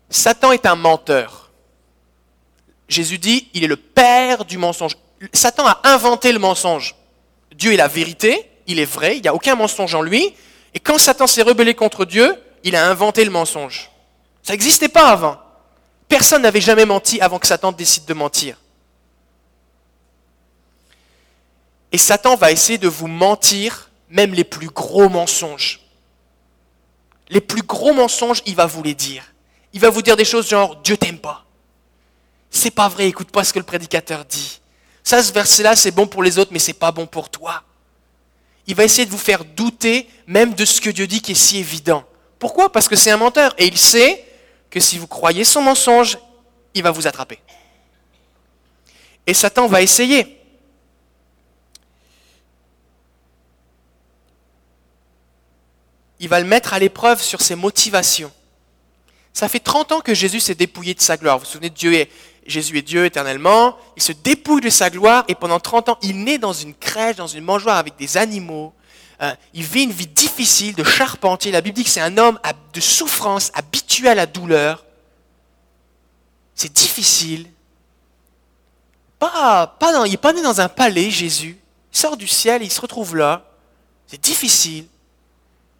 Satan 0.09 0.51
est 0.51 0.65
un 0.65 0.75
menteur. 0.75 1.51
Jésus 2.87 3.17
dit, 3.17 3.49
il 3.53 3.63
est 3.63 3.67
le 3.67 3.75
père 3.75 4.45
du 4.45 4.57
mensonge. 4.57 4.93
Satan 5.33 5.65
a 5.65 5.81
inventé 5.83 6.31
le 6.31 6.39
mensonge. 6.39 6.95
Dieu 7.55 7.73
est 7.73 7.77
la 7.77 7.87
vérité, 7.87 8.49
il 8.67 8.79
est 8.79 8.85
vrai, 8.85 9.17
il 9.17 9.21
n'y 9.21 9.27
a 9.27 9.33
aucun 9.33 9.55
mensonge 9.55 9.95
en 9.95 10.01
lui. 10.01 10.33
Et 10.73 10.79
quand 10.79 10.97
Satan 10.97 11.27
s'est 11.27 11.41
rebellé 11.41 11.73
contre 11.73 12.05
Dieu, 12.05 12.35
il 12.63 12.75
a 12.75 12.87
inventé 12.87 13.25
le 13.25 13.31
mensonge. 13.31 13.89
Ça 14.43 14.53
n'existait 14.53 14.89
pas 14.89 15.09
avant. 15.09 15.39
Personne 16.07 16.41
n'avait 16.41 16.61
jamais 16.61 16.85
menti 16.85 17.19
avant 17.19 17.39
que 17.39 17.47
Satan 17.47 17.71
décide 17.71 18.05
de 18.05 18.13
mentir. 18.13 18.57
Et 21.91 21.97
Satan 21.97 22.35
va 22.35 22.51
essayer 22.51 22.77
de 22.77 22.87
vous 22.87 23.07
mentir, 23.07 23.89
même 24.09 24.33
les 24.33 24.43
plus 24.43 24.69
gros 24.69 25.09
mensonges. 25.09 25.81
Les 27.29 27.41
plus 27.41 27.61
gros 27.61 27.93
mensonges, 27.93 28.41
il 28.45 28.55
va 28.55 28.65
vous 28.65 28.83
les 28.83 28.95
dire. 28.95 29.23
Il 29.73 29.81
va 29.81 29.89
vous 29.89 30.01
dire 30.01 30.15
des 30.15 30.25
choses 30.25 30.47
genre 30.47 30.77
Dieu 30.77 30.97
t'aime 30.97 31.19
pas. 31.19 31.45
C'est 32.49 32.71
pas 32.71 32.87
vrai, 32.87 33.07
écoute 33.07 33.31
pas 33.31 33.43
ce 33.43 33.51
que 33.51 33.59
le 33.59 33.65
prédicateur 33.65 34.25
dit. 34.25 34.61
Ça, 35.03 35.21
ce 35.21 35.31
verset-là, 35.31 35.75
c'est 35.75 35.91
bon 35.91 36.07
pour 36.07 36.23
les 36.23 36.37
autres, 36.37 36.51
mais 36.51 36.59
c'est 36.59 36.73
pas 36.73 36.91
bon 36.91 37.05
pour 37.05 37.29
toi. 37.29 37.63
Il 38.65 38.75
va 38.75 38.83
essayer 38.83 39.05
de 39.05 39.11
vous 39.11 39.17
faire 39.17 39.45
douter 39.45 40.09
même 40.25 40.53
de 40.53 40.65
ce 40.65 40.81
que 40.81 40.89
Dieu 40.89 41.07
dit 41.07 41.21
qui 41.21 41.31
est 41.31 41.35
si 41.35 41.59
évident. 41.59 42.03
Pourquoi? 42.39 42.71
Parce 42.71 42.87
que 42.87 42.95
c'est 42.95 43.11
un 43.11 43.17
menteur. 43.17 43.53
Et 43.57 43.67
il 43.67 43.77
sait 43.77 44.26
que 44.69 44.79
si 44.79 44.97
vous 44.97 45.07
croyez 45.07 45.43
son 45.43 45.61
mensonge, 45.61 46.17
il 46.73 46.83
va 46.83 46.91
vous 46.91 47.07
attraper. 47.07 47.39
Et 49.25 49.33
Satan 49.33 49.67
va 49.67 49.81
essayer. 49.81 50.37
Il 56.19 56.29
va 56.29 56.39
le 56.39 56.45
mettre 56.45 56.73
à 56.73 56.79
l'épreuve 56.79 57.21
sur 57.21 57.41
ses 57.41 57.55
motivations. 57.55 58.31
Ça 59.33 59.47
fait 59.47 59.59
30 59.59 59.91
ans 59.91 60.01
que 60.01 60.15
Jésus 60.15 60.39
s'est 60.39 60.55
dépouillé 60.55 60.95
de 60.95 61.01
sa 61.01 61.15
gloire. 61.15 61.37
Vous 61.37 61.45
vous 61.45 61.51
souvenez, 61.51 61.69
Dieu 61.69 61.93
est, 61.93 62.09
Jésus 62.47 62.77
est 62.77 62.81
Dieu 62.81 63.05
éternellement. 63.05 63.77
Il 63.95 64.01
se 64.01 64.11
dépouille 64.11 64.61
de 64.61 64.69
sa 64.69 64.89
gloire 64.89 65.25
et 65.27 65.35
pendant 65.35 65.59
30 65.59 65.89
ans, 65.89 65.97
il 66.01 66.23
naît 66.23 66.39
dans 66.39 66.53
une 66.53 66.73
crèche, 66.73 67.17
dans 67.17 67.27
une 67.27 67.43
mangeoire 67.43 67.77
avec 67.77 67.97
des 67.97 68.17
animaux. 68.17 68.73
Euh, 69.21 69.33
il 69.53 69.63
vit 69.63 69.83
une 69.83 69.91
vie 69.91 70.07
difficile 70.07 70.75
de 70.75 70.83
charpentier. 70.83 71.51
La 71.51 71.61
Bible 71.61 71.75
dit 71.75 71.83
que 71.83 71.89
c'est 71.89 72.01
un 72.01 72.17
homme 72.17 72.39
de 72.73 72.79
souffrance, 72.79 73.51
habitué 73.55 74.09
à 74.09 74.15
la 74.15 74.25
douleur. 74.25 74.85
C'est 76.53 76.71
difficile. 76.71 77.47
Pas, 79.19 79.67
pas 79.79 80.05
il 80.05 80.11
n'est 80.11 80.17
pas 80.17 80.33
né 80.33 80.41
dans 80.41 80.61
un 80.61 80.69
palais, 80.69 81.09
Jésus. 81.09 81.57
Il 81.93 81.97
sort 81.97 82.17
du 82.17 82.27
ciel 82.27 82.61
et 82.61 82.65
il 82.65 82.71
se 82.71 82.81
retrouve 82.81 83.15
là. 83.15 83.45
C'est 84.05 84.21
difficile. 84.21 84.85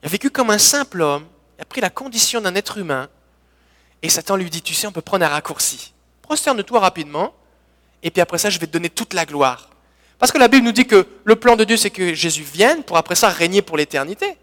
Il 0.01 0.07
a 0.07 0.09
vécu 0.09 0.29
comme 0.29 0.49
un 0.49 0.57
simple 0.57 1.01
homme. 1.01 1.25
Il 1.57 1.61
a 1.61 1.65
pris 1.65 1.81
la 1.81 1.89
condition 1.89 2.41
d'un 2.41 2.55
être 2.55 2.77
humain. 2.77 3.07
Et 4.01 4.09
Satan 4.09 4.35
lui 4.35 4.49
dit, 4.49 4.61
tu 4.61 4.73
sais, 4.73 4.87
on 4.87 4.91
peut 4.91 5.01
prendre 5.01 5.25
un 5.25 5.29
raccourci. 5.29 5.93
Prosterne-toi 6.21 6.79
rapidement. 6.79 7.33
Et 8.03 8.11
puis 8.11 8.21
après 8.21 8.37
ça, 8.37 8.49
je 8.49 8.59
vais 8.59 8.67
te 8.67 8.71
donner 8.71 8.89
toute 8.89 9.13
la 9.13 9.25
gloire. 9.25 9.69
Parce 10.19 10.31
que 10.31 10.37
la 10.37 10.47
Bible 10.47 10.65
nous 10.65 10.71
dit 10.71 10.87
que 10.87 11.07
le 11.23 11.35
plan 11.35 11.55
de 11.55 11.63
Dieu, 11.63 11.77
c'est 11.77 11.91
que 11.91 12.13
Jésus 12.13 12.41
vienne 12.41 12.83
pour 12.83 12.97
après 12.97 13.15
ça 13.15 13.29
régner 13.29 13.61
pour 13.61 13.77
l'éternité. 13.77 14.37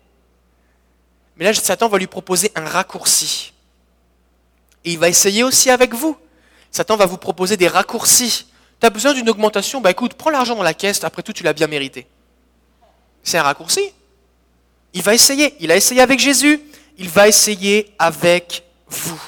Mais 1.36 1.44
là, 1.44 1.54
Satan 1.54 1.88
va 1.88 1.98
lui 1.98 2.06
proposer 2.06 2.52
un 2.54 2.64
raccourci. 2.64 3.52
Et 4.84 4.92
il 4.92 4.98
va 4.98 5.08
essayer 5.08 5.42
aussi 5.42 5.70
avec 5.70 5.94
vous. 5.94 6.16
Satan 6.70 6.96
va 6.96 7.06
vous 7.06 7.16
proposer 7.16 7.56
des 7.56 7.66
raccourcis. 7.66 8.46
Tu 8.80 8.86
as 8.86 8.90
besoin 8.90 9.14
d'une 9.14 9.28
augmentation? 9.28 9.80
Bah 9.80 9.90
écoute, 9.90 10.14
prends 10.14 10.30
l'argent 10.30 10.54
dans 10.54 10.62
la 10.62 10.74
caisse, 10.74 11.02
après 11.02 11.22
tout, 11.22 11.32
tu 11.32 11.42
l'as 11.42 11.52
bien 11.52 11.66
mérité. 11.66 12.06
C'est 13.24 13.38
un 13.38 13.42
raccourci. 13.42 13.90
Il 14.92 15.02
va 15.02 15.14
essayer. 15.14 15.56
Il 15.58 15.72
a 15.72 15.76
essayé 15.76 16.00
avec 16.00 16.20
Jésus. 16.20 16.60
Il 16.98 17.08
va 17.08 17.26
essayer 17.26 17.92
avec 17.98 18.62
vous. 18.86 19.20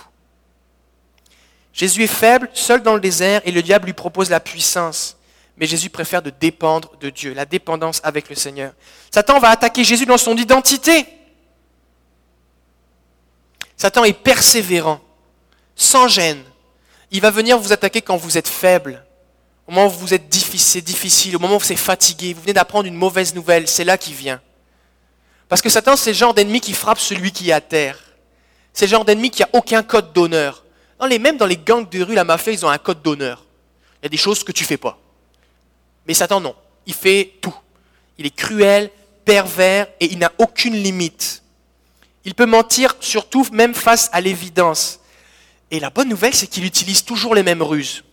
Jésus 1.73 2.05
est 2.05 2.07
faible, 2.07 2.49
seul 2.55 2.83
dans 2.83 2.95
le 2.95 3.01
désert, 3.01 3.43
et 3.45 3.51
le 3.51 3.63
diable 3.63 3.87
lui 3.87 3.93
propose 3.93 4.31
la 4.31 4.41
puissance 4.41 5.16
mais 5.57 5.67
Jésus 5.67 5.91
préfère 5.91 6.23
de 6.23 6.31
dépendre 6.31 6.93
de 7.01 7.11
Dieu, 7.11 7.33
la 7.33 7.47
dépendance 7.47 8.01
avec 8.05 8.29
le 8.29 8.35
Seigneur. 8.37 8.73
Satan 9.11 9.39
va 9.39 9.51
attaquer 9.51 9.85
Jésus 9.85 10.07
dans 10.07 10.19
son 10.19 10.37
identité. 10.37 11.07
Satan 13.77 14.05
est 14.05 14.13
persévérant, 14.13 15.01
sans 15.75 16.09
gêne. 16.09 16.43
Il 17.11 17.21
va 17.21 17.31
venir 17.31 17.59
vous 17.59 17.73
attaquer 17.73 18.03
quand 18.03 18.17
vous 18.17 18.37
êtes 18.37 18.49
faible, 18.49 19.05
au 19.67 19.73
moment 19.73 19.87
où 19.87 19.91
vous 19.91 20.15
êtes 20.15 20.29
difficile, 20.29 20.83
difficile, 20.83 21.37
au 21.37 21.39
moment 21.39 21.57
où 21.57 21.59
vous 21.59 21.73
êtes 21.73 21.79
fatigué, 21.79 22.35
vous 22.35 22.41
venez 22.43 22.53
d'apprendre 22.53 22.87
une 22.87 22.95
mauvaise 22.95 23.35
nouvelle, 23.35 23.67
c'est 23.67 23.85
là 23.85 23.97
qu'il 23.97 24.15
vient. 24.15 24.41
Parce 25.49 25.63
que 25.63 25.69
Satan, 25.69 25.97
c'est 25.97 26.11
le 26.11 26.17
genre 26.17 26.35
d'ennemi 26.35 26.61
qui 26.61 26.73
frappe 26.73 26.99
celui 26.99 27.33
qui 27.33 27.51
est 27.51 27.53
à 27.53 27.61
terre. 27.61 27.99
C'est 28.73 28.87
le 28.87 28.91
genre 28.91 29.05
d'ennemi 29.05 29.31
qui 29.31 29.43
n'a 29.43 29.49
aucun 29.53 29.83
code 29.83 30.13
d'honneur. 30.13 30.65
Dans 30.99 31.07
les, 31.07 31.19
même 31.19 31.37
dans 31.37 31.47
les 31.47 31.57
gangs 31.57 31.89
de 31.89 32.03
rue, 32.03 32.15
la 32.15 32.25
mafia, 32.25 32.53
ils 32.53 32.67
ont 32.67 32.69
un 32.69 32.79
code 32.79 33.03
d'honneur. 33.03 33.45
Il 34.03 34.05
y 34.05 34.07
a 34.07 34.09
des 34.09 34.17
choses 34.17 34.45
que 34.45 34.53
tu 34.53 34.65
fais 34.65 34.77
pas. 34.77 34.99
Mais 36.07 36.15
Satan, 36.15 36.41
non. 36.41 36.55
Il 36.87 36.95
fait 36.95 37.35
tout. 37.41 37.55
Il 38.19 38.27
est 38.27 38.35
cruel, 38.35 38.91
pervers 39.25 39.89
et 40.01 40.07
il 40.07 40.19
n'a 40.19 40.33
aucune 40.39 40.75
limite. 40.75 41.43
Il 42.25 42.35
peut 42.35 42.47
mentir 42.47 42.97
surtout 43.01 43.47
même 43.53 43.75
face 43.75 44.09
à 44.13 44.21
l'évidence. 44.21 45.01
Et 45.71 45.81
la 45.81 45.91
bonne 45.91 46.09
nouvelle, 46.09 46.35
c'est 46.35 46.47
qu'il 46.47 46.65
utilise 46.65 47.05
toujours 47.05 47.35
les 47.35 47.43
mêmes 47.43 47.63
ruses. 47.63 48.05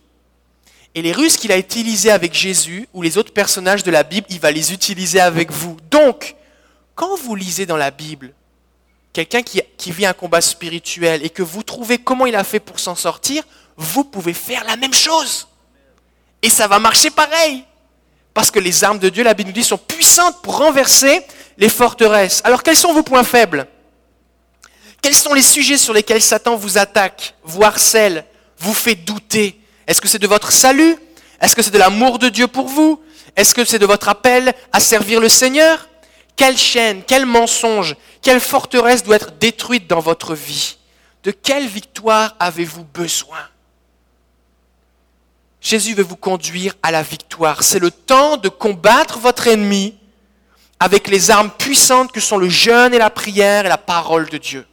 Et 0.94 1.02
les 1.02 1.12
ruses 1.12 1.36
qu'il 1.36 1.50
a 1.50 1.58
utilisées 1.58 2.10
avec 2.10 2.34
Jésus 2.34 2.88
ou 2.92 3.02
les 3.02 3.18
autres 3.18 3.32
personnages 3.32 3.82
de 3.82 3.90
la 3.90 4.02
Bible, 4.02 4.26
il 4.30 4.38
va 4.38 4.52
les 4.52 4.72
utiliser 4.72 5.20
avec 5.20 5.50
vous. 5.50 5.76
Donc, 5.90 6.36
quand 6.94 7.16
vous 7.16 7.34
lisez 7.34 7.66
dans 7.66 7.76
la 7.76 7.90
Bible 7.90 8.32
quelqu'un 9.12 9.42
qui, 9.42 9.60
qui 9.76 9.90
vit 9.90 10.06
un 10.06 10.12
combat 10.12 10.40
spirituel 10.40 11.24
et 11.24 11.30
que 11.30 11.42
vous 11.42 11.62
trouvez 11.62 11.98
comment 11.98 12.26
il 12.26 12.36
a 12.36 12.44
fait 12.44 12.60
pour 12.60 12.78
s'en 12.78 12.94
sortir, 12.94 13.42
vous 13.76 14.04
pouvez 14.04 14.34
faire 14.34 14.64
la 14.64 14.76
même 14.76 14.94
chose. 14.94 15.48
Et 16.42 16.50
ça 16.50 16.68
va 16.68 16.78
marcher 16.78 17.10
pareil. 17.10 17.64
Parce 18.34 18.50
que 18.50 18.58
les 18.58 18.82
armes 18.82 18.98
de 18.98 19.08
Dieu, 19.08 19.22
la 19.22 19.32
Bible 19.32 19.50
nous 19.50 19.54
dit, 19.54 19.64
sont 19.64 19.78
puissantes 19.78 20.42
pour 20.42 20.58
renverser 20.58 21.22
les 21.56 21.68
forteresses. 21.68 22.42
Alors 22.44 22.62
quels 22.62 22.76
sont 22.76 22.92
vos 22.92 23.04
points 23.04 23.22
faibles? 23.22 23.66
Quels 25.00 25.14
sont 25.14 25.34
les 25.34 25.42
sujets 25.42 25.78
sur 25.78 25.92
lesquels 25.92 26.22
Satan 26.22 26.56
vous 26.56 26.76
attaque, 26.76 27.34
vous 27.44 27.62
harcèle, 27.62 28.24
vous 28.58 28.74
fait 28.74 28.96
douter? 28.96 29.60
Est-ce 29.86 30.00
que 30.00 30.08
c'est 30.08 30.18
de 30.18 30.26
votre 30.26 30.50
salut? 30.50 30.96
Est-ce 31.40 31.54
que 31.54 31.62
c'est 31.62 31.70
de 31.70 31.78
l'amour 31.78 32.18
de 32.18 32.28
Dieu 32.28 32.48
pour 32.48 32.66
vous? 32.66 33.00
Est-ce 33.36 33.54
que 33.54 33.64
c'est 33.64 33.78
de 33.78 33.86
votre 33.86 34.08
appel 34.08 34.52
à 34.72 34.80
servir 34.80 35.20
le 35.20 35.28
Seigneur? 35.28 35.88
Quelle 36.36 36.58
chaîne, 36.58 37.02
quel 37.06 37.26
mensonge, 37.26 37.96
quelle 38.20 38.40
forteresse 38.40 39.04
doit 39.04 39.16
être 39.16 39.32
détruite 39.38 39.86
dans 39.86 40.00
votre 40.00 40.34
vie? 40.34 40.78
De 41.22 41.30
quelle 41.30 41.66
victoire 41.66 42.34
avez-vous 42.40 42.84
besoin? 42.84 43.38
Jésus 45.64 45.94
veut 45.94 46.04
vous 46.04 46.14
conduire 46.14 46.74
à 46.82 46.90
la 46.90 47.02
victoire. 47.02 47.62
C'est 47.62 47.78
le 47.78 47.90
temps 47.90 48.36
de 48.36 48.50
combattre 48.50 49.18
votre 49.18 49.48
ennemi 49.48 49.98
avec 50.78 51.08
les 51.08 51.30
armes 51.30 51.50
puissantes 51.50 52.12
que 52.12 52.20
sont 52.20 52.36
le 52.36 52.50
jeûne 52.50 52.92
et 52.92 52.98
la 52.98 53.08
prière 53.08 53.64
et 53.64 53.70
la 53.70 53.78
parole 53.78 54.28
de 54.28 54.36
Dieu. 54.36 54.66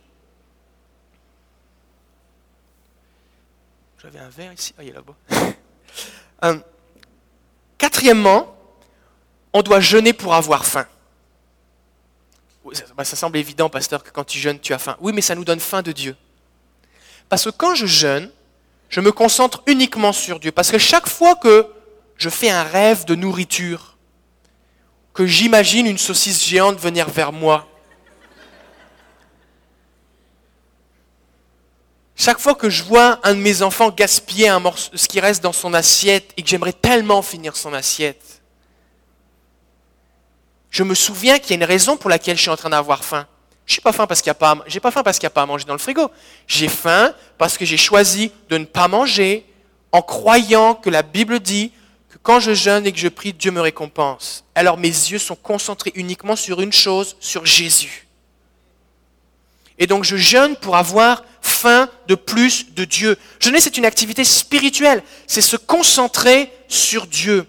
J'avais 4.04 4.19
un 4.19 4.27
verre 4.27 4.51
ici. 4.51 4.73
Ah, 4.77 4.84
il 4.84 4.89
est 4.89 4.93
là-bas. 4.93 5.15
Euh, 6.43 6.58
quatrièmement, 7.77 8.58
on 9.54 9.62
doit 9.62 9.80
jeûner 9.80 10.12
pour 10.12 10.34
avoir 10.34 10.65
faim. 10.65 10.88
Bah, 12.97 13.04
ça 13.04 13.15
semble 13.15 13.38
évident, 13.38 13.69
pasteur, 13.69 14.04
que 14.04 14.10
quand 14.10 14.23
tu 14.23 14.39
jeûnes, 14.39 14.60
tu 14.60 14.73
as 14.73 14.80
faim. 14.80 14.97
Oui, 15.01 15.13
mais 15.13 15.21
ça 15.21 15.36
nous 15.36 15.45
donne 15.45 15.60
faim 15.60 15.84
de 15.84 15.91
Dieu. 15.91 16.15
Parce 17.30 17.43
que 17.43 17.51
quand 17.51 17.75
je 17.75 17.86
jeûne, 17.86 18.32
je 18.91 18.99
me 18.99 19.12
concentre 19.12 19.63
uniquement 19.65 20.13
sur 20.13 20.39
Dieu. 20.39 20.51
Parce 20.51 20.69
que 20.69 20.77
chaque 20.77 21.08
fois 21.08 21.36
que 21.36 21.67
je 22.17 22.30
fais 22.30 22.49
un 22.49 22.63
rêve 22.63 23.06
de 23.06 23.15
nourriture, 23.15 23.97
que 25.13 25.25
j'imagine 25.25 25.88
une 25.88 25.97
saucisse 25.97 26.43
géante 26.45 26.77
venir 26.77 27.10
vers 27.10 27.32
moi, 27.32 27.67
chaque 32.16 32.39
fois 32.39 32.53
que 32.53 32.70
je 32.70 32.84
vois 32.84 33.20
un 33.24 33.34
de 33.34 33.39
mes 33.39 33.63
enfants 33.63 33.89
gaspiller 33.89 34.55
ce 34.93 35.07
qui 35.07 35.20
reste 35.20 35.41
dans 35.41 35.53
son 35.53 35.74
assiette 35.74 36.34
et 36.38 36.43
que 36.43 36.49
j'aimerais 36.49 36.74
tellement 36.74 37.22
finir 37.22 37.55
son 37.55 37.74
assiette, 37.74 38.41
je 40.70 40.84
me 40.84 40.95
souviens 40.95 41.39
qu'il 41.39 41.51
y 41.51 41.53
a 41.53 41.55
une 41.55 41.63
raison 41.63 41.97
pour 41.97 42.09
laquelle 42.09 42.36
je 42.36 42.41
suis 42.41 42.51
en 42.51 42.57
train 42.57 42.70
d'avoir 42.70 43.03
faim. 43.03 43.26
Je 43.66 43.76
n'ai 43.76 43.82
pas 43.82 43.91
faim 43.91 44.07
parce 44.07 44.22
qu'il 44.22 44.30
n'y 44.30 44.32
a 44.32 44.36
pas, 44.36 44.51
a 44.51 45.30
pas 45.30 45.41
à 45.41 45.45
manger 45.45 45.66
dans 45.66 45.74
le 45.74 45.80
frigo. 45.80 46.09
J'ai 46.47 46.68
faim 46.68 47.14
parce 47.38 47.57
que 47.57 47.66
j'ai 47.66 47.78
choisi 47.78 48.32
de 48.49 48.57
ne 48.57 48.66
pas 48.66 48.88
manger 48.88 49.45
en 49.91 50.01
croyant 50.01 50.76
que 50.76 50.89
la 50.89 51.03
Bible 51.03 51.39
dit 51.39 51.72
que 52.09 52.18
quand 52.22 52.39
je 52.39 52.53
jeûne 52.53 52.86
et 52.86 52.91
que 52.91 52.99
je 52.99 53.07
prie, 53.07 53.34
Dieu 53.34 53.51
me 53.51 53.62
récompense. 53.62 54.43
Alors 54.55 54.78
mes 54.78 54.88
yeux 54.88 55.20
sont 55.20 55.36
concentrés 55.36 55.91
uniquement 55.95 56.36
sur 56.36 56.62
une 56.62 56.74
chose, 56.74 57.16
sur 57.20 57.45
Jésus. 57.45 58.07
Et 59.78 59.88
donc 59.88 60.03
je 60.03 60.16
jeûne 60.18 60.55
pour 60.55 60.76
avoir 60.76 61.24
faim 61.41 61.89
de 62.07 62.16
plus 62.16 62.74
de 62.74 62.86
Dieu. 62.86 63.18
Jeûner, 63.39 63.59
c'est 63.59 63.78
une 63.78 63.86
activité 63.86 64.24
spirituelle. 64.24 65.03
C'est 65.28 65.41
se 65.41 65.55
concentrer 65.55 66.51
sur 66.68 67.07
Dieu 67.07 67.47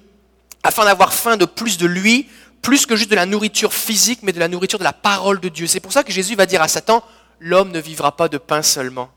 afin 0.63 0.85
d'avoir 0.85 1.13
faim 1.13 1.37
de 1.37 1.45
plus 1.45 1.77
de 1.77 1.87
lui, 1.87 2.29
plus 2.63 2.87
que 2.87 2.97
juste 2.97 3.11
de 3.11 3.17
la 3.17 3.27
nourriture 3.27 3.75
physique, 3.75 4.21
mais 4.23 4.33
de 4.33 4.39
la 4.39 4.49
nourriture 4.49 4.79
de 4.79 4.85
la 4.85 4.93
parole 4.93 5.41
de 5.41 5.49
Dieu. 5.49 5.67
C'est 5.67 5.81
pour 5.81 5.93
ça 5.93 6.05
que 6.05 6.13
Jésus 6.13 6.37
va 6.37 6.47
dire 6.47 6.63
à 6.63 6.69
Satan, 6.69 7.05
l'homme 7.41 7.73
ne 7.73 7.81
vivra 7.81 8.17
pas 8.17 8.29
de 8.29 8.39
pain 8.39 8.63
seulement. 8.63 9.11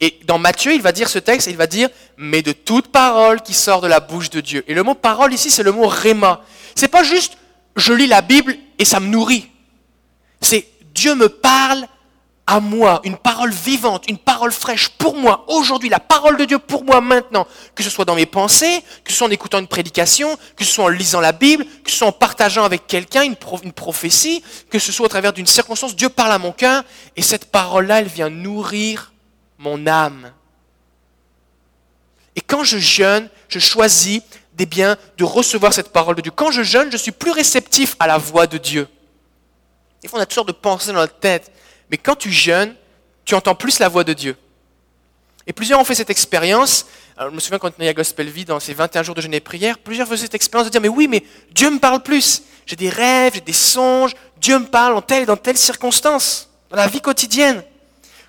Et 0.00 0.18
dans 0.24 0.38
Matthieu, 0.38 0.72
il 0.72 0.82
va 0.82 0.92
dire 0.92 1.08
ce 1.08 1.18
texte, 1.18 1.48
il 1.48 1.56
va 1.56 1.66
dire, 1.66 1.88
mais 2.16 2.42
de 2.42 2.52
toute 2.52 2.88
parole 2.88 3.42
qui 3.42 3.54
sort 3.54 3.80
de 3.80 3.88
la 3.88 4.00
bouche 4.00 4.30
de 4.30 4.40
Dieu. 4.40 4.64
Et 4.66 4.74
le 4.74 4.82
mot 4.82 4.94
parole 4.94 5.32
ici, 5.32 5.50
c'est 5.50 5.62
le 5.62 5.72
mot 5.72 5.86
réma. 5.86 6.42
C'est 6.74 6.88
pas 6.88 7.02
juste, 7.04 7.36
je 7.76 7.92
lis 7.92 8.06
la 8.06 8.22
Bible 8.22 8.56
et 8.78 8.84
ça 8.84 9.00
me 9.00 9.06
nourrit. 9.06 9.48
C'est 10.40 10.66
Dieu 10.94 11.14
me 11.14 11.28
parle 11.28 11.86
à 12.46 12.60
moi, 12.60 13.00
une 13.04 13.16
parole 13.16 13.52
vivante, 13.52 14.04
une 14.08 14.18
parole 14.18 14.50
fraîche 14.52 14.88
pour 14.88 15.16
moi, 15.16 15.44
aujourd'hui, 15.48 15.88
la 15.88 16.00
parole 16.00 16.36
de 16.36 16.44
Dieu 16.44 16.58
pour 16.58 16.84
moi 16.84 17.00
maintenant, 17.00 17.46
que 17.74 17.82
ce 17.82 17.90
soit 17.90 18.04
dans 18.04 18.16
mes 18.16 18.26
pensées, 18.26 18.82
que 19.04 19.12
ce 19.12 19.18
soit 19.18 19.28
en 19.28 19.30
écoutant 19.30 19.60
une 19.60 19.68
prédication, 19.68 20.36
que 20.56 20.64
ce 20.64 20.72
soit 20.72 20.84
en 20.84 20.88
lisant 20.88 21.20
la 21.20 21.32
Bible, 21.32 21.64
que 21.84 21.90
ce 21.90 21.98
soit 21.98 22.08
en 22.08 22.12
partageant 22.12 22.64
avec 22.64 22.86
quelqu'un 22.86 23.22
une, 23.22 23.36
prophétie, 23.36 24.42
que 24.70 24.78
ce 24.78 24.90
soit 24.90 25.06
au 25.06 25.08
travers 25.08 25.32
d'une 25.32 25.46
circonstance, 25.46 25.94
Dieu 25.94 26.08
parle 26.08 26.32
à 26.32 26.38
mon 26.38 26.52
cœur, 26.52 26.82
et 27.16 27.22
cette 27.22 27.46
parole-là, 27.46 28.00
elle 28.00 28.08
vient 28.08 28.30
nourrir 28.30 29.12
mon 29.58 29.86
âme. 29.86 30.32
Et 32.34 32.40
quand 32.40 32.64
je 32.64 32.78
jeûne, 32.78 33.28
je 33.48 33.60
choisis 33.60 34.20
des 34.54 34.66
biens 34.66 34.96
de 35.16 35.24
recevoir 35.24 35.72
cette 35.72 35.92
parole 35.92 36.16
de 36.16 36.22
Dieu. 36.22 36.32
Quand 36.34 36.50
je 36.50 36.62
jeûne, 36.62 36.90
je 36.90 36.96
suis 36.96 37.12
plus 37.12 37.30
réceptif 37.30 37.94
à 38.00 38.06
la 38.06 38.18
voix 38.18 38.46
de 38.46 38.58
Dieu. 38.58 38.88
Des 40.02 40.08
on 40.12 40.16
a 40.16 40.26
toutes 40.26 40.34
sortes 40.34 40.48
de 40.48 40.52
pensées 40.52 40.92
dans 40.92 40.98
notre 40.98 41.18
tête. 41.18 41.52
Mais 41.92 41.98
quand 41.98 42.16
tu 42.16 42.32
jeûnes, 42.32 42.74
tu 43.26 43.34
entends 43.34 43.54
plus 43.54 43.78
la 43.78 43.88
voix 43.88 44.02
de 44.02 44.14
Dieu. 44.14 44.34
Et 45.46 45.52
plusieurs 45.52 45.78
ont 45.78 45.84
fait 45.84 45.94
cette 45.94 46.08
expérience. 46.08 46.86
je 47.18 47.26
me 47.26 47.38
souviens 47.38 47.58
quand 47.58 47.70
on 47.78 47.86
à 47.86 47.92
Gospel 47.92 48.30
Vie, 48.30 48.46
dans 48.46 48.58
ces 48.58 48.72
21 48.72 49.02
jours 49.02 49.14
de 49.14 49.20
jeûne 49.20 49.34
et 49.34 49.40
prière, 49.40 49.78
plusieurs 49.78 50.08
faisaient 50.08 50.22
cette 50.22 50.34
expérience 50.34 50.66
de 50.66 50.72
dire, 50.72 50.80
mais 50.80 50.88
oui, 50.88 51.06
mais 51.06 51.22
Dieu 51.50 51.68
me 51.70 51.78
parle 51.78 52.02
plus. 52.02 52.44
J'ai 52.64 52.76
des 52.76 52.88
rêves, 52.88 53.34
j'ai 53.34 53.42
des 53.42 53.52
songes, 53.52 54.14
Dieu 54.40 54.58
me 54.58 54.64
parle 54.64 54.96
en 54.96 55.02
telle 55.02 55.24
et 55.24 55.26
dans 55.26 55.36
telle 55.36 55.58
circonstance, 55.58 56.48
dans 56.70 56.76
la 56.76 56.86
vie 56.86 57.02
quotidienne. 57.02 57.62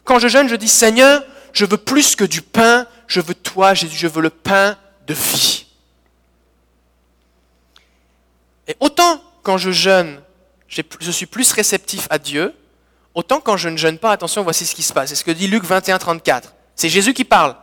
Quand 0.04 0.20
je 0.20 0.28
jeûne, 0.28 0.50
je 0.50 0.56
dis, 0.56 0.68
Seigneur, 0.68 1.24
je 1.54 1.64
veux 1.64 1.78
plus 1.78 2.18
que 2.18 2.26
du 2.26 2.42
pain, 2.42 2.86
je 3.08 3.22
veux 3.22 3.36
toi, 3.36 3.74
Jésus, 3.74 3.96
je 3.96 4.08
veux 4.08 4.22
le 4.22 4.30
pain 4.30 4.78
de 5.08 5.14
vie. 5.14 5.68
Et 8.68 8.76
autant 8.82 9.24
quand 9.42 9.58
je 9.58 9.72
jeûne, 9.72 10.20
je 10.68 11.12
suis 11.12 11.28
plus 11.28 11.52
réceptif 11.54 12.08
à 12.10 12.18
Dieu, 12.18 12.54
autant 13.16 13.40
quand 13.40 13.58
je 13.58 13.70
ne 13.70 13.78
jeûne 13.78 13.98
pas, 13.98 14.12
attention, 14.12 14.44
voici 14.44 14.66
ce 14.66 14.76
qui 14.76 14.84
se 14.84 14.94
passe. 14.94 15.10
C'est 15.10 15.16
ce 15.16 15.24
que 15.24 15.32
dit 15.32 15.48
Luc 15.48 15.64
21, 15.64 15.98
34. 15.98 16.54
C'est 16.76 16.90
Jésus 16.90 17.14
qui 17.14 17.24
parle. 17.24 17.56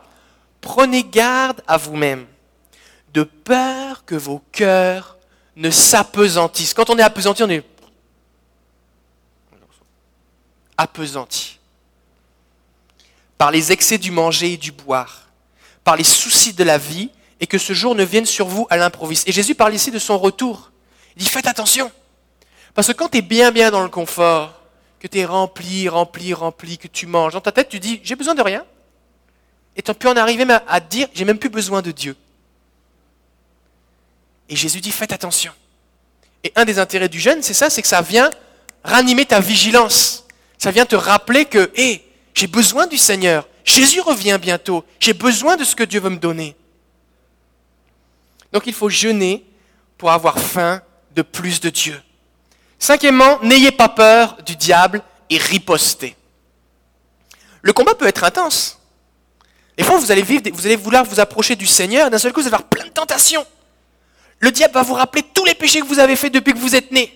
Prenez 0.61 1.03
garde 1.03 1.61
à 1.67 1.77
vous-même, 1.77 2.25
de 3.13 3.23
peur 3.23 4.05
que 4.05 4.15
vos 4.15 4.41
cœurs 4.51 5.17
ne 5.55 5.69
s'apesantissent. 5.69 6.73
Quand 6.73 6.89
on 6.89 6.97
est 6.97 7.03
apesanti, 7.03 7.43
on 7.43 7.49
est 7.49 7.65
appesanti 10.77 11.59
par 13.37 13.49
les 13.49 13.71
excès 13.71 13.97
du 13.97 14.11
manger 14.11 14.53
et 14.53 14.57
du 14.57 14.71
boire, 14.71 15.23
par 15.83 15.95
les 15.95 16.03
soucis 16.03 16.53
de 16.53 16.63
la 16.63 16.77
vie, 16.77 17.09
et 17.39 17.47
que 17.47 17.57
ce 17.57 17.73
jour 17.73 17.95
ne 17.95 18.03
vienne 18.03 18.27
sur 18.27 18.45
vous 18.45 18.67
à 18.69 18.77
l'improviste. 18.77 19.27
Et 19.27 19.31
Jésus 19.31 19.55
parle 19.55 19.73
ici 19.73 19.89
de 19.89 19.97
son 19.97 20.19
retour. 20.19 20.71
Il 21.15 21.23
dit 21.23 21.29
faites 21.29 21.47
attention. 21.47 21.91
Parce 22.75 22.87
que 22.87 22.93
quand 22.93 23.09
tu 23.09 23.17
es 23.17 23.21
bien 23.23 23.51
bien 23.51 23.71
dans 23.71 23.81
le 23.81 23.89
confort, 23.89 24.60
que 25.01 25.07
tu 25.07 25.17
es 25.17 25.25
rempli, 25.25 25.89
rempli, 25.89 26.31
rempli, 26.31 26.77
que 26.77 26.87
tu 26.87 27.07
manges, 27.07 27.33
dans 27.33 27.41
ta 27.41 27.51
tête 27.51 27.69
tu 27.69 27.79
dis 27.79 27.99
j'ai 28.03 28.15
besoin 28.15 28.35
de 28.35 28.41
rien. 28.43 28.63
Et 29.75 29.81
tu 29.81 29.93
peux 29.95 30.07
en 30.07 30.15
arriver 30.15 30.45
à 30.67 30.79
te 30.79 30.89
dire 30.89 31.07
j'ai 31.13 31.25
même 31.25 31.39
plus 31.39 31.49
besoin 31.49 31.81
de 31.81 31.91
Dieu. 31.91 32.15
Et 34.47 34.55
Jésus 34.55 34.79
dit 34.79 34.91
faites 34.91 35.11
attention. 35.11 35.51
Et 36.43 36.53
un 36.55 36.65
des 36.65 36.77
intérêts 36.77 37.09
du 37.09 37.19
jeûne, 37.19 37.41
c'est 37.41 37.55
ça, 37.55 37.71
c'est 37.71 37.81
que 37.81 37.87
ça 37.87 38.01
vient 38.01 38.29
ranimer 38.83 39.25
ta 39.25 39.39
vigilance. 39.39 40.25
Ça 40.59 40.69
vient 40.69 40.85
te 40.85 40.95
rappeler 40.95 41.45
que, 41.45 41.71
hé, 41.75 42.05
j'ai 42.35 42.47
besoin 42.47 42.85
du 42.85 42.97
Seigneur. 42.97 43.47
Jésus 43.63 44.01
revient 44.01 44.37
bientôt. 44.39 44.85
J'ai 44.99 45.13
besoin 45.13 45.57
de 45.57 45.63
ce 45.63 45.75
que 45.75 45.83
Dieu 45.83 45.99
veut 45.99 46.09
me 46.09 46.17
donner. 46.17 46.55
Donc 48.51 48.67
il 48.67 48.73
faut 48.73 48.89
jeûner 48.89 49.43
pour 49.97 50.11
avoir 50.11 50.37
faim 50.37 50.83
de 51.15 51.23
plus 51.23 51.59
de 51.59 51.69
Dieu. 51.69 51.99
Cinquièmement, 52.81 53.37
n'ayez 53.43 53.69
pas 53.69 53.89
peur 53.89 54.37
du 54.43 54.55
diable 54.55 55.03
et 55.29 55.37
ripostez. 55.37 56.15
Le 57.61 57.73
combat 57.73 57.93
peut 57.93 58.07
être 58.07 58.23
intense. 58.23 58.79
Des 59.77 59.83
fois, 59.83 59.99
vous 59.99 60.11
allez, 60.11 60.23
vous 60.23 60.83
vouloir 60.83 61.05
vous 61.05 61.19
approcher 61.19 61.55
du 61.55 61.67
Seigneur, 61.67 62.09
d'un 62.09 62.17
seul 62.17 62.33
coup, 62.33 62.41
vous 62.41 62.47
allez 62.47 62.55
avoir 62.55 62.69
plein 62.69 62.85
de 62.85 62.89
tentations. 62.89 63.45
Le 64.39 64.51
diable 64.51 64.73
va 64.73 64.81
vous 64.81 64.95
rappeler 64.95 65.21
tous 65.21 65.45
les 65.45 65.53
péchés 65.53 65.79
que 65.81 65.85
vous 65.85 65.99
avez 65.99 66.15
faits 66.15 66.33
depuis 66.33 66.53
que 66.53 66.57
vous 66.57 66.75
êtes 66.75 66.91
né. 66.91 67.15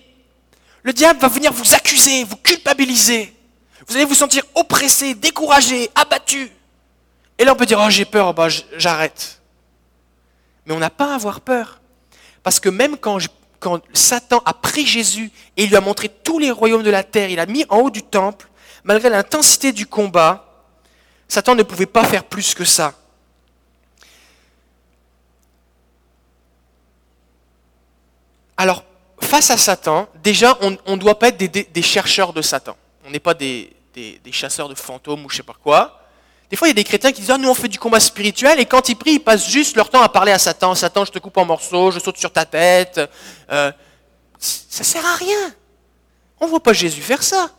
Le 0.84 0.92
diable 0.92 1.18
va 1.18 1.26
venir 1.26 1.52
vous 1.52 1.74
accuser, 1.74 2.22
vous 2.22 2.36
culpabiliser. 2.36 3.34
Vous 3.88 3.96
allez 3.96 4.04
vous 4.04 4.14
sentir 4.14 4.44
oppressé, 4.54 5.16
découragé, 5.16 5.90
abattu. 5.96 6.48
Et 7.38 7.44
là, 7.44 7.54
on 7.54 7.56
peut 7.56 7.66
dire, 7.66 7.82
oh, 7.84 7.90
j'ai 7.90 8.04
peur, 8.04 8.34
bah, 8.34 8.46
j'arrête. 8.76 9.40
Mais 10.64 10.74
on 10.74 10.78
n'a 10.78 10.90
pas 10.90 11.10
à 11.10 11.16
avoir 11.16 11.40
peur. 11.40 11.80
Parce 12.44 12.60
que 12.60 12.68
même 12.68 12.96
quand, 12.96 13.18
quand 13.60 13.80
Satan 13.92 14.42
a 14.44 14.52
pris 14.52 14.86
Jésus 14.86 15.30
et 15.56 15.66
lui 15.66 15.76
a 15.76 15.80
montré 15.80 16.08
tous 16.08 16.38
les 16.38 16.50
royaumes 16.50 16.82
de 16.82 16.90
la 16.90 17.02
terre, 17.02 17.30
il 17.30 17.40
a 17.40 17.46
mis 17.46 17.64
en 17.68 17.78
haut 17.78 17.90
du 17.90 18.02
temple, 18.02 18.48
malgré 18.84 19.10
l'intensité 19.10 19.72
du 19.72 19.86
combat, 19.86 20.64
Satan 21.28 21.54
ne 21.54 21.62
pouvait 21.62 21.86
pas 21.86 22.04
faire 22.04 22.24
plus 22.24 22.54
que 22.54 22.64
ça. 22.64 22.94
Alors, 28.56 28.84
face 29.20 29.50
à 29.50 29.56
Satan, 29.56 30.08
déjà, 30.22 30.56
on 30.60 30.70
ne 30.70 31.00
doit 31.00 31.18
pas 31.18 31.28
être 31.28 31.36
des, 31.36 31.82
chercheurs 31.82 32.32
de 32.32 32.42
Satan. 32.42 32.76
On 33.04 33.10
n'est 33.10 33.20
pas 33.20 33.34
des, 33.34 33.72
chasseurs 34.30 34.68
de 34.68 34.74
fantômes 34.74 35.24
ou 35.24 35.28
je 35.28 35.36
sais 35.36 35.42
pas 35.42 35.56
quoi. 35.62 36.05
Des 36.50 36.56
fois, 36.56 36.68
il 36.68 36.70
y 36.70 36.72
a 36.72 36.74
des 36.74 36.84
chrétiens 36.84 37.12
qui 37.12 37.20
disent 37.20 37.30
ah, 37.30 37.38
nous, 37.38 37.48
on 37.48 37.54
fait 37.54 37.68
du 37.68 37.78
combat 37.78 38.00
spirituel, 38.00 38.60
et 38.60 38.66
quand 38.66 38.88
ils 38.88 38.96
prient, 38.96 39.14
ils 39.14 39.20
passent 39.20 39.48
juste 39.48 39.76
leur 39.76 39.90
temps 39.90 40.02
à 40.02 40.08
parler 40.08 40.32
à 40.32 40.38
Satan. 40.38 40.74
Satan, 40.74 41.04
je 41.04 41.12
te 41.12 41.18
coupe 41.18 41.36
en 41.38 41.44
morceaux, 41.44 41.90
je 41.90 41.98
saute 41.98 42.18
sur 42.18 42.32
ta 42.32 42.44
tête. 42.44 43.00
Euh, 43.50 43.72
ça 44.38 44.84
sert 44.84 45.04
à 45.04 45.16
rien. 45.16 45.54
On 46.40 46.46
voit 46.46 46.62
pas 46.62 46.72
Jésus 46.72 47.00
faire 47.00 47.22
ça. 47.22 47.50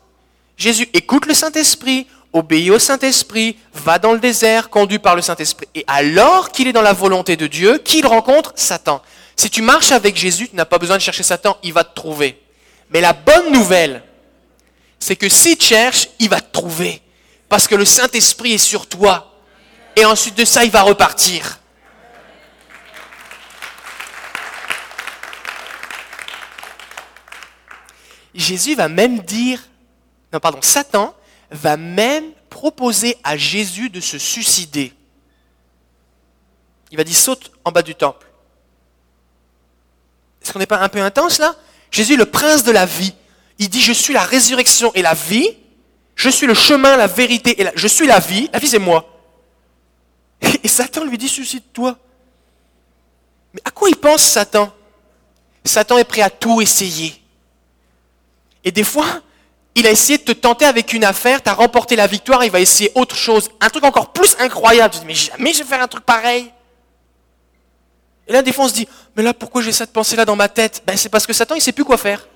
Jésus 0.56 0.88
écoute 0.92 1.26
le 1.26 1.34
Saint-Esprit, 1.34 2.06
obéit 2.32 2.70
au 2.70 2.78
Saint-Esprit, 2.78 3.56
va 3.74 3.98
dans 3.98 4.12
le 4.12 4.18
désert, 4.18 4.70
conduit 4.70 4.98
par 4.98 5.16
le 5.16 5.22
Saint-Esprit. 5.22 5.68
Et 5.74 5.84
alors 5.86 6.50
qu'il 6.50 6.68
est 6.68 6.72
dans 6.72 6.82
la 6.82 6.92
volonté 6.92 7.36
de 7.36 7.46
Dieu, 7.46 7.78
qu'il 7.78 8.06
rencontre 8.06 8.52
Satan. 8.56 9.02
Si 9.36 9.50
tu 9.50 9.62
marches 9.62 9.92
avec 9.92 10.16
Jésus, 10.16 10.48
tu 10.48 10.56
n'as 10.56 10.64
pas 10.64 10.78
besoin 10.78 10.96
de 10.96 11.02
chercher 11.02 11.22
Satan, 11.22 11.56
il 11.62 11.72
va 11.72 11.84
te 11.84 11.94
trouver. 11.94 12.40
Mais 12.90 13.00
la 13.00 13.12
bonne 13.12 13.52
nouvelle, 13.52 14.02
c'est 14.98 15.16
que 15.16 15.28
si 15.28 15.56
tu 15.56 15.66
cherches, 15.66 16.08
il 16.18 16.28
va 16.28 16.40
te 16.40 16.50
trouver. 16.50 17.02
Parce 17.48 17.66
que 17.66 17.74
le 17.74 17.84
Saint-Esprit 17.84 18.54
est 18.54 18.58
sur 18.58 18.86
toi. 18.88 19.34
Et 19.96 20.04
ensuite 20.04 20.36
de 20.36 20.44
ça, 20.44 20.64
il 20.64 20.70
va 20.70 20.82
repartir. 20.82 21.58
Jésus 28.34 28.74
va 28.74 28.88
même 28.88 29.20
dire, 29.20 29.60
non 30.32 30.38
pardon, 30.38 30.60
Satan 30.62 31.14
va 31.50 31.76
même 31.76 32.30
proposer 32.48 33.16
à 33.24 33.36
Jésus 33.36 33.90
de 33.90 34.00
se 34.00 34.18
suicider. 34.18 34.92
Il 36.90 36.96
va 36.96 37.04
dire 37.04 37.16
saute 37.16 37.50
en 37.64 37.72
bas 37.72 37.82
du 37.82 37.94
temple. 37.94 38.26
Est-ce 40.42 40.52
qu'on 40.52 40.58
n'est 40.58 40.66
pas 40.66 40.78
un 40.78 40.88
peu 40.88 41.02
intense 41.02 41.38
là? 41.38 41.56
Jésus, 41.90 42.16
le 42.16 42.26
prince 42.26 42.62
de 42.64 42.70
la 42.70 42.86
vie, 42.86 43.14
il 43.58 43.68
dit 43.68 43.80
je 43.80 43.92
suis 43.92 44.14
la 44.14 44.22
résurrection 44.22 44.92
et 44.94 45.02
la 45.02 45.14
vie. 45.14 45.56
Je 46.18 46.28
suis 46.30 46.48
le 46.48 46.54
chemin, 46.54 46.96
la 46.96 47.06
vérité 47.06 47.60
et 47.60 47.64
la... 47.64 47.70
Je 47.76 47.86
suis 47.86 48.06
la 48.06 48.18
vie. 48.18 48.50
La 48.52 48.58
vie, 48.58 48.66
c'est 48.66 48.80
moi. 48.80 49.08
Et 50.64 50.68
Satan 50.68 51.04
lui 51.04 51.16
dit, 51.16 51.28
suicide-toi. 51.28 51.96
Mais 53.54 53.60
à 53.64 53.70
quoi 53.70 53.88
il 53.88 53.94
pense, 53.94 54.22
Satan? 54.22 54.72
Satan 55.64 55.96
est 55.96 56.04
prêt 56.04 56.22
à 56.22 56.28
tout 56.28 56.60
essayer. 56.60 57.22
Et 58.64 58.72
des 58.72 58.82
fois, 58.82 59.06
il 59.76 59.86
a 59.86 59.92
essayé 59.92 60.18
de 60.18 60.24
te 60.24 60.32
tenter 60.32 60.64
avec 60.64 60.92
une 60.92 61.04
affaire, 61.04 61.40
tu 61.40 61.50
as 61.50 61.54
remporté 61.54 61.94
la 61.94 62.08
victoire, 62.08 62.44
il 62.44 62.50
va 62.50 62.58
essayer 62.58 62.90
autre 62.96 63.14
chose, 63.14 63.48
un 63.60 63.68
truc 63.70 63.84
encore 63.84 64.12
plus 64.12 64.34
incroyable. 64.40 64.94
Tu 64.94 65.00
dis, 65.00 65.06
mais 65.06 65.14
jamais 65.14 65.52
je 65.52 65.58
vais 65.58 65.68
faire 65.68 65.80
un 65.80 65.86
truc 65.86 66.04
pareil. 66.04 66.52
Et 68.26 68.32
là, 68.32 68.42
des 68.42 68.52
fois, 68.52 68.64
on 68.64 68.68
se 68.68 68.74
dit, 68.74 68.88
mais 69.14 69.22
là, 69.22 69.32
pourquoi 69.32 69.62
j'ai 69.62 69.70
cette 69.70 69.92
pensée-là 69.92 70.24
dans 70.24 70.34
ma 70.34 70.48
tête? 70.48 70.82
Ben, 70.84 70.96
C'est 70.96 71.10
parce 71.10 71.28
que 71.28 71.32
Satan, 71.32 71.54
il 71.54 71.62
sait 71.62 71.70
plus 71.70 71.84
quoi 71.84 71.96
faire. 71.96 72.26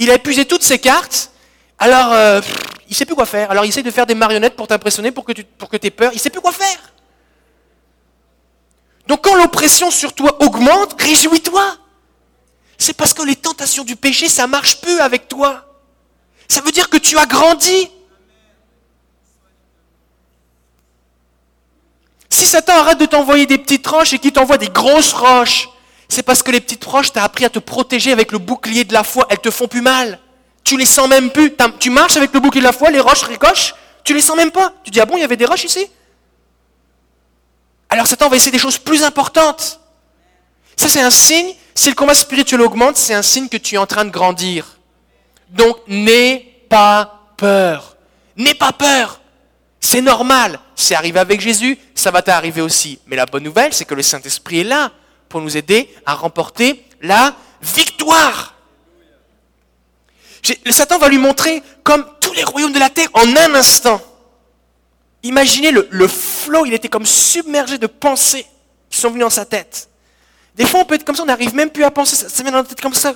Il 0.00 0.10
a 0.10 0.14
épuisé 0.14 0.44
toutes 0.44 0.64
ses 0.64 0.80
cartes, 0.80 1.30
alors 1.78 2.12
euh, 2.12 2.40
il 2.88 2.96
sait 2.96 3.04
plus 3.04 3.14
quoi 3.14 3.26
faire. 3.26 3.50
Alors 3.50 3.64
il 3.64 3.68
essaie 3.68 3.82
de 3.82 3.90
faire 3.90 4.06
des 4.06 4.14
marionnettes 4.14 4.56
pour 4.56 4.66
t'impressionner, 4.66 5.10
pour 5.10 5.24
que 5.24 5.32
tu 5.32 5.44
pour 5.44 5.68
que 5.68 5.76
aies 5.76 5.90
peur. 5.90 6.10
Il 6.14 6.20
sait 6.20 6.30
plus 6.30 6.40
quoi 6.40 6.52
faire. 6.52 6.92
Donc 9.06 9.22
quand 9.24 9.36
l'oppression 9.36 9.90
sur 9.90 10.12
toi 10.14 10.42
augmente, 10.42 11.00
réjouis-toi. 11.00 11.76
C'est 12.78 12.94
parce 12.94 13.12
que 13.12 13.22
les 13.22 13.36
tentations 13.36 13.84
du 13.84 13.96
péché, 13.96 14.28
ça 14.28 14.46
marche 14.46 14.80
plus 14.80 15.00
avec 15.00 15.28
toi. 15.28 15.64
Ça 16.46 16.60
veut 16.60 16.72
dire 16.72 16.88
que 16.88 16.96
tu 16.96 17.18
as 17.18 17.26
grandi. 17.26 17.90
Si 22.30 22.46
Satan 22.46 22.74
arrête 22.74 22.98
de 22.98 23.06
t'envoyer 23.06 23.46
des 23.46 23.58
petites 23.58 23.86
roches 23.86 24.12
et 24.12 24.18
qu'il 24.18 24.32
t'envoie 24.32 24.58
des 24.58 24.68
grosses 24.68 25.12
roches, 25.12 25.68
c'est 26.08 26.22
parce 26.22 26.42
que 26.42 26.50
les 26.50 26.60
petites 26.60 26.84
roches, 26.84 27.12
t'as 27.12 27.24
appris 27.24 27.44
à 27.44 27.50
te 27.50 27.58
protéger 27.58 28.12
avec 28.12 28.32
le 28.32 28.38
bouclier 28.38 28.84
de 28.84 28.92
la 28.92 29.04
foi. 29.04 29.26
Elles 29.28 29.40
te 29.40 29.50
font 29.50 29.68
plus 29.68 29.82
mal. 29.82 30.20
Tu 30.68 30.76
les 30.76 30.84
sens 30.84 31.08
même 31.08 31.30
plus. 31.30 31.50
Tu 31.78 31.88
marches 31.88 32.18
avec 32.18 32.30
le 32.34 32.40
bouclier 32.40 32.60
de 32.60 32.66
la 32.66 32.72
foi, 32.72 32.90
les 32.90 33.00
roches 33.00 33.22
ricochent, 33.22 33.74
tu 34.04 34.12
les 34.12 34.20
sens 34.20 34.36
même 34.36 34.50
pas. 34.50 34.74
Tu 34.84 34.90
dis, 34.90 35.00
ah 35.00 35.06
bon, 35.06 35.16
il 35.16 35.20
y 35.20 35.24
avait 35.24 35.38
des 35.38 35.46
roches 35.46 35.64
ici? 35.64 35.88
Alors 37.88 38.06
Satan 38.06 38.28
va 38.28 38.36
essayer 38.36 38.50
des 38.52 38.58
choses 38.58 38.76
plus 38.76 39.02
importantes. 39.02 39.80
Ça, 40.76 40.86
c'est 40.90 41.00
un 41.00 41.08
signe, 41.08 41.54
si 41.74 41.88
le 41.88 41.94
combat 41.94 42.14
spirituel 42.14 42.60
augmente, 42.60 42.98
c'est 42.98 43.14
un 43.14 43.22
signe 43.22 43.48
que 43.48 43.56
tu 43.56 43.76
es 43.76 43.78
en 43.78 43.86
train 43.86 44.04
de 44.04 44.10
grandir. 44.10 44.76
Donc, 45.48 45.78
n'aie 45.88 46.60
pas 46.68 47.30
peur. 47.38 47.96
N'aie 48.36 48.52
pas 48.52 48.72
peur. 48.72 49.22
C'est 49.80 50.02
normal. 50.02 50.60
C'est 50.76 50.94
arrivé 50.94 51.18
avec 51.18 51.40
Jésus, 51.40 51.78
ça 51.94 52.10
va 52.10 52.20
t'arriver 52.20 52.60
aussi. 52.60 52.98
Mais 53.06 53.16
la 53.16 53.24
bonne 53.24 53.44
nouvelle, 53.44 53.72
c'est 53.72 53.86
que 53.86 53.94
le 53.94 54.02
Saint-Esprit 54.02 54.60
est 54.60 54.64
là 54.64 54.92
pour 55.30 55.40
nous 55.40 55.56
aider 55.56 55.88
à 56.04 56.14
remporter 56.14 56.84
la 57.00 57.34
victoire. 57.62 58.52
Le 60.64 60.72
Satan 60.72 60.98
va 60.98 61.08
lui 61.08 61.18
montrer 61.18 61.62
comme 61.82 62.04
tous 62.20 62.32
les 62.32 62.44
royaumes 62.44 62.72
de 62.72 62.78
la 62.78 62.90
terre 62.90 63.08
en 63.14 63.36
un 63.36 63.54
instant. 63.54 64.00
Imaginez 65.22 65.72
le, 65.72 66.08
flot, 66.08 66.66
il 66.66 66.74
était 66.74 66.88
comme 66.88 67.06
submergé 67.06 67.78
de 67.78 67.86
pensées 67.86 68.46
qui 68.88 68.98
sont 68.98 69.10
venues 69.10 69.20
dans 69.20 69.30
sa 69.30 69.44
tête. 69.44 69.88
Des 70.54 70.64
fois, 70.64 70.80
on 70.80 70.84
peut 70.84 70.94
être 70.94 71.04
comme 71.04 71.14
ça, 71.14 71.22
on 71.22 71.26
n'arrive 71.26 71.54
même 71.54 71.70
plus 71.70 71.84
à 71.84 71.90
penser, 71.90 72.16
ça, 72.16 72.28
ça 72.28 72.42
vient 72.42 72.52
dans 72.52 72.58
la 72.58 72.64
tête 72.64 72.80
comme 72.80 72.94
ça. 72.94 73.14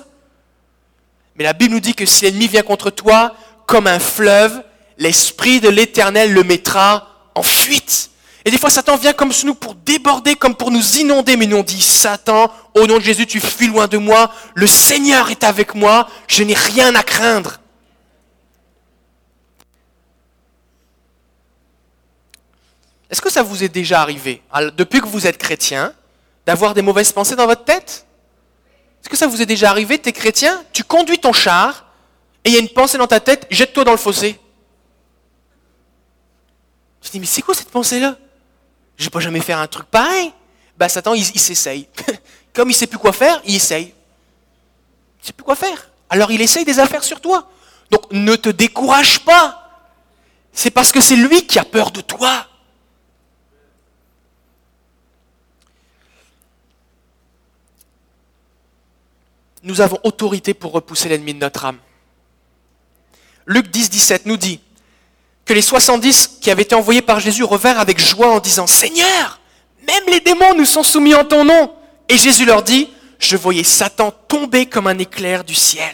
Mais 1.35 1.43
la 1.43 1.53
Bible 1.53 1.73
nous 1.73 1.79
dit 1.79 1.95
que 1.95 2.05
si 2.05 2.25
l'ennemi 2.25 2.47
vient 2.47 2.61
contre 2.61 2.89
toi 2.89 3.35
comme 3.65 3.87
un 3.87 3.99
fleuve, 3.99 4.63
l'Esprit 4.97 5.59
de 5.59 5.69
l'Éternel 5.69 6.33
le 6.33 6.43
mettra 6.43 7.31
en 7.35 7.43
fuite. 7.43 8.11
Et 8.45 8.51
des 8.51 8.57
fois, 8.57 8.69
Satan 8.69 8.97
vient 8.97 9.13
comme 9.13 9.31
nous 9.45 9.55
pour 9.55 9.75
déborder, 9.75 10.35
comme 10.35 10.55
pour 10.55 10.69
nous 10.69 10.97
inonder. 10.97 11.37
Mais 11.37 11.45
nous, 11.45 11.57
on 11.57 11.63
dit, 11.63 11.81
Satan, 11.81 12.51
au 12.75 12.85
nom 12.87 12.97
de 12.97 13.03
Jésus, 13.03 13.25
tu 13.25 13.39
fuis 13.39 13.67
loin 13.67 13.87
de 13.87 13.97
moi. 13.97 14.31
Le 14.53 14.67
Seigneur 14.67 15.29
est 15.31 15.43
avec 15.43 15.75
moi. 15.75 16.09
Je 16.27 16.43
n'ai 16.43 16.53
rien 16.53 16.93
à 16.95 17.03
craindre. 17.03 17.59
Est-ce 23.09 23.21
que 23.21 23.29
ça 23.29 23.43
vous 23.43 23.63
est 23.63 23.69
déjà 23.69 24.01
arrivé, 24.01 24.41
depuis 24.75 24.99
que 24.99 25.05
vous 25.05 25.27
êtes 25.27 25.37
chrétien, 25.37 25.93
d'avoir 26.47 26.73
des 26.73 26.81
mauvaises 26.81 27.11
pensées 27.11 27.35
dans 27.35 27.45
votre 27.45 27.63
tête? 27.63 28.07
Est-ce 28.99 29.09
que 29.09 29.15
ça 29.15 29.27
vous 29.27 29.39
est 29.39 29.45
déjà 29.45 29.69
arrivé, 29.69 30.01
tu 30.01 30.09
es 30.09 30.11
chrétien, 30.11 30.63
tu 30.73 30.83
conduis 30.83 31.19
ton 31.19 31.31
char, 31.31 31.85
et 32.43 32.49
il 32.49 32.53
y 32.55 32.57
a 32.57 32.59
une 32.59 32.69
pensée 32.69 32.97
dans 32.97 33.05
ta 33.05 33.19
tête, 33.19 33.45
jette-toi 33.51 33.83
dans 33.83 33.91
le 33.91 33.97
fossé. 33.97 34.39
Je 37.03 37.11
dis, 37.11 37.19
mais 37.19 37.27
c'est 37.27 37.43
quoi 37.43 37.53
cette 37.53 37.69
pensée-là? 37.69 38.15
Je 38.97 39.03
ne 39.03 39.05
vais 39.05 39.11
pas 39.11 39.19
jamais 39.19 39.41
faire 39.41 39.59
un 39.59 39.67
truc 39.67 39.85
pareil. 39.87 40.31
Ben 40.77 40.87
Satan, 40.87 41.13
il, 41.13 41.21
il 41.21 41.39
s'essaye. 41.39 41.87
Comme 42.53 42.69
il 42.69 42.73
ne 42.73 42.77
sait 42.77 42.87
plus 42.87 42.99
quoi 42.99 43.13
faire, 43.13 43.41
il 43.45 43.55
essaye. 43.55 43.85
Il 43.85 45.21
ne 45.21 45.25
sait 45.25 45.33
plus 45.33 45.43
quoi 45.43 45.55
faire. 45.55 45.89
Alors 46.09 46.31
il 46.31 46.41
essaye 46.41 46.65
des 46.65 46.79
affaires 46.79 47.03
sur 47.03 47.21
toi. 47.21 47.49
Donc 47.89 48.11
ne 48.11 48.35
te 48.35 48.49
décourage 48.49 49.19
pas. 49.19 49.59
C'est 50.51 50.71
parce 50.71 50.91
que 50.91 51.01
c'est 51.01 51.15
lui 51.15 51.47
qui 51.47 51.57
a 51.59 51.65
peur 51.65 51.91
de 51.91 52.01
toi. 52.01 52.47
nous 59.63 59.81
avons 59.81 59.97
autorité 60.03 60.53
pour 60.53 60.73
repousser 60.73 61.09
l'ennemi 61.09 61.33
de 61.33 61.39
notre 61.39 61.65
âme. 61.65 61.79
Luc 63.45 63.69
10, 63.69 63.89
17 63.89 64.25
nous 64.25 64.37
dit 64.37 64.61
que 65.45 65.53
les 65.53 65.61
70 65.61 66.39
qui 66.41 66.51
avaient 66.51 66.63
été 66.63 66.75
envoyés 66.75 67.01
par 67.01 67.19
Jésus 67.19 67.43
revinrent 67.43 67.79
avec 67.79 67.99
joie 67.99 68.31
en 68.31 68.39
disant, 68.39 68.67
Seigneur, 68.67 69.39
même 69.87 70.03
les 70.07 70.19
démons 70.19 70.53
nous 70.55 70.65
sont 70.65 70.83
soumis 70.83 71.15
en 71.15 71.25
ton 71.25 71.43
nom. 71.43 71.71
Et 72.07 72.17
Jésus 72.17 72.45
leur 72.45 72.63
dit, 72.63 72.89
je 73.19 73.37
voyais 73.37 73.63
Satan 73.63 74.13
tomber 74.27 74.65
comme 74.65 74.87
un 74.87 74.97
éclair 74.97 75.43
du 75.43 75.55
ciel. 75.55 75.93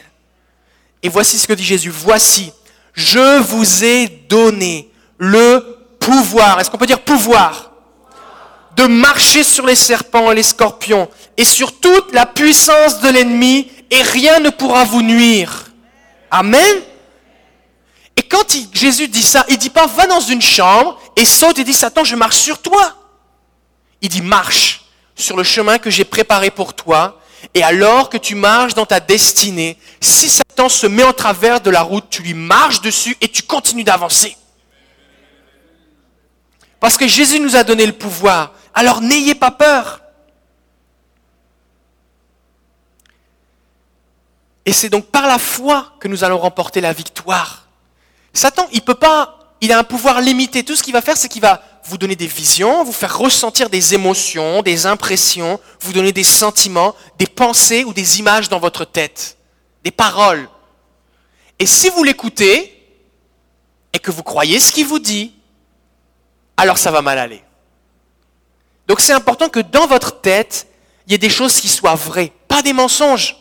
Et 1.01 1.09
voici 1.09 1.39
ce 1.39 1.47
que 1.47 1.53
dit 1.53 1.63
Jésus, 1.63 1.89
voici, 1.89 2.51
je 2.93 3.39
vous 3.39 3.83
ai 3.83 4.07
donné 4.29 4.89
le 5.17 5.77
pouvoir. 5.99 6.59
Est-ce 6.59 6.69
qu'on 6.69 6.77
peut 6.77 6.85
dire 6.85 7.01
pouvoir? 7.01 7.71
De 8.75 8.85
marcher 8.85 9.43
sur 9.43 9.65
les 9.65 9.75
serpents 9.75 10.31
les 10.31 10.43
scorpions 10.43 11.09
et 11.37 11.45
sur 11.45 11.79
toute 11.79 12.13
la 12.13 12.25
puissance 12.25 13.01
de 13.01 13.09
l'ennemi 13.09 13.71
et 13.89 14.01
rien 14.01 14.39
ne 14.39 14.49
pourra 14.49 14.83
vous 14.83 15.01
nuire. 15.01 15.65
Amen. 16.31 16.81
Quand 18.29 18.45
Jésus 18.73 19.07
dit 19.07 19.23
ça, 19.23 19.43
il 19.49 19.57
dit 19.57 19.71
pas 19.71 19.87
va 19.87 20.05
dans 20.05 20.19
une 20.19 20.41
chambre 20.41 20.99
et 21.15 21.25
saute 21.25 21.57
et 21.57 21.63
dit 21.63 21.73
Satan, 21.73 22.03
je 22.03 22.15
marche 22.15 22.37
sur 22.37 22.61
toi. 22.61 22.95
Il 24.01 24.09
dit 24.09 24.21
marche 24.21 24.85
sur 25.15 25.35
le 25.35 25.43
chemin 25.43 25.79
que 25.79 25.89
j'ai 25.89 26.05
préparé 26.05 26.51
pour 26.51 26.73
toi. 26.75 27.19
Et 27.53 27.63
alors 27.63 28.09
que 28.09 28.17
tu 28.17 28.35
marches 28.35 28.75
dans 28.75 28.85
ta 28.85 28.99
destinée, 28.99 29.77
si 29.99 30.29
Satan 30.29 30.69
se 30.69 30.85
met 30.85 31.03
en 31.03 31.13
travers 31.13 31.59
de 31.59 31.71
la 31.71 31.81
route, 31.81 32.05
tu 32.09 32.21
lui 32.21 32.35
marches 32.35 32.81
dessus 32.81 33.17
et 33.19 33.29
tu 33.29 33.41
continues 33.43 33.83
d'avancer. 33.83 34.37
Parce 36.79 36.97
que 36.97 37.07
Jésus 37.07 37.39
nous 37.39 37.55
a 37.55 37.63
donné 37.63 37.85
le 37.85 37.93
pouvoir. 37.93 38.53
Alors 38.73 39.01
n'ayez 39.01 39.35
pas 39.35 39.51
peur. 39.51 40.01
Et 44.65 44.73
c'est 44.73 44.89
donc 44.89 45.07
par 45.07 45.25
la 45.25 45.39
foi 45.39 45.93
que 45.99 46.07
nous 46.07 46.23
allons 46.23 46.37
remporter 46.37 46.79
la 46.79 46.93
victoire. 46.93 47.68
Satan, 48.39 48.69
il 48.71 48.81
peut 48.81 48.95
pas, 48.95 49.37
il 49.59 49.73
a 49.73 49.79
un 49.79 49.83
pouvoir 49.83 50.21
limité. 50.21 50.63
Tout 50.63 50.77
ce 50.77 50.81
qu'il 50.81 50.93
va 50.93 51.01
faire, 51.01 51.17
c'est 51.17 51.27
qu'il 51.27 51.41
va 51.41 51.61
vous 51.83 51.97
donner 51.97 52.15
des 52.15 52.25
visions, 52.25 52.85
vous 52.85 52.93
faire 52.93 53.17
ressentir 53.17 53.69
des 53.69 53.93
émotions, 53.93 54.61
des 54.61 54.85
impressions, 54.85 55.59
vous 55.81 55.91
donner 55.91 56.13
des 56.13 56.23
sentiments, 56.23 56.95
des 57.17 57.27
pensées 57.27 57.83
ou 57.83 57.91
des 57.91 58.19
images 58.19 58.47
dans 58.47 58.59
votre 58.59 58.85
tête, 58.85 59.37
des 59.83 59.91
paroles. 59.91 60.47
Et 61.59 61.65
si 61.65 61.89
vous 61.89 62.01
l'écoutez 62.01 62.81
et 63.91 63.99
que 63.99 64.09
vous 64.09 64.23
croyez 64.23 64.61
ce 64.61 64.71
qu'il 64.71 64.85
vous 64.85 64.99
dit, 64.99 65.33
alors 66.55 66.77
ça 66.77 66.91
va 66.91 67.01
mal 67.01 67.19
aller. 67.19 67.43
Donc 68.87 69.01
c'est 69.01 69.11
important 69.11 69.49
que 69.49 69.59
dans 69.59 69.85
votre 69.85 70.21
tête, 70.21 70.67
il 71.07 71.11
y 71.11 71.15
ait 71.15 71.17
des 71.17 71.29
choses 71.29 71.59
qui 71.59 71.67
soient 71.67 71.95
vraies, 71.95 72.31
pas 72.47 72.61
des 72.61 72.71
mensonges 72.71 73.35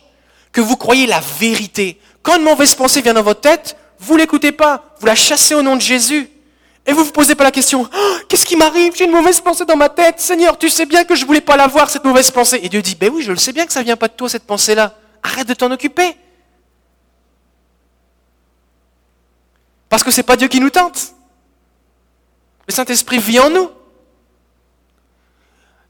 que 0.51 0.61
vous 0.61 0.77
croyez 0.77 1.07
la 1.07 1.21
vérité. 1.39 2.01
Quand 2.25 2.37
une 2.37 2.43
mauvaise 2.43 2.75
pensée 2.75 3.01
vient 3.01 3.15
dans 3.15 3.23
votre 3.23 3.43
tête, 3.43 3.77
vous 3.99 4.17
l'écoutez 4.17 4.53
pas, 4.53 4.95
vous 5.01 5.07
la 5.07 5.15
chassez 5.15 5.55
au 5.55 5.63
nom 5.63 5.77
de 5.77 5.81
Jésus. 5.81 6.29
Et 6.87 6.93
vous 6.93 7.05
vous 7.05 7.13
posez 7.13 7.35
pas 7.35 7.45
la 7.45 7.51
question, 7.51 7.87
oh, 7.95 8.17
qu'est-ce 8.29 8.47
qui 8.47 8.57
m'arrive? 8.57 8.95
J'ai 8.97 9.05
une 9.05 9.11
mauvaise 9.11 9.41
pensée 9.43 9.67
dans 9.67 9.77
ma 9.77 9.91
tête. 9.91 10.21
Seigneur, 10.21 10.57
tu 10.57 10.71
sais 10.71 10.87
bien 10.87 11.05
que 11.05 11.15
je 11.15 11.27
voulais 11.27 11.43
pas 11.43 11.57
l'avoir, 11.57 11.91
cette 11.91 12.05
mauvaise 12.05 12.31
pensée. 12.31 12.61
Et 12.63 12.69
Dieu 12.71 12.81
dit, 12.81 12.95
ben 12.95 13.11
oui, 13.13 13.23
je 13.23 13.31
le 13.31 13.37
sais 13.37 13.53
bien 13.53 13.67
que 13.67 13.73
ça 13.73 13.83
vient 13.83 13.97
pas 13.97 14.09
de 14.09 14.15
toi, 14.15 14.29
cette 14.29 14.45
pensée-là. 14.45 14.95
Arrête 15.23 15.47
de 15.47 15.53
t'en 15.53 15.71
occuper. 15.71 16.17
Parce 19.89 20.03
que 20.03 20.11
c'est 20.11 20.23
pas 20.23 20.37
Dieu 20.37 20.49
qui 20.49 20.61
nous 20.61 20.71
tente. 20.71 21.15
Le 22.67 22.75
Saint-Esprit 22.75 23.19
vit 23.19 23.41
en 23.41 23.51
nous. 23.51 23.71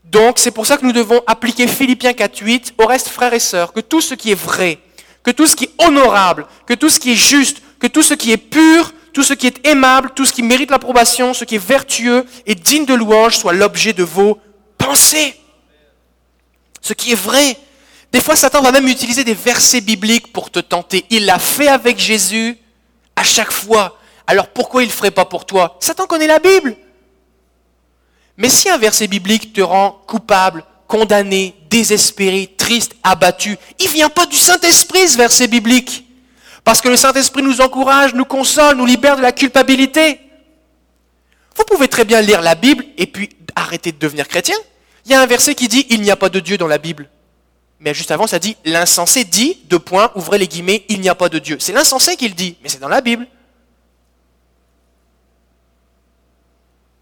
Donc 0.04 0.38
c'est 0.38 0.50
pour 0.50 0.66
ça 0.66 0.78
que 0.78 0.84
nous 0.84 0.92
devons 0.92 1.20
appliquer 1.26 1.66
Philippiens 1.66 2.12
4.8 2.12 2.72
au 2.78 2.86
reste 2.86 3.08
frères 3.08 3.34
et 3.34 3.40
sœurs, 3.40 3.72
que 3.72 3.80
tout 3.80 4.00
ce 4.00 4.14
qui 4.14 4.30
est 4.30 4.40
vrai, 4.40 4.80
que 5.22 5.30
tout 5.30 5.46
ce 5.46 5.54
qui 5.54 5.64
est 5.64 5.84
honorable, 5.84 6.46
que 6.66 6.74
tout 6.74 6.88
ce 6.88 6.98
qui 6.98 7.12
est 7.12 7.16
juste, 7.16 7.60
que 7.78 7.86
tout 7.86 8.02
ce 8.02 8.14
qui 8.14 8.32
est 8.32 8.36
pur, 8.36 8.92
tout 9.12 9.22
ce 9.22 9.34
qui 9.34 9.46
est 9.46 9.66
aimable, 9.66 10.10
tout 10.14 10.24
ce 10.24 10.32
qui 10.32 10.42
mérite 10.42 10.70
l'approbation, 10.70 11.34
ce 11.34 11.44
qui 11.44 11.56
est 11.56 11.64
vertueux 11.64 12.24
et 12.46 12.54
digne 12.54 12.84
de 12.84 12.94
louange 12.94 13.36
soit 13.36 13.52
l'objet 13.52 13.92
de 13.92 14.02
vos 14.02 14.38
pensées. 14.76 15.34
Ce 16.80 16.92
qui 16.92 17.12
est 17.12 17.20
vrai. 17.20 17.56
Des 18.12 18.20
fois, 18.20 18.36
Satan 18.36 18.62
va 18.62 18.72
même 18.72 18.88
utiliser 18.88 19.24
des 19.24 19.34
versets 19.34 19.80
bibliques 19.80 20.32
pour 20.32 20.50
te 20.50 20.60
tenter. 20.60 21.04
Il 21.10 21.26
l'a 21.26 21.38
fait 21.38 21.68
avec 21.68 21.98
Jésus 21.98 22.56
à 23.16 23.22
chaque 23.22 23.52
fois. 23.52 23.98
Alors 24.26 24.48
pourquoi 24.48 24.82
il 24.82 24.86
ne 24.86 24.92
ferait 24.92 25.10
pas 25.10 25.24
pour 25.24 25.44
toi? 25.46 25.76
Satan 25.80 26.06
connaît 26.06 26.26
la 26.26 26.38
Bible. 26.38 26.76
Mais 28.36 28.48
si 28.48 28.68
un 28.70 28.78
verset 28.78 29.08
biblique 29.08 29.52
te 29.52 29.60
rend 29.60 30.00
coupable, 30.06 30.64
condamné, 30.86 31.54
désespéré, 31.68 32.54
triste, 32.56 32.94
abattu, 33.02 33.58
il 33.78 33.88
vient 33.88 34.08
pas 34.08 34.26
du 34.26 34.36
Saint-Esprit, 34.36 35.08
ce 35.08 35.16
verset 35.16 35.48
biblique. 35.48 36.07
Parce 36.68 36.82
que 36.82 36.88
le 36.90 36.98
Saint-Esprit 36.98 37.42
nous 37.42 37.62
encourage, 37.62 38.12
nous 38.12 38.26
console, 38.26 38.76
nous 38.76 38.84
libère 38.84 39.16
de 39.16 39.22
la 39.22 39.32
culpabilité. 39.32 40.20
Vous 41.56 41.64
pouvez 41.64 41.88
très 41.88 42.04
bien 42.04 42.20
lire 42.20 42.42
la 42.42 42.54
Bible 42.54 42.84
et 42.98 43.06
puis 43.06 43.30
arrêter 43.56 43.90
de 43.90 43.96
devenir 43.96 44.28
chrétien. 44.28 44.54
Il 45.06 45.12
y 45.12 45.14
a 45.14 45.22
un 45.22 45.24
verset 45.24 45.54
qui 45.54 45.66
dit 45.68 45.86
il 45.88 46.02
n'y 46.02 46.10
a 46.10 46.16
pas 46.16 46.28
de 46.28 46.40
Dieu 46.40 46.58
dans 46.58 46.66
la 46.66 46.76
Bible. 46.76 47.08
Mais 47.80 47.94
juste 47.94 48.10
avant, 48.10 48.26
ça 48.26 48.38
dit 48.38 48.54
l'insensé 48.66 49.24
dit, 49.24 49.62
deux 49.64 49.78
points, 49.78 50.12
ouvrez 50.14 50.36
les 50.36 50.46
guillemets, 50.46 50.84
il 50.90 51.00
n'y 51.00 51.08
a 51.08 51.14
pas 51.14 51.30
de 51.30 51.38
Dieu. 51.38 51.56
C'est 51.58 51.72
l'insensé 51.72 52.16
qui 52.16 52.28
le 52.28 52.34
dit, 52.34 52.58
mais 52.62 52.68
c'est 52.68 52.80
dans 52.80 52.88
la 52.88 53.00
Bible. 53.00 53.26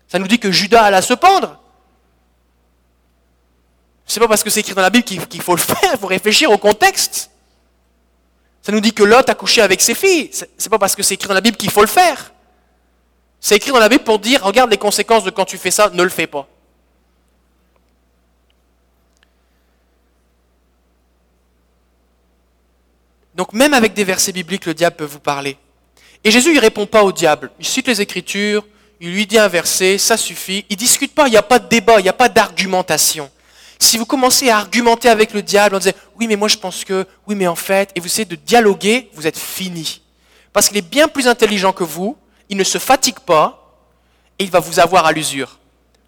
Ça 0.07 0.21
nous 0.21 0.29
dit 0.29 0.39
que 0.39 0.53
Judas 0.53 0.85
alla 0.85 1.03
se 1.03 1.15
pendre. 1.15 1.59
C'est 4.07 4.21
pas 4.21 4.29
parce 4.29 4.45
que 4.45 4.51
c'est 4.51 4.61
écrit 4.61 4.75
dans 4.75 4.83
la 4.83 4.91
Bible 4.91 5.07
qu'il 5.07 5.43
faut 5.43 5.57
le 5.57 5.61
faire, 5.61 5.91
il 5.93 5.99
faut 5.99 6.07
réfléchir 6.07 6.53
au 6.53 6.59
contexte. 6.59 7.31
Ça 8.67 8.73
nous 8.73 8.81
dit 8.81 8.93
que 8.93 9.05
Lot 9.05 9.31
a 9.31 9.35
couché 9.37 9.63
avec 9.63 9.81
ses 9.81 9.95
filles. 9.95 10.29
C'est 10.33 10.69
pas 10.69 10.81
parce 10.81 10.97
que 10.97 11.03
c'est 11.05 11.15
écrit 11.15 11.29
dans 11.29 11.35
la 11.35 11.41
Bible 11.41 11.57
qu'il 11.57 11.71
faut 11.71 11.83
le 11.83 11.87
faire. 11.87 12.33
C'est 13.39 13.55
écrit 13.55 13.71
dans 13.71 13.79
la 13.79 13.89
Bible 13.89 14.03
pour 14.03 14.19
dire, 14.19 14.43
regarde 14.43 14.73
les 14.73 14.77
conséquences 14.77 15.23
de 15.23 15.31
quand 15.31 15.45
tu 15.45 15.57
fais 15.57 15.71
ça, 15.71 15.89
ne 15.91 16.03
le 16.03 16.09
fais 16.09 16.27
pas. 16.27 16.49
Donc 23.37 23.53
même 23.53 23.73
avec 23.73 23.95
des 23.95 24.03
versets 24.03 24.33
bibliques, 24.33 24.67
le 24.67 24.75
diable 24.75 24.97
peut 24.97 25.05
vous 25.05 25.21
parler. 25.21 25.57
Et 26.25 26.33
Jésus, 26.33 26.53
il 26.53 26.59
répond 26.59 26.87
pas 26.87 27.05
au 27.05 27.13
diable. 27.13 27.53
Il 27.61 27.67
cite 27.67 27.87
les 27.87 28.01
Écritures, 28.01 28.67
il 28.99 29.13
lui 29.13 29.29
dit 29.29 29.39
un 29.39 29.47
verset, 29.47 29.97
ça 29.97 30.17
suffit. 30.17 30.67
Il 30.69 30.73
ne 30.75 30.79
discute 30.79 31.15
pas, 31.15 31.29
il 31.29 31.31
n'y 31.31 31.37
a 31.37 31.43
pas 31.43 31.61
de 31.61 31.69
débat, 31.69 32.01
il 32.01 32.03
n'y 32.03 32.09
a 32.09 32.13
pas 32.13 32.29
d'argumentation. 32.29 33.31
Si 33.79 33.99
vous 33.99 34.07
commencez 34.07 34.51
à 34.51 34.59
argumenter 34.59 35.09
avec 35.09 35.33
le 35.33 35.43
diable 35.43 35.77
en 35.77 35.79
disant 35.79 35.95
oui 36.19 36.27
mais 36.27 36.37
moi 36.37 36.49
je 36.49 36.57
pense 36.57 36.85
que, 36.85 37.07
oui 37.27 37.35
mais 37.35 37.47
en 37.47 37.57
fait, 37.57 37.91
et 37.95 38.01
vous 38.01 38.07
essayez 38.07 38.25
de 38.25 38.37
dialoguer, 38.37 39.11
vous 39.15 39.27
êtes 39.27 39.39
fini. 39.39 40.03
Parce 40.53 40.69
qu'il 40.69 40.79
est 40.79 40.83
bien 40.83 41.09
plus 41.09 41.29
intelligent 41.29 41.73
que 41.73 41.85
vous, 41.85 42.17
il 42.49 42.57
ne 42.57 42.65
se 42.65 42.79
fatigue 42.79 43.21
pas 43.21 43.79
et 44.39 44.45
il 44.45 44.51
va 44.51 44.61
vous 44.61 44.81
avoir 44.81 45.07
à 45.07 45.13
l'usure. 45.13 45.59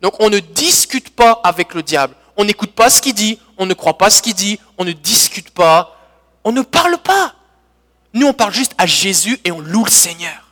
Donc 0.01 0.15
on 0.21 0.31
ne 0.31 0.39
discute 0.39 1.11
pas 1.11 1.41
avec 1.45 1.75
le 1.75 1.83
diable. 1.83 2.15
On 2.37 2.45
n'écoute 2.45 2.73
pas 2.73 2.89
ce 2.89 3.03
qu'il 3.03 3.15
dit, 3.15 3.39
on 3.59 3.67
ne 3.67 3.75
croit 3.75 3.99
pas 3.99 4.11
ce 4.11 4.23
qu'il 4.23 4.35
dit, 4.35 4.59
on 4.79 4.85
ne 4.85 4.93
discute 4.93 5.51
pas, 5.51 5.97
on 6.45 6.53
ne 6.53 6.63
parle 6.63 6.99
pas. 6.99 7.35
Nous 8.15 8.27
on 8.27 8.33
parle 8.33 8.55
juste 8.55 8.75
à 8.79 8.87
Jésus 8.87 9.39
et 9.45 9.53
on 9.53 9.61
loue 9.61 9.85
le 9.85 9.91
Seigneur. 9.91 10.48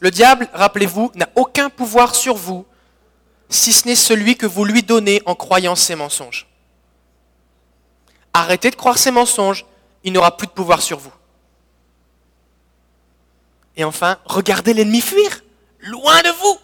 Le 0.00 0.10
diable, 0.10 0.48
rappelez-vous, 0.54 1.12
n'a 1.14 1.28
aucun 1.34 1.68
pouvoir 1.68 2.14
sur 2.14 2.34
vous, 2.34 2.66
si 3.50 3.72
ce 3.72 3.86
n'est 3.86 3.94
celui 3.94 4.36
que 4.36 4.46
vous 4.46 4.64
lui 4.64 4.82
donnez 4.82 5.22
en 5.26 5.34
croyant 5.34 5.76
ses 5.76 5.94
mensonges. 5.94 6.46
Arrêtez 8.32 8.70
de 8.70 8.76
croire 8.76 8.96
ses 8.96 9.10
mensonges, 9.10 9.66
il 10.02 10.12
n'aura 10.12 10.36
plus 10.36 10.46
de 10.46 10.52
pouvoir 10.52 10.80
sur 10.80 10.98
vous. 10.98 11.12
Et 13.76 13.84
enfin, 13.84 14.18
regardez 14.24 14.72
l'ennemi 14.72 15.00
fuir, 15.00 15.42
loin 15.80 16.20
de 16.22 16.30
vous. 16.30 16.58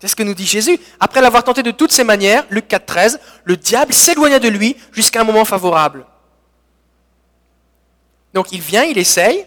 C'est 0.00 0.08
ce 0.08 0.16
que 0.16 0.22
nous 0.22 0.34
dit 0.34 0.46
Jésus. 0.46 0.78
Après 1.00 1.20
l'avoir 1.20 1.44
tenté 1.44 1.62
de 1.62 1.70
toutes 1.70 1.92
ses 1.92 2.04
manières, 2.04 2.44
Luc 2.50 2.68
4.13, 2.68 3.18
le 3.44 3.56
diable 3.56 3.92
s'éloigna 3.92 4.38
de 4.38 4.48
lui 4.48 4.76
jusqu'à 4.92 5.20
un 5.20 5.24
moment 5.24 5.44
favorable. 5.44 6.06
Donc 8.32 8.52
il 8.52 8.60
vient, 8.60 8.84
il 8.84 8.96
essaye, 8.98 9.46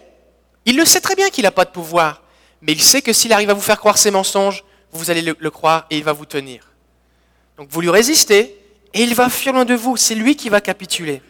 il 0.66 0.76
le 0.76 0.84
sait 0.84 1.00
très 1.00 1.14
bien 1.16 1.30
qu'il 1.30 1.44
n'a 1.44 1.50
pas 1.50 1.64
de 1.64 1.70
pouvoir 1.70 2.21
mais 2.62 2.72
il 2.72 2.82
sait 2.82 3.02
que 3.02 3.12
s'il 3.12 3.32
arrive 3.32 3.50
à 3.50 3.54
vous 3.54 3.60
faire 3.60 3.78
croire 3.78 3.98
ses 3.98 4.10
mensonges, 4.10 4.64
vous 4.92 5.10
allez 5.10 5.22
le, 5.22 5.50
croire 5.50 5.86
et 5.90 5.98
il 5.98 6.04
va 6.04 6.12
vous 6.12 6.26
tenir. 6.26 6.68
Donc 7.56 7.68
vous 7.70 7.80
lui 7.80 7.90
résistez 7.90 8.56
et 8.94 9.02
il 9.02 9.14
va 9.14 9.28
fuir 9.28 9.52
loin 9.52 9.64
de 9.64 9.74
vous. 9.74 9.96
C'est 9.96 10.14
lui 10.14 10.36
qui 10.36 10.48
va 10.48 10.60
capituler. 10.60 11.22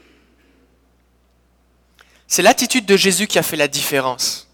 C'est 2.27 2.43
l'attitude 2.43 2.87
de 2.87 2.97
Jésus 2.97 3.27
qui 3.27 3.39
a 3.39 3.43
fait 3.43 3.57
la 3.57 3.69
différence. 3.69 4.49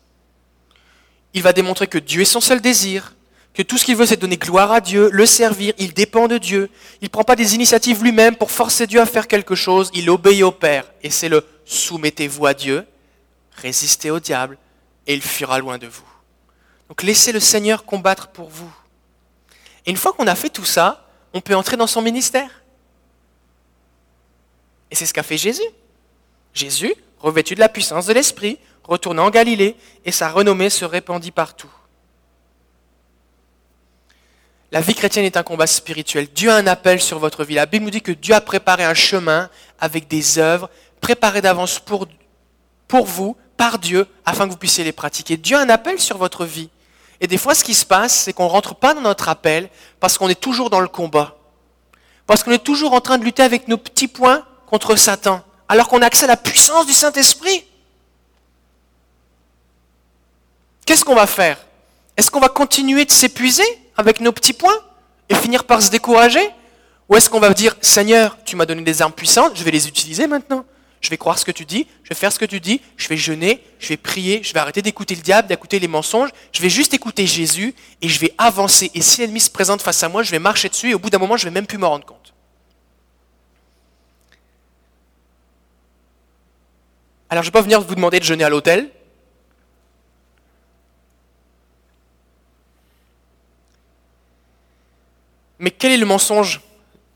Il 1.35 1.43
va 1.43 1.53
démontrer 1.53 1.87
que 1.87 1.99
Dieu 1.99 2.23
est 2.23 2.27
son 2.27 2.41
seul 2.41 2.61
désir, 2.61 3.15
que 3.55 3.63
tout 3.63 3.77
ce 3.77 3.85
qu'il 3.85 3.97
veut 3.97 4.07
c'est 4.07 4.17
donner 4.17 4.37
gloire 4.37 4.73
à 4.73 4.81
Dieu, 4.81 5.11
le 5.13 5.27
servir, 5.27 5.75
il 5.79 5.93
dépend 5.95 6.29
de 6.29 6.39
Dieu, 6.39 6.71
il 7.01 7.05
ne 7.05 7.11
prend 7.11 7.25
pas 7.25 7.37
des 7.37 7.55
initiatives 7.55 8.03
lui-même 8.03 8.37
pour 8.37 8.51
forcer 8.51 8.87
Dieu 8.87 9.01
à 9.01 9.07
faire 9.07 9.27
quelque 9.27 9.55
chose, 9.55 9.91
il 9.95 10.11
obéit 10.11 10.43
au 10.43 10.53
Père. 10.53 10.85
Et 11.03 11.11
c'est 11.11 11.29
le 11.29 11.45
soumettez-vous 11.65 12.47
à 12.47 12.55
Dieu, 12.55 12.87
résistez 13.57 14.11
au 14.11 14.21
diable, 14.21 14.59
et 15.07 15.15
il 15.15 15.23
fuira 15.23 15.59
loin 15.59 15.79
de 15.79 15.87
vous. 15.87 16.18
Donc 16.89 17.03
laissez 17.03 17.33
le 17.33 17.41
Seigneur 17.41 17.85
combattre 17.85 18.29
pour 18.29 18.49
vous. 18.49 18.73
Et 19.87 19.91
une 19.91 19.97
fois 19.97 20.13
qu'on 20.13 20.27
a 20.27 20.35
fait 20.35 20.51
tout 20.51 20.65
ça, 20.65 21.07
on 21.33 21.41
peut 21.41 21.55
entrer 21.55 21.77
dans 21.77 21.87
son 21.87 22.03
ministère. 22.03 22.63
Et 24.91 24.95
c'est 24.95 25.07
ce 25.07 25.13
qu'a 25.13 25.23
fait 25.23 25.37
Jésus. 25.37 25.63
Jésus, 26.55 26.95
revêtu 27.21 27.55
de 27.55 27.61
la 27.61 27.69
puissance 27.69 28.07
de 28.07 28.13
l'Esprit, 28.13 28.59
retourna 28.85 29.23
en 29.23 29.31
Galilée 29.31 29.77
et 30.05 30.13
sa 30.13 30.31
renommée 30.31 30.71
se 30.71 30.85
répandit 30.85 31.31
partout. 31.31 31.71
La 34.71 34.81
vie 34.81 34.95
chrétienne 34.95 35.25
est 35.25 35.37
un 35.37 35.43
combat 35.43 35.67
spirituel. 35.67 36.29
Dieu 36.35 36.51
a 36.51 36.57
un 36.57 36.67
appel 36.67 37.01
sur 37.01 37.19
votre 37.19 37.45
vie. 37.45 37.55
La 37.55 37.67
Bible 37.67 37.87
nous 37.87 37.91
dit 37.91 38.03
que 38.03 38.13
Dieu 38.13 38.35
a 38.35 38.41
préparé 38.41 38.85
un 38.85 38.95
chemin 38.95 39.49
avec 39.81 40.09
des 40.09 40.39
œuvres 40.39 40.69
préparées 41.01 41.41
d'avance 41.41 41.79
pour, 41.79 42.07
pour 42.87 43.07
vous, 43.07 43.37
par 43.57 43.79
Dieu, 43.79 44.07
afin 44.27 44.45
que 44.47 44.51
vous 44.51 44.59
puissiez 44.59 44.85
les 44.85 44.93
pratiquer. 44.93 45.37
Dieu 45.39 45.57
a 45.57 45.61
un 45.61 45.71
appel 45.71 45.99
sur 45.99 46.19
votre 46.19 46.45
vie. 46.45 46.69
Et 47.21 47.27
des 47.27 47.39
fois, 47.39 47.55
ce 47.55 47.65
qui 47.65 47.75
se 47.75 47.85
passe, 47.85 48.15
c'est 48.15 48.33
qu'on 48.33 48.45
ne 48.45 48.51
rentre 48.51 48.75
pas 48.75 48.95
dans 48.95 49.01
notre 49.01 49.29
appel 49.29 49.69
parce 50.01 50.19
qu'on 50.19 50.29
est 50.29 50.41
toujours 50.41 50.71
dans 50.71 50.81
le 50.81 50.89
combat. 50.89 51.37
Parce 52.27 52.43
qu'on 52.43 52.53
est 52.53 52.63
toujours 52.63 52.93
en 52.93 53.01
train 53.01 53.19
de 53.19 53.25
lutter 53.25 53.43
avec 53.43 53.69
nos 53.69 53.77
petits 53.77 54.09
points 54.09 54.45
contre 54.67 54.97
Satan, 54.97 55.43
alors 55.69 55.89
qu'on 55.89 56.03
a 56.03 56.07
accès 56.07 56.25
à 56.25 56.29
la 56.29 56.37
puissance 56.37 56.87
du 56.87 56.93
Saint-Esprit. 56.93 57.65
Qu'est-ce 60.85 61.05
qu'on 61.05 61.15
va 61.15 61.27
faire? 61.27 61.59
Est-ce 62.17 62.31
qu'on 62.31 62.41
va 62.41 62.49
continuer 62.49 63.05
de 63.05 63.11
s'épuiser 63.11 63.65
avec 63.97 64.21
nos 64.21 64.33
petits 64.33 64.53
points 64.53 64.79
et 65.29 65.35
finir 65.35 65.65
par 65.65 65.83
se 65.83 65.91
décourager? 65.91 66.47
Ou 67.09 67.17
est-ce 67.17 67.31
qu'on 67.31 67.41
va 67.41 67.53
dire, 67.55 67.77
Seigneur, 67.81 68.37
tu 68.45 68.57
m'as 68.57 68.67
donné 68.67 68.83
des 68.83 69.03
armes 69.03 69.13
puissantes, 69.13 69.53
je 69.57 69.65
vais 69.65 69.71
les 69.71 69.89
utiliser 69.89 70.27
maintenant 70.27 70.65
je 71.01 71.11
vais 71.11 71.17
croire 71.17 71.39
ce 71.39 71.45
que 71.45 71.53
tu 71.53 71.65
dis, 71.65 71.87
je 72.03 72.09
vais 72.09 72.15
faire 72.15 72.33
ce 72.33 72.39
que 72.39 72.45
tu 72.45 72.61
dis, 72.61 72.81
je 72.97 73.09
vais 73.09 73.17
jeûner, 73.17 73.63
je 73.79 73.89
vais 73.89 73.97
prier, 73.97 74.43
je 74.43 74.53
vais 74.53 74.61
arrêter 74.61 74.83
d'écouter 74.83 75.15
le 75.15 75.23
diable, 75.23 75.49
d'écouter 75.49 75.79
les 75.79 75.89
mensonges, 75.89 76.31
je 76.53 76.61
vais 76.61 76.71
juste 76.71 76.95
écouter 76.95 77.27
Jésus 77.27 77.75
et 78.03 78.09
je 78.09 78.19
vais 78.19 78.35
avancer. 78.39 78.91
Et 78.95 79.01
si 79.01 79.21
l'ennemi 79.21 79.41
se 79.41 79.51
présente 79.51 79.83
face 79.83 80.03
à 80.03 80.09
moi, 80.09 80.23
je 80.23 80.31
vais 80.31 80.39
marcher 80.39 80.69
dessus 80.69 80.91
et 80.91 80.95
au 80.95 80.99
bout 80.99 81.11
d'un 81.11 81.19
moment, 81.19 81.37
je 81.37 81.47
ne 81.47 81.51
vais 81.51 81.55
même 81.55 81.67
plus 81.67 81.79
me 81.79 81.87
rendre 81.87 82.05
compte. 82.05 82.35
Alors 87.31 87.43
je 87.43 87.49
ne 87.49 87.53
vais 87.53 87.59
pas 87.59 87.63
venir 87.63 87.81
vous 87.81 87.95
demander 87.95 88.19
de 88.19 88.25
jeûner 88.25 88.45
à 88.45 88.49
l'hôtel. 88.49 88.91
Mais 95.59 95.71
quel 95.71 95.93
est 95.93 95.97
le 95.97 96.07
mensonge 96.07 96.61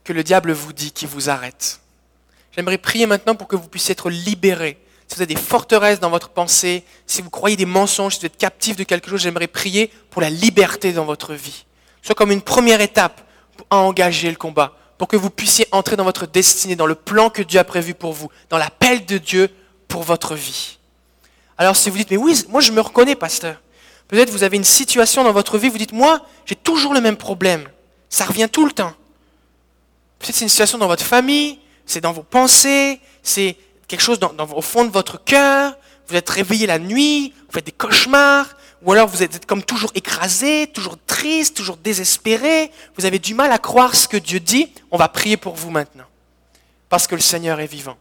que 0.05 0.13
le 0.13 0.25
diable 0.25 0.53
vous 0.53 0.73
dit 0.73 0.93
qui 0.93 1.07
vous 1.07 1.31
arrête? 1.31 1.82
J'aimerais 2.55 2.79
prier 2.79 3.07
maintenant 3.07 3.35
pour 3.35 3.49
que 3.49 3.57
vous 3.57 3.69
puissiez 3.69 3.93
être 3.93 4.11
libérés. 4.11 4.79
Si 5.09 5.17
vous 5.17 5.23
avez 5.23 5.35
des 5.35 5.41
forteresses 5.41 6.01
dans 6.01 6.11
votre 6.11 6.31
pensée, 6.31 6.85
si 7.07 7.23
vous 7.23 7.31
croyez 7.31 7.57
des 7.57 7.67
mensonges, 7.67 8.15
si 8.15 8.21
vous 8.21 8.27
êtes 8.27 8.37
captif 8.37 8.77
de 8.77 8.85
quelque 8.85 9.11
chose, 9.11 9.21
j'aimerais 9.21 9.47
prier 9.47 9.91
pour 10.11 10.23
la 10.23 10.31
liberté 10.31 10.93
dans 10.93 11.05
votre 11.05 11.35
vie. 11.35 11.65
Soit 12.03 12.15
comme 12.15 12.33
une 12.33 12.43
première 12.43 12.81
étape 12.81 13.21
pour 13.57 13.67
engager 13.71 14.31
le 14.31 14.37
combat, 14.37 14.77
pour 14.99 15.09
que 15.09 15.17
vous 15.17 15.31
puissiez 15.31 15.67
entrer 15.73 15.97
dans 15.97 16.05
votre 16.05 16.27
destinée, 16.27 16.77
dans 16.77 16.87
le 16.87 16.95
plan 16.95 17.31
que 17.31 17.43
Dieu 17.43 17.59
a 17.59 17.65
prévu 17.65 17.95
pour 17.95 18.13
vous, 18.13 18.31
dans 18.49 18.59
l'appel 18.59 19.05
de 19.05 19.19
Dieu 19.19 19.51
pour 19.89 20.03
votre 20.03 20.35
vie. 20.35 20.79
Alors 21.59 21.77
si 21.77 21.91
vous 21.91 21.97
dites, 21.97 22.11
mais 22.11 22.17
oui, 22.17 22.43
moi 22.49 22.61
je 22.61 22.73
me 22.73 22.81
reconnais, 22.81 23.15
pasteur. 23.15 23.61
Peut-être 24.09 24.31
vous 24.31 24.43
avez 24.43 24.57
une 24.57 24.65
situation 24.65 25.25
dans 25.25 25.33
votre 25.33 25.59
vie, 25.59 25.69
vous 25.69 25.79
dites, 25.79 25.93
moi, 25.93 26.25
j'ai 26.45 26.55
toujours 26.55 26.93
le 26.93 27.01
même 27.01 27.17
problème. 27.17 27.67
Ça 28.11 28.25
revient 28.25 28.49
tout 28.51 28.67
le 28.67 28.73
temps. 28.73 28.93
Peut-être 30.19 30.37
c'est 30.37 30.45
une 30.45 30.51
situation 30.51 30.79
dans 30.79 30.87
votre 30.87 31.05
famille, 31.05 31.59
c'est 31.93 32.01
dans 32.01 32.13
vos 32.13 32.23
pensées, 32.23 33.01
c'est 33.23 33.57
quelque 33.87 34.01
chose 34.01 34.19
au 34.39 34.63
fond 34.63 34.85
de 34.85 34.91
votre 34.91 35.23
cœur. 35.23 35.77
Vous 36.09 36.17
êtes 36.17 36.31
réveillé 36.31 36.67
la 36.67 36.79
nuit, 36.79 37.33
vous 37.47 37.53
faites 37.53 37.67
des 37.67 37.73
cauchemars, 37.73 38.49
ou 38.83 38.93
alors 38.93 39.07
vous 39.07 39.23
êtes 39.23 39.47
comme 39.47 39.63
toujours 39.63 39.93
écrasé, 39.95 40.69
toujours 40.73 40.97
triste, 41.07 41.57
toujours 41.57 41.77
désespéré. 41.77 42.71
Vous 42.97 43.05
avez 43.05 43.19
du 43.19 43.35
mal 43.35 43.53
à 43.53 43.59
croire 43.59 43.95
ce 43.95 44.09
que 44.09 44.17
Dieu 44.17 44.41
dit. 44.41 44.73
On 44.91 44.97
va 44.97 45.09
prier 45.09 45.37
pour 45.37 45.55
vous 45.55 45.71
maintenant, 45.71 46.07
parce 46.89 47.07
que 47.07 47.15
le 47.15 47.21
Seigneur 47.21 47.61
est 47.61 47.67
vivant. 47.67 47.97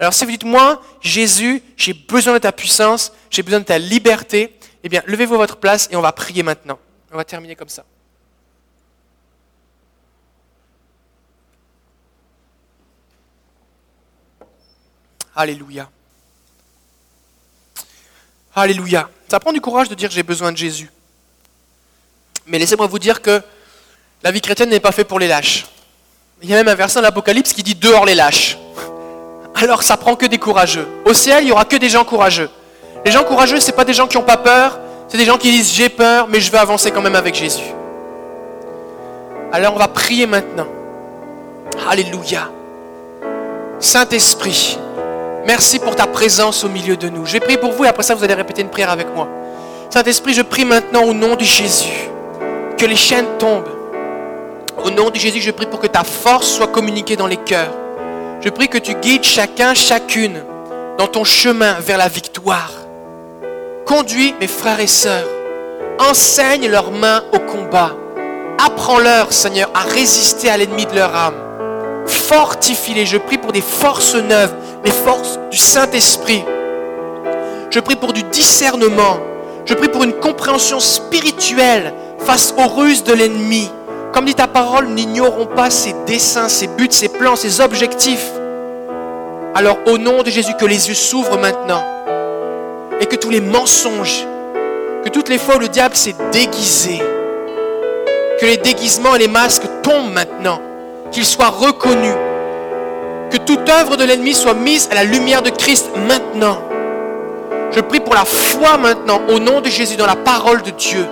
Alors 0.00 0.12
si 0.12 0.24
vous 0.24 0.30
dites, 0.30 0.44
moi, 0.44 0.82
Jésus, 1.00 1.62
j'ai 1.76 1.94
besoin 1.94 2.34
de 2.34 2.38
ta 2.38 2.52
puissance, 2.52 3.12
j'ai 3.30 3.42
besoin 3.42 3.60
de 3.60 3.64
ta 3.64 3.78
liberté, 3.78 4.56
eh 4.84 4.88
bien, 4.88 5.02
levez-vous 5.06 5.34
à 5.34 5.38
votre 5.38 5.56
place 5.56 5.88
et 5.90 5.96
on 5.96 6.00
va 6.00 6.12
prier 6.12 6.42
maintenant. 6.42 6.78
On 7.12 7.16
va 7.16 7.24
terminer 7.24 7.56
comme 7.56 7.68
ça. 7.68 7.84
Alléluia. 15.38 15.88
Alléluia. 18.56 19.08
Ça 19.30 19.38
prend 19.38 19.52
du 19.52 19.60
courage 19.60 19.88
de 19.88 19.94
dire 19.94 20.10
j'ai 20.10 20.24
besoin 20.24 20.50
de 20.50 20.56
Jésus. 20.56 20.90
Mais 22.48 22.58
laissez-moi 22.58 22.88
vous 22.88 22.98
dire 22.98 23.22
que 23.22 23.40
la 24.24 24.32
vie 24.32 24.40
chrétienne 24.40 24.68
n'est 24.68 24.80
pas 24.80 24.90
faite 24.90 25.06
pour 25.06 25.20
les 25.20 25.28
lâches. 25.28 25.66
Il 26.42 26.50
y 26.50 26.54
a 26.54 26.56
même 26.56 26.66
un 26.66 26.74
verset 26.74 26.96
dans 26.96 27.02
l'Apocalypse 27.02 27.52
qui 27.52 27.62
dit 27.62 27.76
dehors 27.76 28.04
les 28.04 28.16
lâches. 28.16 28.58
Alors 29.54 29.84
ça 29.84 29.96
prend 29.96 30.16
que 30.16 30.26
des 30.26 30.38
courageux. 30.38 30.88
Au 31.04 31.14
ciel, 31.14 31.44
il 31.44 31.46
n'y 31.46 31.52
aura 31.52 31.64
que 31.64 31.76
des 31.76 31.88
gens 31.88 32.04
courageux. 32.04 32.50
Les 33.04 33.12
gens 33.12 33.22
courageux, 33.22 33.60
ce 33.60 33.70
pas 33.70 33.84
des 33.84 33.94
gens 33.94 34.08
qui 34.08 34.16
n'ont 34.16 34.24
pas 34.24 34.38
peur, 34.38 34.80
c'est 35.06 35.18
des 35.18 35.24
gens 35.24 35.38
qui 35.38 35.52
disent 35.52 35.72
j'ai 35.72 35.88
peur, 35.88 36.26
mais 36.26 36.40
je 36.40 36.50
vais 36.50 36.58
avancer 36.58 36.90
quand 36.90 37.00
même 37.00 37.14
avec 37.14 37.36
Jésus. 37.36 37.72
Alors 39.52 39.74
on 39.74 39.78
va 39.78 39.86
prier 39.86 40.26
maintenant. 40.26 40.66
Alléluia. 41.88 42.50
Saint-Esprit, 43.78 44.80
Merci 45.48 45.78
pour 45.78 45.96
ta 45.96 46.06
présence 46.06 46.62
au 46.62 46.68
milieu 46.68 46.98
de 46.98 47.08
nous. 47.08 47.24
Je 47.24 47.38
vais 47.38 47.56
pour 47.56 47.72
vous 47.72 47.86
et 47.86 47.88
après 47.88 48.02
ça, 48.02 48.14
vous 48.14 48.22
allez 48.22 48.34
répéter 48.34 48.60
une 48.60 48.68
prière 48.68 48.90
avec 48.90 49.06
moi. 49.14 49.26
Saint-Esprit, 49.88 50.34
je 50.34 50.42
prie 50.42 50.66
maintenant 50.66 51.04
au 51.04 51.14
nom 51.14 51.36
de 51.36 51.42
Jésus 51.42 52.10
que 52.76 52.84
les 52.84 52.96
chaînes 52.96 53.38
tombent. 53.38 53.70
Au 54.84 54.90
nom 54.90 55.08
de 55.08 55.16
Jésus, 55.16 55.40
je 55.40 55.50
prie 55.50 55.64
pour 55.64 55.80
que 55.80 55.86
ta 55.86 56.04
force 56.04 56.48
soit 56.48 56.66
communiquée 56.66 57.16
dans 57.16 57.26
les 57.26 57.38
cœurs. 57.38 57.72
Je 58.42 58.50
prie 58.50 58.68
que 58.68 58.76
tu 58.76 58.92
guides 58.92 59.24
chacun, 59.24 59.72
chacune 59.72 60.44
dans 60.98 61.06
ton 61.06 61.24
chemin 61.24 61.76
vers 61.80 61.96
la 61.96 62.08
victoire. 62.08 62.70
Conduis 63.86 64.34
mes 64.42 64.48
frères 64.48 64.80
et 64.80 64.86
sœurs. 64.86 65.24
Enseigne 65.98 66.68
leurs 66.68 66.90
mains 66.90 67.22
au 67.32 67.38
combat. 67.38 67.92
Apprends-leur, 68.62 69.32
Seigneur, 69.32 69.70
à 69.72 69.80
résister 69.80 70.50
à 70.50 70.58
l'ennemi 70.58 70.84
de 70.84 70.94
leur 70.94 71.16
âme. 71.16 71.36
Fortifie-les. 72.06 73.06
Je 73.06 73.16
prie 73.16 73.38
pour 73.38 73.52
des 73.52 73.62
forces 73.62 74.14
neuves, 74.14 74.52
les 74.84 74.90
forces 74.90 75.38
du 75.50 75.56
Saint-Esprit. 75.56 76.44
Je 77.70 77.80
prie 77.80 77.96
pour 77.96 78.12
du 78.12 78.22
discernement. 78.24 79.18
Je 79.66 79.74
prie 79.74 79.88
pour 79.88 80.04
une 80.04 80.14
compréhension 80.14 80.80
spirituelle 80.80 81.92
face 82.18 82.54
aux 82.56 82.68
ruses 82.68 83.04
de 83.04 83.12
l'ennemi. 83.12 83.70
Comme 84.12 84.24
dit 84.24 84.34
ta 84.34 84.46
parole, 84.46 84.88
n'ignorons 84.88 85.46
pas 85.46 85.70
ses 85.70 85.94
desseins, 86.06 86.48
ses 86.48 86.66
buts, 86.66 86.88
ses 86.90 87.08
plans, 87.08 87.36
ses 87.36 87.60
objectifs. 87.60 88.30
Alors 89.54 89.78
au 89.86 89.98
nom 89.98 90.22
de 90.22 90.30
Jésus, 90.30 90.54
que 90.58 90.64
les 90.64 90.88
yeux 90.88 90.94
s'ouvrent 90.94 91.38
maintenant 91.38 91.82
et 93.00 93.06
que 93.06 93.16
tous 93.16 93.30
les 93.30 93.40
mensonges, 93.40 94.26
que 95.04 95.10
toutes 95.10 95.28
les 95.28 95.38
fois 95.38 95.56
où 95.56 95.60
le 95.60 95.68
diable 95.68 95.94
s'est 95.94 96.16
déguisé, 96.32 97.00
que 98.40 98.46
les 98.46 98.56
déguisements 98.56 99.14
et 99.14 99.18
les 99.18 99.28
masques 99.28 99.68
tombent 99.82 100.12
maintenant, 100.12 100.60
qu'ils 101.10 101.24
soient 101.24 101.50
reconnus, 101.50 102.14
que 103.30 103.36
toute 103.36 103.68
œuvre 103.68 103.96
de 103.96 104.04
l'ennemi 104.04 104.34
soit 104.34 104.54
mise 104.54 104.88
à 104.90 104.94
la 104.94 105.04
lumière 105.04 105.42
de 105.42 105.50
Christ 105.50 105.90
maintenant. 106.06 106.58
Je 107.70 107.80
prie 107.80 108.00
pour 108.00 108.14
la 108.14 108.24
foi 108.24 108.78
maintenant 108.78 109.20
au 109.28 109.38
nom 109.38 109.60
de 109.60 109.68
Jésus 109.68 109.96
dans 109.96 110.06
la 110.06 110.16
parole 110.16 110.62
de 110.62 110.70
Dieu. 110.70 111.06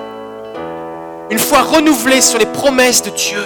Une 1.31 1.39
foi 1.39 1.61
renouvelée 1.63 2.21
sur 2.21 2.39
les 2.39 2.47
promesses 2.47 3.03
de 3.03 3.11
Dieu. 3.11 3.43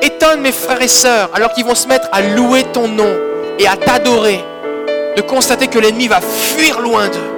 Étonne 0.00 0.40
mes 0.40 0.52
frères 0.52 0.80
et 0.80 0.88
sœurs 0.88 1.30
alors 1.34 1.52
qu'ils 1.52 1.64
vont 1.64 1.74
se 1.74 1.88
mettre 1.88 2.08
à 2.12 2.22
louer 2.22 2.64
ton 2.72 2.88
nom 2.88 3.12
et 3.58 3.66
à 3.66 3.76
t'adorer, 3.76 4.44
de 5.16 5.22
constater 5.22 5.66
que 5.66 5.78
l'ennemi 5.78 6.08
va 6.08 6.20
fuir 6.20 6.80
loin 6.80 7.08
d'eux. 7.08 7.30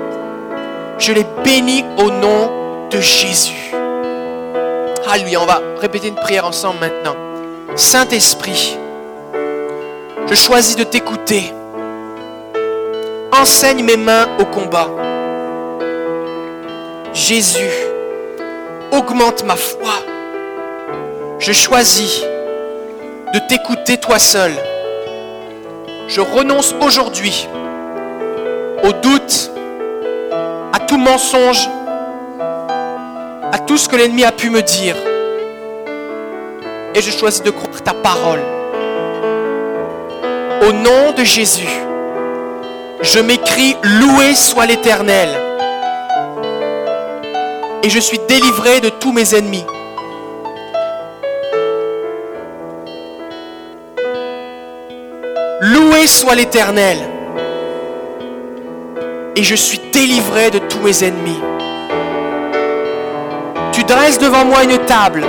Je 0.99 1.13
les 1.13 1.27
bénis 1.45 1.85
au 1.97 2.11
nom 2.11 2.51
de 2.91 3.01
Jésus. 3.01 3.73
Alléluia, 5.09 5.41
on 5.41 5.47
va 5.47 5.63
répéter 5.81 6.09
une 6.09 6.17
prière 6.17 6.45
ensemble 6.45 6.81
maintenant. 6.81 7.17
Saint-Esprit, 7.77 8.77
je 10.31 10.35
choisis 10.35 10.77
de 10.77 10.85
t'écouter. 10.85 11.53
Enseigne 13.33 13.83
mes 13.83 13.97
mains 13.97 14.27
au 14.39 14.45
combat. 14.45 14.89
Jésus, 17.15 17.71
augmente 18.93 19.45
ma 19.45 19.57
foi. 19.57 19.95
Je 21.39 21.53
choisis 21.53 22.23
de 23.33 23.39
t'écouter 23.49 23.97
toi 23.97 24.19
seul. 24.19 24.53
Je 26.09 26.21
renonce 26.21 26.75
aujourd'hui 26.81 27.49
au 28.83 28.93
doute, 28.93 29.51
à 30.73 30.79
tout 30.81 30.99
mensonge, 30.99 31.69
à 33.51 33.59
tout 33.67 33.79
ce 33.79 33.89
que 33.89 33.97
l'ennemi 33.97 34.25
a 34.25 34.33
pu 34.33 34.51
me 34.51 34.63
dire. 34.63 34.97
Et 36.95 37.01
je 37.01 37.11
choisis 37.11 37.43
de 37.43 37.51
croire 37.51 37.83
ta 37.83 37.95
parole. 37.95 38.58
Au 40.61 40.73
nom 40.73 41.13
de 41.17 41.23
Jésus, 41.23 41.69
je 43.01 43.21
m'écris 43.21 43.77
loué 43.83 44.35
soit 44.35 44.67
l'Éternel. 44.67 45.29
Et 47.85 47.91
je 47.91 48.01
suis 48.01 48.19
délivré 48.29 48.81
de 48.81 48.89
tous 48.89 49.13
mes 49.13 49.35
ennemis. 49.35 49.65
Loué 55.61 56.07
soit 56.09 56.35
l'Éternel. 56.35 56.99
Et 59.37 59.45
je 59.45 59.55
suis 59.55 59.81
délivré 59.93 60.51
de 60.51 60.59
tous 60.59 60.81
mes 60.81 61.05
ennemis. 61.05 61.41
Tu 63.73 63.85
dresses 63.85 64.19
devant 64.19 64.45
moi 64.45 64.65
une 64.65 64.79
table 64.87 65.25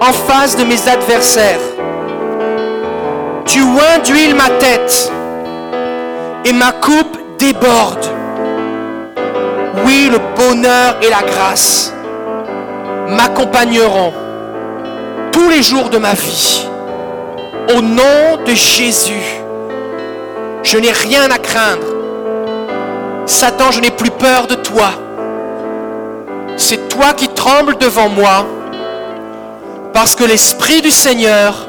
en 0.00 0.12
face 0.12 0.56
de 0.56 0.62
mes 0.62 0.88
adversaires. 0.88 1.71
Tu 3.52 3.60
oins 3.60 3.98
d'huile 4.02 4.34
ma 4.34 4.48
tête 4.48 5.12
et 6.46 6.54
ma 6.54 6.72
coupe 6.72 7.18
déborde. 7.38 8.06
Oui, 9.84 10.08
le 10.10 10.18
bonheur 10.34 10.96
et 11.02 11.10
la 11.10 11.20
grâce 11.20 11.92
m'accompagneront 13.10 14.14
tous 15.32 15.50
les 15.50 15.62
jours 15.62 15.90
de 15.90 15.98
ma 15.98 16.14
vie. 16.14 16.66
Au 17.76 17.82
nom 17.82 18.42
de 18.46 18.54
Jésus, 18.54 19.42
je 20.62 20.78
n'ai 20.78 20.92
rien 20.92 21.30
à 21.30 21.36
craindre. 21.36 21.84
Satan, 23.26 23.70
je 23.70 23.80
n'ai 23.80 23.90
plus 23.90 24.12
peur 24.12 24.46
de 24.46 24.54
toi. 24.54 24.92
C'est 26.56 26.88
toi 26.88 27.12
qui 27.12 27.28
trembles 27.28 27.76
devant 27.76 28.08
moi 28.08 28.46
parce 29.92 30.14
que 30.14 30.24
l'Esprit 30.24 30.80
du 30.80 30.90
Seigneur 30.90 31.68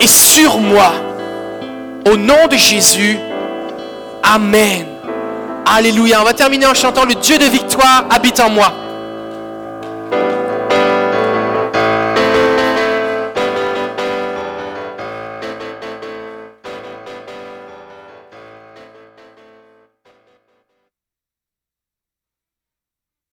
est 0.00 0.06
sur 0.06 0.58
moi. 0.58 0.92
Au 2.10 2.16
nom 2.16 2.46
de 2.50 2.56
Jésus, 2.56 3.18
Amen. 4.22 4.86
Alléluia. 5.64 6.20
On 6.20 6.24
va 6.24 6.34
terminer 6.34 6.66
en 6.66 6.74
chantant 6.74 7.04
Le 7.04 7.14
Dieu 7.14 7.38
de 7.38 7.44
victoire 7.44 8.04
habite 8.10 8.40
en 8.40 8.50
moi. 8.50 8.72